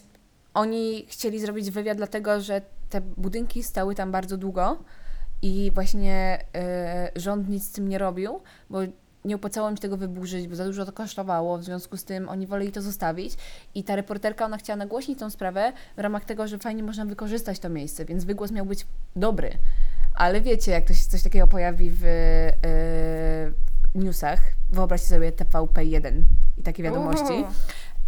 oni 0.54 1.06
chcieli 1.08 1.40
zrobić 1.40 1.70
wywiad, 1.70 1.96
dlatego 1.96 2.40
że 2.40 2.60
te 2.90 3.00
budynki 3.00 3.62
stały 3.62 3.94
tam 3.94 4.12
bardzo 4.12 4.36
długo 4.36 4.78
i 5.42 5.70
właśnie 5.74 6.44
e, 6.54 7.10
rząd 7.16 7.48
nic 7.48 7.64
z 7.64 7.72
tym 7.72 7.88
nie 7.88 7.98
robił, 7.98 8.40
bo 8.70 8.78
nie 9.24 9.36
opłacało 9.36 9.70
im 9.70 9.76
się 9.76 9.82
tego 9.82 9.96
wyburzyć, 9.96 10.48
bo 10.48 10.56
za 10.56 10.64
dużo 10.64 10.84
to 10.84 10.92
kosztowało, 10.92 11.58
w 11.58 11.64
związku 11.64 11.96
z 11.96 12.04
tym 12.04 12.28
oni 12.28 12.46
woleli 12.46 12.72
to 12.72 12.82
zostawić 12.82 13.34
i 13.74 13.84
ta 13.84 13.96
reporterka, 13.96 14.44
ona 14.44 14.56
chciała 14.56 14.76
nagłośnić 14.76 15.18
tą 15.18 15.30
sprawę 15.30 15.72
w 15.96 16.00
ramach 16.00 16.24
tego, 16.24 16.48
że 16.48 16.58
fajnie 16.58 16.82
można 16.82 17.04
wykorzystać 17.04 17.58
to 17.58 17.68
miejsce, 17.68 18.04
więc 18.04 18.24
wygłos 18.24 18.50
miał 18.50 18.66
być 18.66 18.86
dobry. 19.16 19.50
Ale 20.14 20.40
wiecie, 20.40 20.72
jak 20.72 20.84
to 20.88 20.94
się 20.94 21.08
coś 21.08 21.22
takiego 21.22 21.46
pojawi 21.46 21.90
w 21.90 22.04
e, 22.04 22.52
newsach, 23.96 24.40
wyobraźcie 24.70 25.06
sobie 25.06 25.32
TVP1 25.32 26.22
i 26.58 26.62
takie 26.62 26.82
wiadomości, 26.82 27.32
Uhu. 27.42 27.52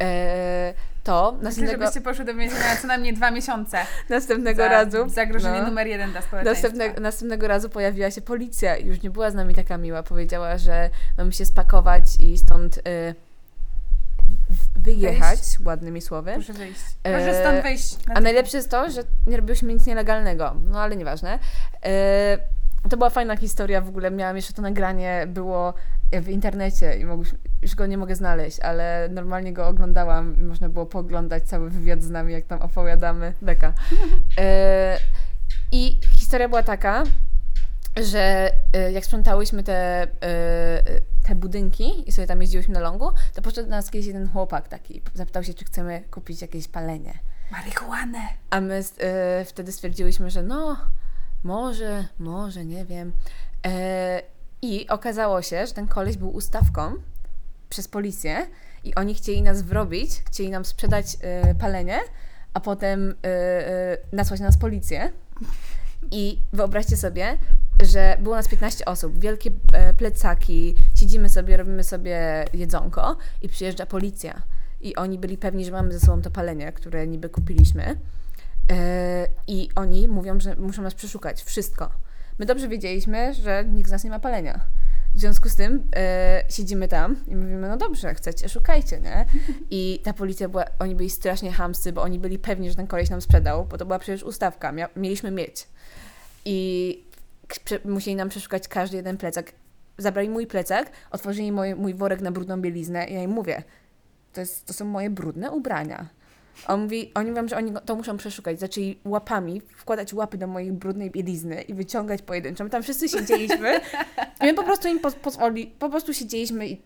e, 0.02 0.74
to 1.04 1.32
Myślę, 1.32 1.44
następnego, 1.44 1.78
żebyście 1.78 2.00
poszły 2.00 2.24
do 2.24 2.34
więzienia 2.34 2.76
co 2.82 2.86
najmniej 2.86 3.14
dwa 3.14 3.30
miesiące. 3.30 3.78
następnego 4.08 4.62
za 4.62 4.68
razu 4.68 5.08
Zagrożenie 5.08 5.60
no. 5.60 5.66
numer 5.68 5.86
jeden 5.86 6.10
dla 6.12 6.22
społeczeństwa. 6.22 6.68
Następne, 6.68 7.00
następnego 7.02 7.48
razu 7.48 7.68
pojawiła 7.70 8.10
się 8.10 8.20
policja 8.20 8.76
i 8.76 8.86
już 8.86 9.02
nie 9.02 9.10
była 9.10 9.30
z 9.30 9.34
nami 9.34 9.54
taka 9.54 9.78
miła. 9.78 10.02
Powiedziała, 10.02 10.58
że 10.58 10.90
mamy 11.18 11.32
się 11.32 11.44
spakować 11.44 12.04
i 12.20 12.38
stąd 12.38 12.78
y, 12.78 12.80
w- 14.50 14.82
wyjechać, 14.82 15.38
ładnymi 15.64 16.00
słowy. 16.00 16.32
Proszę 16.32 16.52
wyjść. 16.52 16.80
E, 17.04 17.14
Proszę 17.14 17.40
stąd 17.40 17.62
wyjść. 17.62 17.92
A 17.94 17.96
natychmiast. 17.96 18.22
najlepsze 18.22 18.56
jest 18.56 18.70
to, 18.70 18.90
że 18.90 19.02
nie 19.26 19.36
robiłyśmy 19.36 19.74
nic 19.74 19.86
nielegalnego, 19.86 20.54
no 20.70 20.80
ale 20.80 20.96
nieważne. 20.96 21.38
E, 21.84 22.38
to 22.90 22.96
była 22.96 23.10
fajna 23.10 23.36
historia 23.36 23.80
w 23.80 23.88
ogóle, 23.88 24.10
miałam 24.10 24.36
jeszcze 24.36 24.52
to 24.52 24.62
nagranie, 24.62 25.26
było 25.28 25.74
w 26.12 26.28
internecie 26.28 26.98
i 26.98 27.04
mogliśmy, 27.04 27.38
już 27.62 27.74
go 27.74 27.86
nie 27.86 27.98
mogę 27.98 28.14
znaleźć, 28.16 28.60
ale 28.60 29.08
normalnie 29.10 29.52
go 29.52 29.68
oglądałam 29.68 30.38
i 30.38 30.42
można 30.42 30.68
było 30.68 30.86
pooglądać 30.86 31.44
cały 31.44 31.70
wywiad 31.70 32.02
z 32.02 32.10
nami, 32.10 32.32
jak 32.32 32.46
tam 32.46 32.62
opowiadamy. 32.62 33.32
Beka. 33.42 33.72
E, 34.38 34.98
I 35.72 36.00
historia 36.18 36.48
była 36.48 36.62
taka, 36.62 37.04
że 37.96 38.52
e, 38.72 38.92
jak 38.92 39.04
sprzątałyśmy 39.04 39.62
te, 39.62 40.02
e, 40.02 40.82
te 41.26 41.34
budynki 41.34 42.08
i 42.08 42.12
sobie 42.12 42.26
tam 42.26 42.40
jeździłyśmy 42.40 42.74
na 42.74 42.80
longu, 42.80 43.10
to 43.34 43.42
podszedł 43.42 43.68
do 43.68 43.76
nas 43.76 43.90
kiedyś 43.90 44.06
jeden 44.06 44.28
chłopak 44.28 44.68
taki, 44.68 45.02
zapytał 45.14 45.44
się, 45.44 45.54
czy 45.54 45.64
chcemy 45.64 46.02
kupić 46.10 46.42
jakieś 46.42 46.68
palenie. 46.68 47.18
Marihuanę. 47.50 48.18
A 48.50 48.60
my 48.60 48.82
e, 48.98 49.44
wtedy 49.44 49.72
stwierdziłyśmy, 49.72 50.30
że 50.30 50.42
no, 50.42 50.76
może, 51.44 52.08
może, 52.18 52.64
nie 52.64 52.84
wiem. 52.84 53.12
E, 53.66 54.22
I 54.62 54.88
okazało 54.88 55.42
się, 55.42 55.66
że 55.66 55.72
ten 55.72 55.88
koleś 55.88 56.16
był 56.16 56.30
ustawką 56.30 56.92
przez 57.68 57.88
policję 57.88 58.46
i 58.84 58.94
oni 58.94 59.14
chcieli 59.14 59.42
nas 59.42 59.62
wrobić, 59.62 60.10
chcieli 60.26 60.50
nam 60.50 60.64
sprzedać 60.64 61.16
e, 61.20 61.54
palenie, 61.54 62.00
a 62.54 62.60
potem 62.60 63.10
e, 63.10 63.28
e, 63.28 63.98
nasłać 64.12 64.40
na 64.40 64.46
nas 64.46 64.56
policję. 64.56 65.12
I 66.10 66.38
wyobraźcie 66.52 66.96
sobie, 66.96 67.38
że 67.82 68.16
było 68.20 68.36
nas 68.36 68.48
15 68.48 68.84
osób, 68.84 69.18
wielkie 69.18 69.50
e, 69.72 69.94
plecaki, 69.94 70.74
siedzimy 70.94 71.28
sobie, 71.28 71.56
robimy 71.56 71.84
sobie 71.84 72.44
jedzonko 72.52 73.16
i 73.42 73.48
przyjeżdża 73.48 73.86
policja. 73.86 74.42
I 74.80 74.96
oni 74.96 75.18
byli 75.18 75.38
pewni, 75.38 75.64
że 75.64 75.72
mamy 75.72 75.92
ze 75.92 76.00
sobą 76.00 76.22
to 76.22 76.30
palenie, 76.30 76.72
które 76.72 77.06
niby 77.06 77.28
kupiliśmy. 77.28 77.96
E, 78.72 79.28
I 79.46 79.68
oni 79.74 80.08
mówią, 80.08 80.40
że 80.40 80.56
muszą 80.56 80.82
nas 80.82 80.94
przeszukać, 80.94 81.42
wszystko. 81.42 81.90
My 82.38 82.46
dobrze 82.46 82.68
wiedzieliśmy, 82.68 83.34
że 83.34 83.64
nikt 83.64 83.88
z 83.88 83.92
nas 83.92 84.04
nie 84.04 84.10
ma 84.10 84.18
palenia. 84.18 84.60
W 85.14 85.20
związku 85.20 85.48
z 85.48 85.56
tym 85.56 85.88
e, 85.96 86.44
siedzimy 86.48 86.88
tam 86.88 87.16
i 87.28 87.36
mówimy, 87.36 87.68
no 87.68 87.76
dobrze, 87.76 88.14
chcecie, 88.14 88.48
szukajcie, 88.48 89.00
nie? 89.00 89.26
I 89.70 90.00
ta 90.04 90.12
policja 90.12 90.48
była, 90.48 90.64
oni 90.78 90.94
byli 90.94 91.10
strasznie 91.10 91.52
hamscy, 91.52 91.92
bo 91.92 92.02
oni 92.02 92.18
byli 92.18 92.38
pewni, 92.38 92.70
że 92.70 92.76
ten 92.76 92.86
koleś 92.86 93.10
nam 93.10 93.20
sprzedał, 93.20 93.66
bo 93.66 93.78
to 93.78 93.86
była 93.86 93.98
przecież 93.98 94.22
ustawka, 94.22 94.72
mia, 94.72 94.88
mieliśmy 94.96 95.30
mieć. 95.30 95.68
I 96.44 97.04
prze, 97.64 97.78
musieli 97.84 98.16
nam 98.16 98.28
przeszukać 98.28 98.68
każdy 98.68 98.96
jeden 98.96 99.16
plecak. 99.16 99.52
Zabrali 99.98 100.30
mój 100.30 100.46
plecak, 100.46 100.90
otworzyli 101.10 101.52
mój, 101.52 101.74
mój 101.74 101.94
worek 101.94 102.20
na 102.20 102.32
brudną 102.32 102.60
bieliznę 102.60 103.06
i 103.06 103.14
ja 103.14 103.22
im 103.22 103.30
mówię, 103.30 103.62
to, 104.32 104.40
jest, 104.40 104.66
to 104.66 104.72
są 104.72 104.84
moje 104.84 105.10
brudne 105.10 105.50
ubrania. 105.50 106.08
On 106.66 106.82
mówi, 106.82 107.10
oni 107.14 107.30
mówią, 107.30 107.48
że 107.48 107.56
oni 107.56 107.72
to 107.86 107.96
muszą 107.96 108.16
przeszukać. 108.16 108.60
Zaczęli 108.60 108.98
łapami 109.04 109.62
wkładać 109.76 110.14
łapy 110.14 110.38
do 110.38 110.46
mojej 110.46 110.72
brudnej 110.72 111.10
bielizny 111.10 111.62
i 111.62 111.74
wyciągać 111.74 112.22
pojedynczo. 112.22 112.64
My 112.64 112.70
tam 112.70 112.82
wszyscy 112.82 113.08
siedzieliśmy 113.08 113.80
i 114.42 114.44
my 114.44 114.54
po 114.54 114.62
prostu 114.62 114.88
im 114.88 115.00
po, 115.00 115.10
pozwoli, 115.10 115.66
po 115.66 115.90
prostu 115.90 116.14
siedzieliśmy 116.14 116.68
i 116.68 116.80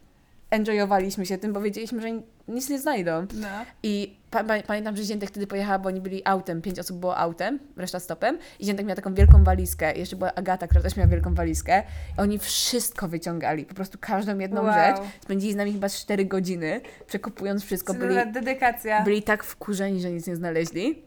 enjoyowaliśmy 0.53 1.27
się 1.27 1.38
tym, 1.38 1.53
bo 1.53 1.61
wiedzieliśmy, 1.61 2.03
że 2.03 2.09
nic 2.49 2.69
nie 2.69 2.79
znajdą. 2.79 3.27
No. 3.35 3.49
I 3.83 4.17
pa, 4.31 4.45
pa, 4.45 4.62
pamiętam, 4.62 4.97
że 4.97 5.05
Ziętek 5.05 5.31
wtedy 5.31 5.47
pojechała, 5.47 5.79
bo 5.79 5.88
oni 5.88 6.01
byli 6.01 6.23
autem, 6.25 6.62
pięć 6.62 6.79
osób 6.79 6.97
było 6.99 7.17
autem, 7.17 7.59
reszta 7.77 8.01
stopem. 8.01 8.38
I 8.61 8.65
Ziętek 8.65 8.87
miał 8.87 8.97
taką 8.97 9.15
wielką 9.15 9.45
walizkę. 9.45 9.93
I 9.93 9.99
jeszcze 9.99 10.16
była 10.16 10.35
Agata, 10.35 10.66
która 10.68 10.83
też 10.83 10.97
miała 10.97 11.09
wielką 11.09 11.35
walizkę. 11.35 11.83
I 12.18 12.20
oni 12.20 12.39
wszystko 12.39 13.09
wyciągali, 13.09 13.64
po 13.64 13.74
prostu 13.74 13.99
każdą 14.01 14.39
jedną 14.39 14.62
Wow. 14.62 14.72
rzecz. 14.74 14.97
Spędzili 15.20 15.53
z 15.53 15.57
nami 15.57 15.72
chyba 15.72 15.89
4 15.89 16.24
godziny, 16.24 16.81
przekupując 17.07 17.64
wszystko. 17.64 17.95
Byli... 17.95 18.33
Dedykacja. 18.33 19.03
byli 19.03 19.22
tak 19.22 19.45
wkurzeni, 19.45 20.01
że 20.01 20.11
nic 20.11 20.26
nie 20.26 20.37
znaleźli. 20.37 21.03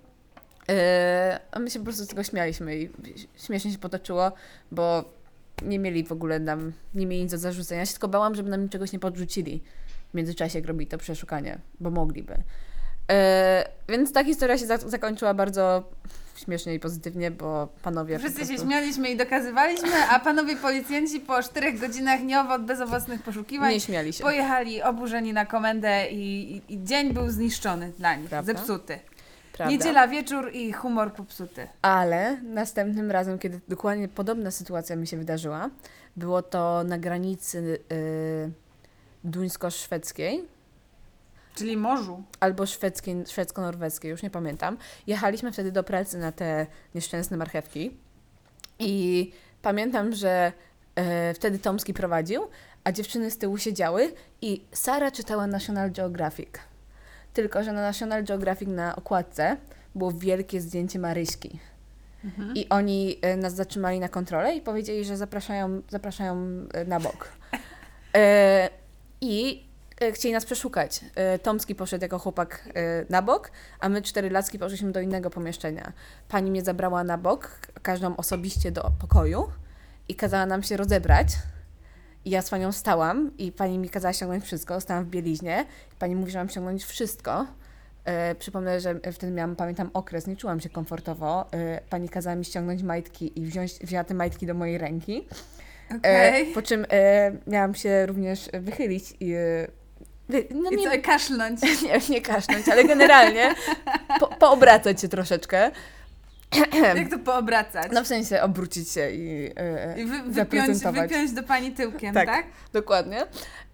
Yy, 0.67 0.75
a 1.51 1.59
my 1.59 1.69
się 1.69 1.79
po 1.79 1.85
prostu 1.85 2.03
z 2.03 2.07
tego 2.07 2.23
śmialiśmy 2.23 2.77
i 2.77 2.89
śmiesznie 3.37 3.71
się 3.71 3.77
potoczyło, 3.77 4.31
bo 4.71 5.14
nie 5.61 5.79
mieli 5.79 6.03
w 6.03 6.11
ogóle 6.11 6.39
nam, 6.39 6.71
nie 6.95 7.05
mieli 7.05 7.23
nic 7.23 7.31
do 7.31 7.37
zarzucenia. 7.37 7.79
Ja 7.79 7.85
się 7.85 7.91
tylko 7.91 8.07
bałam, 8.07 8.35
żeby 8.35 8.49
nam 8.49 8.69
czegoś 8.69 8.91
nie 8.91 8.99
podrzucili 8.99 9.63
w 10.11 10.17
międzyczasie, 10.17 10.59
jak 10.59 10.67
robili 10.67 10.87
to 10.87 10.97
przeszukanie, 10.97 11.59
bo 11.79 11.89
mogliby. 11.89 12.35
E, 13.11 13.69
więc 13.89 14.11
ta 14.13 14.23
historia 14.23 14.57
się 14.57 14.65
za- 14.65 14.77
zakończyła 14.77 15.33
bardzo 15.33 15.83
śmiesznie 16.35 16.73
i 16.73 16.79
pozytywnie, 16.79 17.31
bo 17.31 17.67
panowie 17.81 18.19
Wszyscy 18.19 18.39
się 18.39 18.45
prostu 18.47 18.65
śmialiśmy 18.65 19.09
i 19.09 19.17
dokazywaliśmy, 19.17 19.89
a 20.11 20.19
panowie 20.19 20.55
policjanci 20.55 21.19
po 21.19 21.43
czterech 21.43 21.79
godzinach 21.79 22.21
nieowoc 22.23 22.61
bezowocnych 22.61 23.21
poszukiwań 23.23 23.73
nie 23.73 23.79
śmiali 23.79 24.13
się. 24.13 24.23
pojechali 24.23 24.81
oburzeni 24.83 25.33
na 25.33 25.45
komendę 25.45 26.07
i, 26.11 26.55
i, 26.55 26.73
i 26.73 26.83
dzień 26.83 27.13
był 27.13 27.29
zniszczony 27.29 27.91
dla 27.97 28.15
nich, 28.15 28.29
Prawda? 28.29 28.53
zepsuty. 28.53 28.99
Prawda? 29.55 29.71
Niedziela 29.71 30.07
wieczór 30.07 30.51
i 30.53 30.73
humor 30.73 31.13
popsuty. 31.13 31.67
Ale 31.81 32.37
następnym 32.41 33.11
razem, 33.11 33.39
kiedy 33.39 33.59
dokładnie 33.67 34.07
podobna 34.07 34.51
sytuacja 34.51 34.95
mi 34.95 35.07
się 35.07 35.17
wydarzyła, 35.17 35.69
było 36.15 36.41
to 36.41 36.83
na 36.83 36.97
granicy 36.97 37.79
y, 37.91 38.51
duńsko-szwedzkiej 39.23 40.47
Czyli 41.55 41.77
morzu. 41.77 42.23
albo 42.39 42.65
szwedzkiej, 42.65 43.15
szwedzko-norweskiej, 43.27 44.11
już 44.11 44.23
nie 44.23 44.29
pamiętam. 44.29 44.77
Jechaliśmy 45.07 45.51
wtedy 45.51 45.71
do 45.71 45.83
pracy 45.83 46.17
na 46.17 46.31
te 46.31 46.67
nieszczęsne 46.95 47.37
marchewki 47.37 47.97
i 48.79 49.31
pamiętam, 49.61 50.15
że 50.15 50.51
e, 50.95 51.33
wtedy 51.33 51.59
Tomski 51.59 51.93
prowadził, 51.93 52.47
a 52.83 52.91
dziewczyny 52.91 53.31
z 53.31 53.37
tyłu 53.37 53.57
siedziały 53.57 54.13
i 54.41 54.65
Sara 54.71 55.11
czytała 55.11 55.47
National 55.47 55.91
Geographic. 55.91 56.49
Tylko, 57.35 57.63
że 57.63 57.73
na 57.73 57.81
National 57.81 58.23
Geographic 58.23 58.69
na 58.69 58.95
okładce 58.95 59.57
było 59.95 60.11
wielkie 60.11 60.61
zdjęcie 60.61 60.99
Maryśki. 60.99 61.59
I 62.55 62.69
oni 62.69 63.17
e, 63.21 63.37
nas 63.37 63.55
zatrzymali 63.55 63.99
na 63.99 64.09
kontrolę 64.09 64.55
i 64.55 64.61
powiedzieli, 64.61 65.05
że 65.05 65.17
zapraszają, 65.17 65.81
zapraszają 65.89 66.35
e, 66.73 66.85
na 66.85 66.99
bok. 66.99 67.29
E, 68.15 68.69
I 69.21 69.63
e, 70.01 70.11
chcieli 70.11 70.33
nas 70.33 70.45
przeszukać. 70.45 71.01
Tomski 71.43 71.75
poszedł 71.75 72.01
jako 72.03 72.19
chłopak 72.19 72.69
na 73.09 73.21
bok, 73.21 73.51
a 73.79 73.89
my 73.89 74.01
cztery 74.01 74.29
lacki 74.29 74.59
poszliśmy 74.59 74.91
do 74.91 75.01
innego 75.01 75.29
pomieszczenia. 75.29 75.93
Pani 76.29 76.51
mnie 76.51 76.63
zabrała 76.63 77.03
na 77.03 77.17
bok, 77.17 77.59
każdą 77.81 78.15
osobiście 78.15 78.71
do 78.71 78.91
pokoju 78.99 79.49
i 80.07 80.15
kazała 80.15 80.45
nam 80.45 80.63
się 80.63 80.77
rozebrać. 80.77 81.27
I 82.25 82.29
ja 82.29 82.41
z 82.41 82.49
panią 82.49 82.71
stałam 82.71 83.31
i 83.37 83.51
pani 83.51 83.77
mi 83.77 83.89
kazała 83.89 84.13
ściągnąć 84.13 84.43
wszystko, 84.43 84.81
stałam 84.81 85.05
w 85.05 85.07
bieliźnie. 85.07 85.65
Pani 85.99 86.15
mówi, 86.15 86.31
że 86.31 86.37
mam 86.37 86.49
ściągnąć 86.49 86.83
wszystko. 86.83 87.47
E, 88.05 88.35
przypomnę, 88.35 88.79
że 88.79 88.99
wtedy 89.13 89.33
miałam, 89.33 89.55
pamiętam, 89.55 89.89
okres, 89.93 90.27
nie 90.27 90.35
czułam 90.35 90.59
się 90.59 90.69
komfortowo. 90.69 91.45
E, 91.51 91.81
pani 91.89 92.09
kazała 92.09 92.35
mi 92.35 92.45
ściągnąć 92.45 92.83
majtki 92.83 93.39
i 93.39 93.45
wziąć, 93.45 93.73
wzięła 93.73 94.03
te 94.03 94.13
majtki 94.13 94.45
do 94.45 94.53
mojej 94.53 94.77
ręki. 94.77 95.27
Okej. 95.97 96.51
E, 96.51 96.53
po 96.53 96.61
czym 96.61 96.85
e, 96.91 97.31
miałam 97.47 97.75
się 97.75 98.05
również 98.05 98.49
wychylić 98.53 99.13
i... 99.19 99.33
E, 99.33 99.67
no 100.51 100.69
I 100.71 100.77
nie, 100.77 100.91
co, 100.91 101.01
kaszlnąć. 101.03 101.61
nie, 101.83 101.99
nie 102.09 102.21
kaszlnąć, 102.21 102.69
ale 102.69 102.83
generalnie 102.83 103.55
po, 104.19 104.27
poobracać 104.27 105.01
się 105.01 105.07
troszeczkę. 105.07 105.71
Jak 106.95 107.09
to 107.09 107.19
poobracać? 107.19 107.91
No 107.91 108.03
w 108.03 108.07
sensie 108.07 108.41
obrócić 108.41 108.89
się 108.89 109.11
i, 109.11 109.51
e, 109.55 109.99
I 109.99 110.05
wy, 110.05 110.17
wypiąć, 110.17 110.35
zaprezentować. 110.35 111.09
wypiąć 111.09 111.31
do 111.31 111.43
pani 111.43 111.71
tyłkiem, 111.71 112.13
tak? 112.13 112.25
Tak. 112.25 112.45
Dokładnie. 112.73 113.25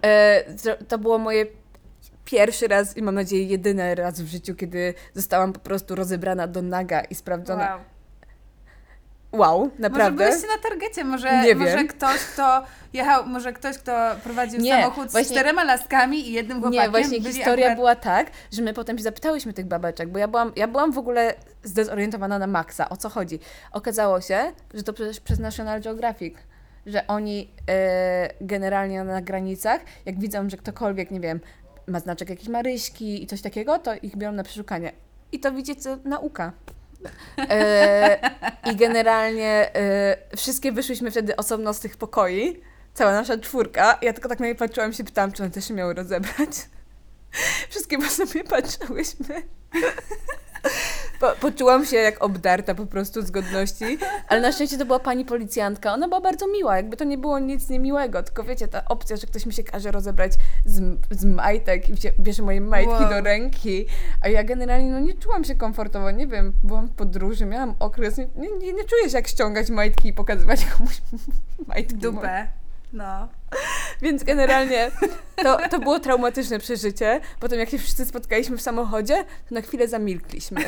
E, 0.04 0.44
to 0.88 0.98
było 0.98 1.18
moje 1.18 1.46
pierwszy 2.26 2.68
raz 2.68 2.98
i 2.98 3.02
mam 3.02 3.16
nadzieję 3.16 3.44
jedyny 3.44 3.96
raz 3.96 4.22
w 4.22 4.28
życiu, 4.28 4.56
kiedy 4.56 4.94
zostałam 5.14 5.54
po 5.54 5.60
prostu 5.60 5.96
rozebrana 5.96 6.48
do 6.48 6.62
naga 6.62 7.02
i 7.02 7.16
sprawdzona. 7.16 7.76
Wow. 7.76 7.80
Wow, 9.32 9.70
naprawdę. 9.80 10.12
Może 10.26 10.30
byliście 10.32 10.48
na 10.58 10.70
targecie, 10.70 11.04
może, 11.04 11.42
Nie 11.44 11.56
może 11.56 11.78
wiem. 11.78 11.88
ktoś, 11.88 12.18
kto 12.20 12.64
jechał, 12.94 13.26
może 13.26 13.54
ktoś, 13.54 13.78
kto 13.78 13.92
prowadził 14.24 14.60
Nie, 14.62 14.72
samochód 14.82 15.10
z 15.10 15.12
właśnie- 15.12 15.32
czterema 15.32 15.64
laskami 15.64 16.30
i 16.30 16.34
jednym 16.34 16.62
chłopakiem. 16.62 16.84
Nie, 16.84 16.90
właśnie 16.90 17.22
historia 17.22 17.66
akurat... 17.66 17.76
była 17.78 17.96
tak, 17.96 18.32
że 18.52 18.62
my 18.62 18.74
potem 18.74 18.98
się 18.98 19.04
zapytałyśmy 19.04 19.54
tych 19.54 19.66
babeczek, 19.66 20.10
bo 20.10 20.20
ja 20.20 20.28
byłam, 20.28 20.52
ja 20.56 20.68
byłam 20.68 20.92
w 20.92 20.98
ogóle 20.98 21.34
zdezorientowana 21.64 22.40
na 22.40 22.48
maksa. 22.48 22.90
O 22.90 22.98
co 22.98 23.10
chodzi? 23.10 23.40
Okazało 23.72 24.22
się, 24.22 24.52
że 24.74 24.84
to 24.84 24.94
przecież 24.94 25.20
przez 25.20 25.40
National 25.40 25.82
Geographic, 25.82 26.36
że 26.86 27.08
oni 27.08 27.52
e, 27.70 28.30
generalnie 28.42 29.04
na 29.04 29.22
granicach, 29.22 29.82
jak 30.06 30.20
widzą, 30.20 30.50
że 30.50 30.58
ktokolwiek, 30.58 31.12
nie 31.12 31.20
wiem, 31.20 31.40
ma 31.88 32.00
znaczek 32.00 32.30
jakiejś 32.30 32.50
Maryśki 32.50 33.24
i 33.24 33.28
coś 33.28 33.42
takiego, 33.42 33.80
to 33.80 33.94
ich 34.02 34.18
biorą 34.18 34.34
na 34.34 34.44
przeszukanie. 34.44 34.92
I 35.32 35.40
to 35.40 35.52
widzicie, 35.52 35.98
nauka. 36.06 36.52
E, 37.38 38.20
I 38.72 38.76
generalnie 38.76 39.76
e, 39.76 40.18
wszystkie 40.38 40.72
wyszłyśmy 40.72 41.12
wtedy 41.12 41.36
osobno 41.36 41.74
z 41.74 41.80
tych 41.80 41.98
pokoi, 41.98 42.62
cała 42.94 43.12
nasza 43.12 43.38
czwórka. 43.38 44.00
Ja 44.02 44.14
tylko 44.14 44.30
tak 44.30 44.40
na 44.40 44.48
nie 44.48 44.56
patrzyłam 44.56 44.92
i 44.92 44.94
się 44.94 45.04
pytałam, 45.04 45.32
czy 45.32 45.44
one 45.44 45.52
też 45.52 45.68
się 45.68 45.74
miały 45.74 45.94
rozebrać. 45.94 46.50
Wszystkie 47.70 47.98
po 47.98 48.06
sobie 48.10 48.44
patrzyłyśmy. 48.44 49.44
Po, 51.20 51.32
poczułam 51.40 51.86
się 51.86 51.98
jak 51.98 52.24
obdarta 52.24 52.76
po 52.76 52.86
prostu 52.86 53.22
z 53.22 53.32
godności, 53.32 53.98
ale 54.28 54.42
na 54.42 54.52
szczęście 54.52 54.78
to 54.78 54.86
była 54.86 55.00
pani 55.00 55.26
policjantka. 55.26 55.94
Ona 55.94 56.08
była 56.08 56.22
bardzo 56.22 56.48
miła, 56.48 56.78
jakby 56.78 56.98
to 56.98 57.04
nie 57.04 57.18
było 57.18 57.40
nic 57.40 57.70
niemiłego, 57.70 58.24
tylko 58.24 58.44
wiecie, 58.44 58.68
ta 58.68 58.86
opcja, 58.86 59.18
że 59.18 59.28
ktoś 59.28 59.46
mi 59.46 59.54
się 59.54 59.64
każe 59.64 59.92
rozebrać 59.92 60.32
z, 60.66 60.82
z 61.10 61.26
majtek 61.26 61.90
i 61.90 61.94
bierze 62.20 62.44
moje 62.44 62.62
majtki 62.62 62.92
Wow. 63.04 63.10
do 63.10 63.22
ręki, 63.22 63.86
a 64.22 64.30
ja 64.30 64.44
generalnie 64.44 64.92
no, 64.92 65.00
nie 65.00 65.14
czułam 65.14 65.44
się 65.44 65.56
komfortowo, 65.56 66.12
nie 66.12 66.28
wiem, 66.28 66.54
byłam 66.64 66.88
w 66.88 66.92
podróży, 66.92 67.46
miałam 67.46 67.76
okres, 67.80 68.18
nie, 68.18 68.28
nie, 68.36 68.74
nie, 68.74 68.84
czuję 68.84 69.10
się 69.10 69.18
jak 69.18 69.28
ściągać 69.28 69.70
majtki 69.70 70.10
i 70.10 70.14
pokazywać 70.14 70.66
komuś 70.66 71.02
majtki. 71.68 71.96
Dupę. 71.96 72.48
No. 72.94 73.28
Więc 74.02 74.24
generalnie 74.24 74.92
to, 75.44 75.58
to 75.70 75.80
było 75.80 76.00
traumatyczne 76.00 76.60
przeżycie. 76.60 77.22
Potem 77.40 77.60
jak 77.60 77.70
się 77.70 77.78
wszyscy 77.78 78.06
spotkaliśmy 78.06 78.58
w 78.58 78.62
samochodzie, 78.62 79.24
to 79.50 79.56
na 79.56 79.62
chwilę 79.62 79.88
zamilkliśmy. 79.88 80.62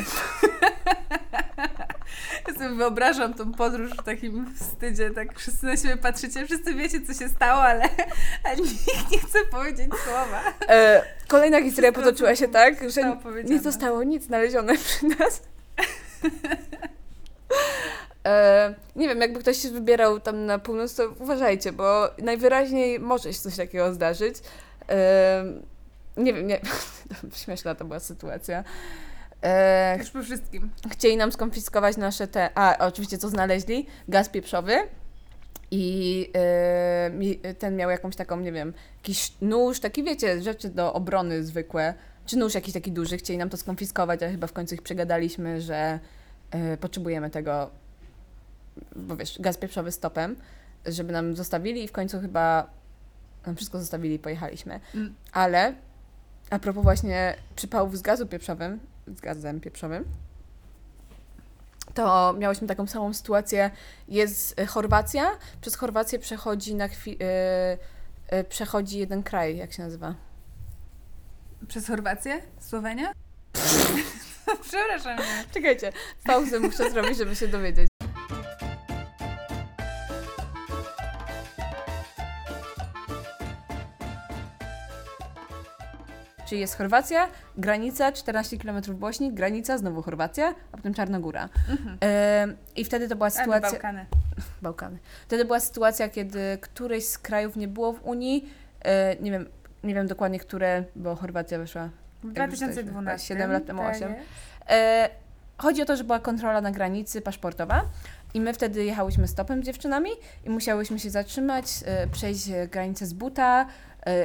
Ja 2.48 2.54
sobie 2.54 2.68
wyobrażam 2.68 3.34
tą 3.34 3.52
podróż 3.52 3.90
w 3.90 4.02
takim 4.02 4.54
wstydzie, 4.56 5.10
tak 5.10 5.38
wszyscy 5.38 5.66
na 5.66 5.76
siebie 5.76 5.96
patrzycie, 5.96 6.46
wszyscy 6.46 6.74
wiecie, 6.74 7.00
co 7.00 7.14
się 7.14 7.28
stało, 7.28 7.62
ale, 7.62 7.88
ale 8.44 8.56
nikt 8.56 9.10
nie 9.12 9.18
chce 9.18 9.38
powiedzieć 9.50 9.90
słowa. 10.04 10.42
E, 10.68 11.02
kolejna 11.28 11.62
historia 11.62 11.90
Wszystko 11.90 12.10
potoczyła 12.10 12.36
się 12.36 12.48
tak, 12.48 12.90
że 12.90 13.16
nie 13.44 13.60
zostało 13.60 14.02
nic 14.02 14.24
znalezione 14.24 14.74
przy 14.78 15.06
nas. 15.06 15.42
E, 18.26 18.74
nie 18.96 19.08
wiem, 19.08 19.20
jakby 19.20 19.40
ktoś 19.40 19.56
się 19.56 19.70
wybierał 19.70 20.20
tam 20.20 20.46
na 20.46 20.58
północ, 20.58 20.94
to 20.94 21.14
uważajcie, 21.20 21.72
bo 21.72 22.10
najwyraźniej 22.18 23.00
może 23.00 23.32
się 23.32 23.38
coś 23.38 23.56
takiego 23.56 23.94
zdarzyć. 23.94 24.36
E, 24.88 25.44
nie 26.16 26.34
wiem, 26.34 26.46
nie, 26.46 26.60
śmieszna 27.44 27.74
to 27.74 27.84
była 27.84 28.00
sytuacja. 28.00 28.64
E, 29.42 29.98
Już 29.98 30.10
po 30.10 30.22
wszystkim. 30.22 30.70
chcieli 30.90 31.16
nam 31.16 31.32
skonfiskować 31.32 31.96
nasze 31.96 32.28
te. 32.28 32.50
A, 32.54 32.86
oczywiście 32.86 33.18
co 33.18 33.28
znaleźli? 33.28 33.86
Gaz 34.08 34.28
pieprzowy. 34.28 34.76
I 35.70 36.30
e, 37.44 37.54
ten 37.54 37.76
miał 37.76 37.90
jakąś 37.90 38.16
taką, 38.16 38.40
nie 38.40 38.52
wiem, 38.52 38.72
jakiś 38.96 39.32
nóż, 39.40 39.80
taki 39.80 40.04
wiecie, 40.04 40.42
rzeczy 40.42 40.68
do 40.68 40.92
obrony 40.92 41.44
zwykłe. 41.44 41.94
Czy 42.26 42.36
nóż 42.36 42.54
jakiś 42.54 42.74
taki 42.74 42.92
duży, 42.92 43.16
chcieli 43.16 43.38
nam 43.38 43.50
to 43.50 43.56
skonfiskować, 43.56 44.22
ale 44.22 44.32
chyba 44.32 44.46
w 44.46 44.52
końcu 44.52 44.74
ich 44.74 44.82
przegadaliśmy, 44.82 45.60
że 45.60 45.98
e, 46.50 46.76
potrzebujemy 46.76 47.30
tego, 47.30 47.70
bo 48.96 49.16
wiesz, 49.16 49.36
gaz 49.40 49.58
pieprzowy 49.58 49.92
stopem, 49.92 50.36
żeby 50.86 51.12
nam 51.12 51.36
zostawili 51.36 51.84
i 51.84 51.88
w 51.88 51.92
końcu 51.92 52.20
chyba 52.20 52.70
nam 53.46 53.56
wszystko 53.56 53.78
zostawili 53.78 54.14
i 54.14 54.18
pojechaliśmy. 54.18 54.80
Mm. 54.94 55.14
Ale 55.32 55.74
a 56.50 56.58
propos 56.58 56.82
właśnie 56.82 57.36
przypałów 57.56 57.98
z 57.98 58.02
gazu 58.02 58.26
pieprzowym, 58.26 58.80
z 59.06 59.20
gazem 59.20 59.60
pieprzowym, 59.60 60.04
to 61.94 62.32
miałyśmy 62.38 62.68
taką 62.68 62.86
samą 62.86 63.14
sytuację. 63.14 63.70
Jest 64.08 64.60
e, 64.60 64.66
Chorwacja, 64.66 65.30
przez 65.60 65.76
Chorwację 65.76 66.18
przechodzi 66.18 66.74
na 66.74 66.88
chwilę. 66.88 67.26
przechodzi 68.48 68.98
jeden 68.98 69.22
kraj, 69.22 69.56
jak 69.56 69.72
się 69.72 69.82
nazywa? 69.82 70.14
Przez 71.68 71.86
Chorwację? 71.86 72.42
Słowenia? 72.60 73.12
Przepraszam. 74.68 75.18
Czekajcie, 75.54 75.92
pauzę 76.24 76.60
muszę 76.60 76.90
zrobić, 76.90 77.18
żeby 77.18 77.36
się 77.36 77.48
dowiedzieć. 77.48 77.93
Czyli 86.54 86.60
jest 86.60 86.78
Chorwacja, 86.78 87.28
granica, 87.58 88.12
14 88.12 88.58
km 88.58 88.80
Bośni, 88.94 89.32
granica, 89.32 89.78
znowu 89.78 90.02
Chorwacja, 90.02 90.54
a 90.72 90.76
potem 90.76 90.94
Czarnogóra. 90.94 91.48
Mhm. 91.70 92.56
I 92.76 92.84
wtedy 92.84 93.08
to 93.08 93.16
była 93.16 93.30
sytuacja. 93.30 93.70
Bałkany. 93.70 94.06
Bałkany. 94.62 94.98
Wtedy 95.26 95.44
była 95.44 95.60
sytuacja, 95.60 96.08
kiedy 96.08 96.58
któreś 96.60 97.06
z 97.06 97.18
krajów 97.18 97.56
nie 97.56 97.68
było 97.68 97.92
w 97.92 98.04
Unii. 98.04 98.48
E, 98.84 99.16
nie 99.16 99.30
wiem, 99.30 99.46
nie 99.84 99.94
wiem 99.94 100.06
dokładnie, 100.06 100.38
które, 100.38 100.84
bo 100.96 101.16
Chorwacja 101.16 101.58
wyszła. 101.58 101.90
W 102.24 102.36
Jak 102.36 102.50
już 102.50 102.58
2012. 102.58 103.28
7 103.28 103.52
lat 103.52 103.66
temu, 103.66 103.82
tak 103.82 103.96
8. 103.96 104.10
jest. 104.10 104.24
E, 104.68 105.08
chodzi 105.58 105.82
o 105.82 105.84
to, 105.84 105.96
że 105.96 106.04
była 106.04 106.18
kontrola 106.18 106.60
na 106.60 106.70
granicy 106.70 107.20
paszportowa 107.20 107.84
i 108.34 108.40
my 108.40 108.52
wtedy 108.52 108.84
jechałyśmy 108.84 109.28
stopem 109.28 109.62
z 109.62 109.66
dziewczynami 109.66 110.10
i 110.44 110.50
musiałyśmy 110.50 110.98
się 110.98 111.10
zatrzymać, 111.10 111.66
e, 111.84 112.06
przejść 112.06 112.50
granicę 112.70 113.06
z 113.06 113.12
buta, 113.12 113.66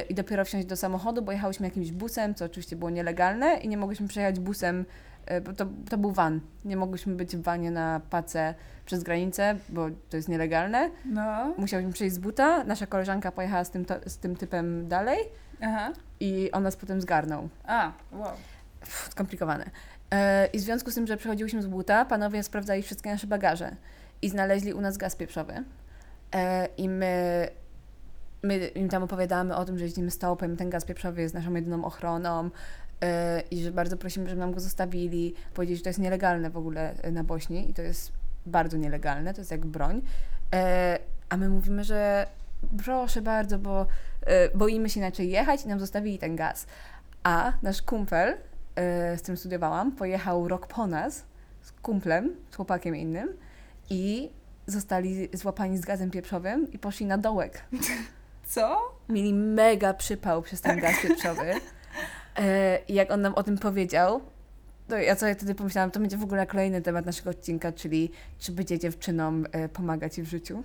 i 0.08 0.14
dopiero 0.14 0.44
wsiąść 0.44 0.66
do 0.66 0.76
samochodu, 0.76 1.22
bo 1.22 1.32
jechałyśmy 1.32 1.66
jakimś 1.66 1.92
busem, 1.92 2.34
co 2.34 2.44
oczywiście 2.44 2.76
było 2.76 2.90
nielegalne 2.90 3.56
i 3.56 3.68
nie 3.68 3.76
mogłyśmy 3.76 4.08
przejechać 4.08 4.40
busem, 4.40 4.84
e, 5.26 5.40
bo 5.40 5.52
to, 5.52 5.66
to 5.90 5.98
był 5.98 6.12
van. 6.12 6.40
Nie 6.64 6.76
mogłyśmy 6.76 7.14
być 7.14 7.36
w 7.36 7.42
vanie 7.42 7.70
na 7.70 8.00
pace 8.10 8.54
przez 8.86 9.02
granicę, 9.02 9.56
bo 9.68 9.86
to 10.10 10.16
jest 10.16 10.28
nielegalne. 10.28 10.90
No. 11.04 11.54
Musiałyśmy 11.58 11.92
przejść 11.92 12.14
z 12.14 12.18
buta, 12.18 12.64
nasza 12.64 12.86
koleżanka 12.86 13.32
pojechała 13.32 13.64
z 13.64 13.70
tym, 13.70 13.84
to, 13.84 13.94
z 14.06 14.18
tym 14.18 14.36
typem 14.36 14.88
dalej 14.88 15.18
Aha. 15.60 15.92
i 16.20 16.50
on 16.52 16.62
nas 16.62 16.76
potem 16.76 17.00
zgarnął. 17.00 17.48
A, 17.64 17.92
wow. 18.12 18.32
Pff, 18.80 19.08
skomplikowane. 19.12 19.70
E, 20.10 20.46
I 20.46 20.58
w 20.58 20.60
związku 20.60 20.90
z 20.90 20.94
tym, 20.94 21.06
że 21.06 21.16
przechodziłyśmy 21.16 21.62
z 21.62 21.66
buta, 21.66 22.04
panowie 22.04 22.42
sprawdzali 22.42 22.82
wszystkie 22.82 23.10
nasze 23.10 23.26
bagaże 23.26 23.76
i 24.22 24.28
znaleźli 24.28 24.72
u 24.72 24.80
nas 24.80 24.96
gaz 24.96 25.16
pieprzowy. 25.16 25.64
E, 26.34 26.68
I 26.76 26.88
my, 26.88 27.48
my 28.42 28.66
im 28.68 28.88
tam 28.88 29.02
opowiadamy 29.02 29.56
o 29.56 29.64
tym, 29.64 29.78
że 29.78 29.84
jeździmy 29.84 30.10
stopem, 30.10 30.56
ten 30.56 30.70
gaz 30.70 30.84
pieprzowy 30.84 31.22
jest 31.22 31.34
naszą 31.34 31.54
jedyną 31.54 31.84
ochroną 31.84 32.50
e, 33.00 33.42
i 33.50 33.62
że 33.62 33.72
bardzo 33.72 33.96
prosimy, 33.96 34.28
żeby 34.28 34.40
nam 34.40 34.52
go 34.52 34.60
zostawili. 34.60 35.34
Powiedzieli, 35.54 35.76
że 35.76 35.82
to 35.82 35.88
jest 35.88 35.98
nielegalne 35.98 36.50
w 36.50 36.56
ogóle 36.56 36.94
e, 37.02 37.12
na 37.12 37.24
Bośni 37.24 37.70
i 37.70 37.74
to 37.74 37.82
jest 37.82 38.12
bardzo 38.46 38.76
nielegalne, 38.76 39.34
to 39.34 39.40
jest 39.40 39.50
jak 39.50 39.66
broń. 39.66 40.02
E, 40.54 40.98
a 41.28 41.36
my 41.36 41.48
mówimy, 41.48 41.84
że 41.84 42.26
proszę 42.84 43.22
bardzo, 43.22 43.58
bo 43.58 43.86
boimy 44.54 44.90
się 44.90 45.00
inaczej 45.00 45.30
jechać 45.30 45.64
i 45.64 45.68
nam 45.68 45.80
zostawili 45.80 46.18
ten 46.18 46.36
gaz. 46.36 46.66
A 47.22 47.52
nasz 47.62 47.82
kumpel, 47.82 48.36
z 49.16 49.20
którym 49.20 49.36
studiowałam, 49.36 49.92
pojechał 49.92 50.48
rok 50.48 50.66
po 50.66 50.86
nas 50.86 51.24
z 51.62 51.72
kumplem, 51.72 52.34
z 52.50 52.56
chłopakiem 52.56 52.96
innym 52.96 53.28
i 53.90 54.30
zostali 54.66 55.28
złapani 55.32 55.78
z 55.78 55.80
gazem 55.80 56.10
pieprzowym 56.10 56.72
i 56.72 56.78
poszli 56.78 57.06
na 57.06 57.18
dołek. 57.18 57.64
Co? 58.50 58.94
Mieli 59.08 59.34
mega 59.34 59.94
przypał 59.94 60.42
przez 60.42 60.60
ten 60.60 60.80
gaz 60.80 61.02
pieprzowy. 61.02 61.54
E, 62.36 62.78
I 62.88 62.94
jak 62.94 63.10
on 63.10 63.20
nam 63.20 63.34
o 63.34 63.42
tym 63.42 63.58
powiedział, 63.58 64.20
to 64.88 64.96
ja 64.96 65.16
sobie 65.16 65.34
wtedy 65.34 65.54
pomyślałam, 65.54 65.90
to 65.90 66.00
będzie 66.00 66.16
w 66.16 66.22
ogóle 66.22 66.46
kolejny 66.46 66.82
temat 66.82 67.06
naszego 67.06 67.30
odcinka, 67.30 67.72
czyli 67.72 68.10
czy 68.38 68.52
bycie 68.52 68.78
dziewczynom 68.78 69.46
e, 69.52 69.68
pomaga 69.68 70.08
ci 70.08 70.22
w 70.22 70.26
życiu. 70.26 70.62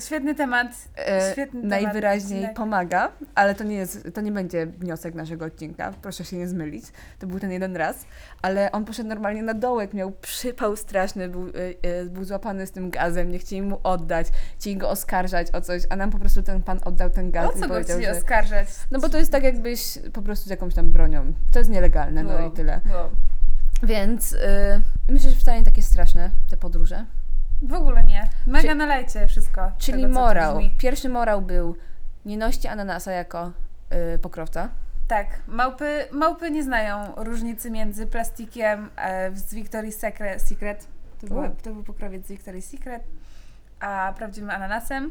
Świetny 0.00 0.34
temat. 0.34 0.68
E, 1.08 1.32
Świetny 1.32 1.60
temat, 1.62 1.70
najwyraźniej 1.82 2.38
odcinek. 2.38 2.56
pomaga, 2.56 3.12
ale 3.34 3.54
to 3.54 3.64
nie, 3.64 3.76
jest, 3.76 4.08
to 4.14 4.20
nie 4.20 4.32
będzie 4.32 4.66
wniosek 4.66 5.14
naszego 5.14 5.44
odcinka, 5.44 5.92
proszę 6.02 6.24
się 6.24 6.36
nie 6.36 6.48
zmylić. 6.48 6.84
To 7.18 7.26
był 7.26 7.40
ten 7.40 7.50
jeden 7.52 7.76
raz, 7.76 8.06
ale 8.42 8.72
on 8.72 8.84
poszedł 8.84 9.08
normalnie 9.08 9.42
na 9.42 9.54
dołek, 9.54 9.94
miał 9.94 10.12
przypał 10.12 10.76
straszny, 10.76 11.28
był, 11.28 11.48
e, 11.48 11.52
e, 11.82 12.04
był 12.04 12.24
złapany 12.24 12.66
z 12.66 12.70
tym 12.70 12.90
gazem, 12.90 13.32
nie 13.32 13.38
chcieli 13.38 13.62
mu 13.62 13.80
oddać, 13.82 14.26
chcieli 14.58 14.76
go 14.76 14.90
oskarżać 14.90 15.50
o 15.50 15.60
coś, 15.60 15.82
a 15.90 15.96
nam 15.96 16.10
po 16.10 16.18
prostu 16.18 16.42
ten 16.42 16.62
pan 16.62 16.78
oddał 16.84 17.10
ten 17.10 17.30
gaz 17.30 17.46
O 17.46 17.50
i 17.50 17.54
co 17.54 17.60
go 17.60 17.68
powiedział, 17.68 17.98
chcieli 17.98 18.14
że... 18.14 18.20
oskarżać? 18.20 18.68
No 18.90 19.00
bo 19.00 19.08
to 19.08 19.18
jest 19.18 19.32
tak 19.32 19.42
jakbyś 19.44 19.98
po 20.12 20.22
prostu 20.22 20.46
z 20.46 20.50
jakąś 20.50 20.74
tam 20.74 20.92
bronią. 20.92 21.32
To 21.52 21.58
jest 21.58 21.70
nielegalne, 21.70 22.22
no 22.22 22.34
Wow. 22.34 22.48
i 22.48 22.52
tyle. 22.52 22.80
Wow. 22.92 23.08
Więc 23.82 24.32
y, 24.32 24.38
myślę, 25.08 25.30
że 25.30 25.36
wcale 25.36 25.58
nie 25.58 25.64
takie 25.64 25.82
straszne 25.82 26.30
te 26.50 26.56
podróże. 26.56 27.04
W 27.62 27.72
ogóle 27.72 28.04
nie. 28.04 28.30
Mega 28.46 28.68
Czy- 28.68 28.74
nalejcie 28.74 29.26
wszystko. 29.28 29.72
Czyli 29.78 30.02
tego, 30.02 30.14
morał. 30.14 30.58
Pierwszy 30.78 31.08
morał 31.08 31.42
był 31.42 31.76
nie 32.24 32.36
noście 32.36 32.70
ananasa 32.70 33.12
jako 33.12 33.52
y, 34.14 34.18
pokrowca. 34.18 34.68
Tak, 35.08 35.26
małpy, 35.46 36.06
małpy 36.12 36.50
nie 36.50 36.62
znają 36.62 37.12
różnicy 37.16 37.70
między 37.70 38.06
plastikiem 38.06 38.90
e, 38.96 39.36
z 39.36 39.54
Victoria's 39.54 40.38
Secret, 40.38 40.86
to, 41.20 41.26
była, 41.26 41.48
to 41.48 41.70
był 41.72 41.82
pokrowiec 41.84 42.26
z 42.26 42.30
Victoria's 42.30 42.70
Secret, 42.76 43.02
a 43.80 44.14
prawdziwym 44.16 44.50
ananasem, 44.50 45.10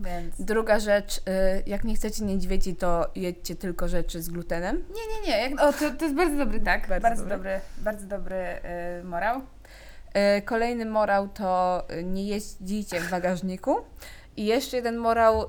więc... 0.00 0.42
Druga 0.42 0.78
rzecz, 0.78 1.18
y, 1.18 1.22
jak 1.66 1.84
nie 1.84 1.94
chcecie 1.94 2.24
niedźwiedzi, 2.24 2.76
to 2.76 3.10
jedźcie 3.14 3.56
tylko 3.56 3.88
rzeczy 3.88 4.22
z 4.22 4.28
glutenem. 4.28 4.76
Nie, 4.76 5.32
nie, 5.32 5.48
nie, 5.50 5.56
o, 5.62 5.72
to, 5.72 5.90
to 5.98 6.04
jest 6.04 6.16
bardzo 6.16 6.36
dobry, 6.36 6.60
tak, 6.60 6.88
Bardzo 6.88 7.02
bardzo, 7.02 7.22
dobry. 7.22 7.36
dobry, 7.36 7.60
bardzo 7.78 8.06
dobry 8.06 8.36
y, 9.00 9.04
morał. 9.04 9.40
Y, 10.38 10.42
kolejny 10.42 10.84
morał 10.86 11.28
to 11.28 11.84
y, 11.90 12.04
nie 12.04 12.26
jeździcie 12.26 13.00
w 13.00 13.10
bagażniku. 13.10 13.76
I 14.36 14.46
jeszcze 14.46 14.76
jeden 14.76 14.96
morał, 14.96 15.42
y, 15.44 15.48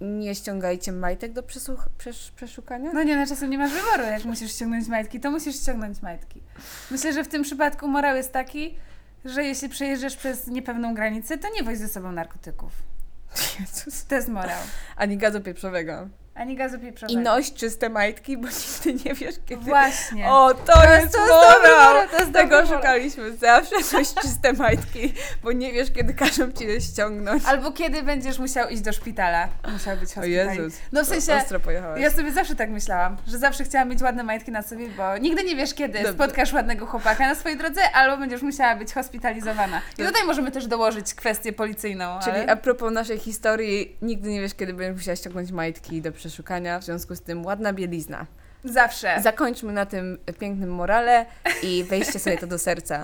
nie 0.00 0.34
ściągajcie 0.34 0.92
majtek 0.92 1.32
do 1.32 1.42
przesłuch- 1.42 1.88
przesz- 1.98 2.32
przeszukania. 2.36 2.92
No 2.92 3.02
nie, 3.02 3.16
no 3.16 3.26
czasem 3.26 3.50
nie 3.50 3.58
masz 3.58 3.72
wyboru, 3.72 4.02
jak 4.02 4.24
musisz 4.24 4.52
ściągnąć 4.52 4.88
majtki, 4.88 5.20
to 5.20 5.30
musisz 5.30 5.56
ściągnąć 5.56 6.02
majtki. 6.02 6.42
Myślę, 6.90 7.12
że 7.12 7.24
w 7.24 7.28
tym 7.28 7.42
przypadku 7.42 7.88
morał 7.88 8.16
jest 8.16 8.32
taki, 8.32 8.78
że 9.24 9.44
jeśli 9.44 9.68
przejeżdżasz 9.68 10.16
przez 10.16 10.46
niepewną 10.46 10.94
granicę, 10.94 11.38
to 11.38 11.48
nie 11.54 11.62
woź 11.62 11.78
ze 11.78 11.88
sobą 11.88 12.12
narkotyków. 12.12 12.72
Jezus. 13.60 14.04
To 14.04 14.14
jest 14.14 14.28
morał. 14.28 14.62
Ani 14.96 15.16
gazu 15.16 15.40
pieprzowego. 15.40 16.08
Ani 16.34 16.56
gazu 16.56 16.76
I 16.76 16.80
pieprzowego. 16.80 17.20
noś 17.20 17.52
czyste 17.52 17.88
majtki, 17.88 18.36
bo 18.38 18.48
nigdy 18.86 19.04
nie 19.08 19.14
wiesz, 19.14 19.34
kiedy... 19.46 19.64
Właśnie. 19.64 20.28
O, 20.30 20.54
to, 20.54 20.72
To 20.72 20.94
jest, 20.94 21.12
to 21.12 21.18
jest 21.18 21.30
morał! 21.62 22.08
to 22.10 22.18
jest 22.18 22.32
Tego 22.32 22.66
szukaliśmy. 22.66 23.36
Zawsze 23.36 23.82
coś 23.82 24.14
czyste 24.22 24.52
majtki, 24.52 25.12
bo 25.42 25.52
nie 25.52 25.72
wiesz, 25.72 25.90
kiedy 25.90 26.14
każą 26.14 26.52
ci 26.52 26.64
je 26.66 26.80
ściągnąć. 26.80 27.42
Albo 27.46 27.72
kiedy 27.72 28.02
będziesz 28.02 28.38
musiał 28.38 28.68
iść 28.68 28.82
do 28.82 28.92
szpitala. 28.92 29.48
Musiał 29.72 29.96
być 29.96 30.10
O 30.10 30.14
hospital. 30.14 30.30
Jezus. 30.30 30.74
No 30.92 31.04
w 31.04 31.06
sensie, 31.06 31.34
Ostro 31.34 31.60
pojechałaś. 31.60 32.00
ja 32.00 32.10
sobie 32.10 32.32
zawsze 32.32 32.54
tak 32.56 32.70
myślałam, 32.70 33.16
że 33.26 33.38
zawsze 33.38 33.64
chciałam 33.64 33.88
mieć 33.88 34.02
ładne 34.02 34.22
majtki 34.22 34.50
na 34.50 34.62
sobie, 34.62 34.88
bo 34.88 35.18
nigdy 35.18 35.44
nie 35.44 35.56
wiesz, 35.56 35.74
kiedy 35.74 35.98
Dobrze. 35.98 36.12
spotkasz 36.12 36.52
ładnego 36.52 36.86
chłopaka 36.86 37.28
na 37.28 37.34
swojej 37.34 37.58
drodze, 37.58 37.92
albo 37.92 38.16
będziesz 38.16 38.42
musiała 38.42 38.76
być 38.76 38.92
hospitalizowana. 38.92 39.78
I 39.78 39.96
Dobrze. 39.96 40.12
tutaj 40.12 40.26
możemy 40.26 40.50
też 40.50 40.66
dołożyć 40.66 41.14
kwestię 41.14 41.52
policyjną. 41.52 42.18
Czyli 42.24 42.36
ale... 42.36 42.52
a 42.52 42.56
propos 42.56 42.92
naszej 42.92 43.18
historii, 43.18 43.96
nigdy 44.02 44.28
nie 44.30 44.40
wiesz, 44.40 44.54
kiedy 44.54 44.74
będziesz 44.74 44.96
musiała 44.96 45.16
ściągnąć 45.16 45.52
majtki 45.52 46.02
do 46.02 46.12
przeszukania, 46.24 46.78
w 46.78 46.84
związku 46.84 47.16
z 47.16 47.20
tym 47.20 47.46
ładna 47.46 47.72
bielizna. 47.72 48.26
Zawsze. 48.64 49.22
Zakończmy 49.22 49.72
na 49.72 49.86
tym 49.86 50.18
pięknym 50.38 50.74
morale 50.74 51.26
i 51.62 51.84
weźcie 51.84 52.18
sobie 52.18 52.38
to 52.38 52.46
do 52.46 52.58
serca. 52.58 53.02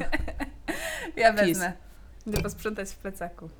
Ja 1.16 1.32
Peace. 1.32 1.46
wezmę. 1.46 1.72
Idę 2.26 2.42
posprzątać 2.42 2.90
w 2.90 2.96
plecaku. 2.96 3.48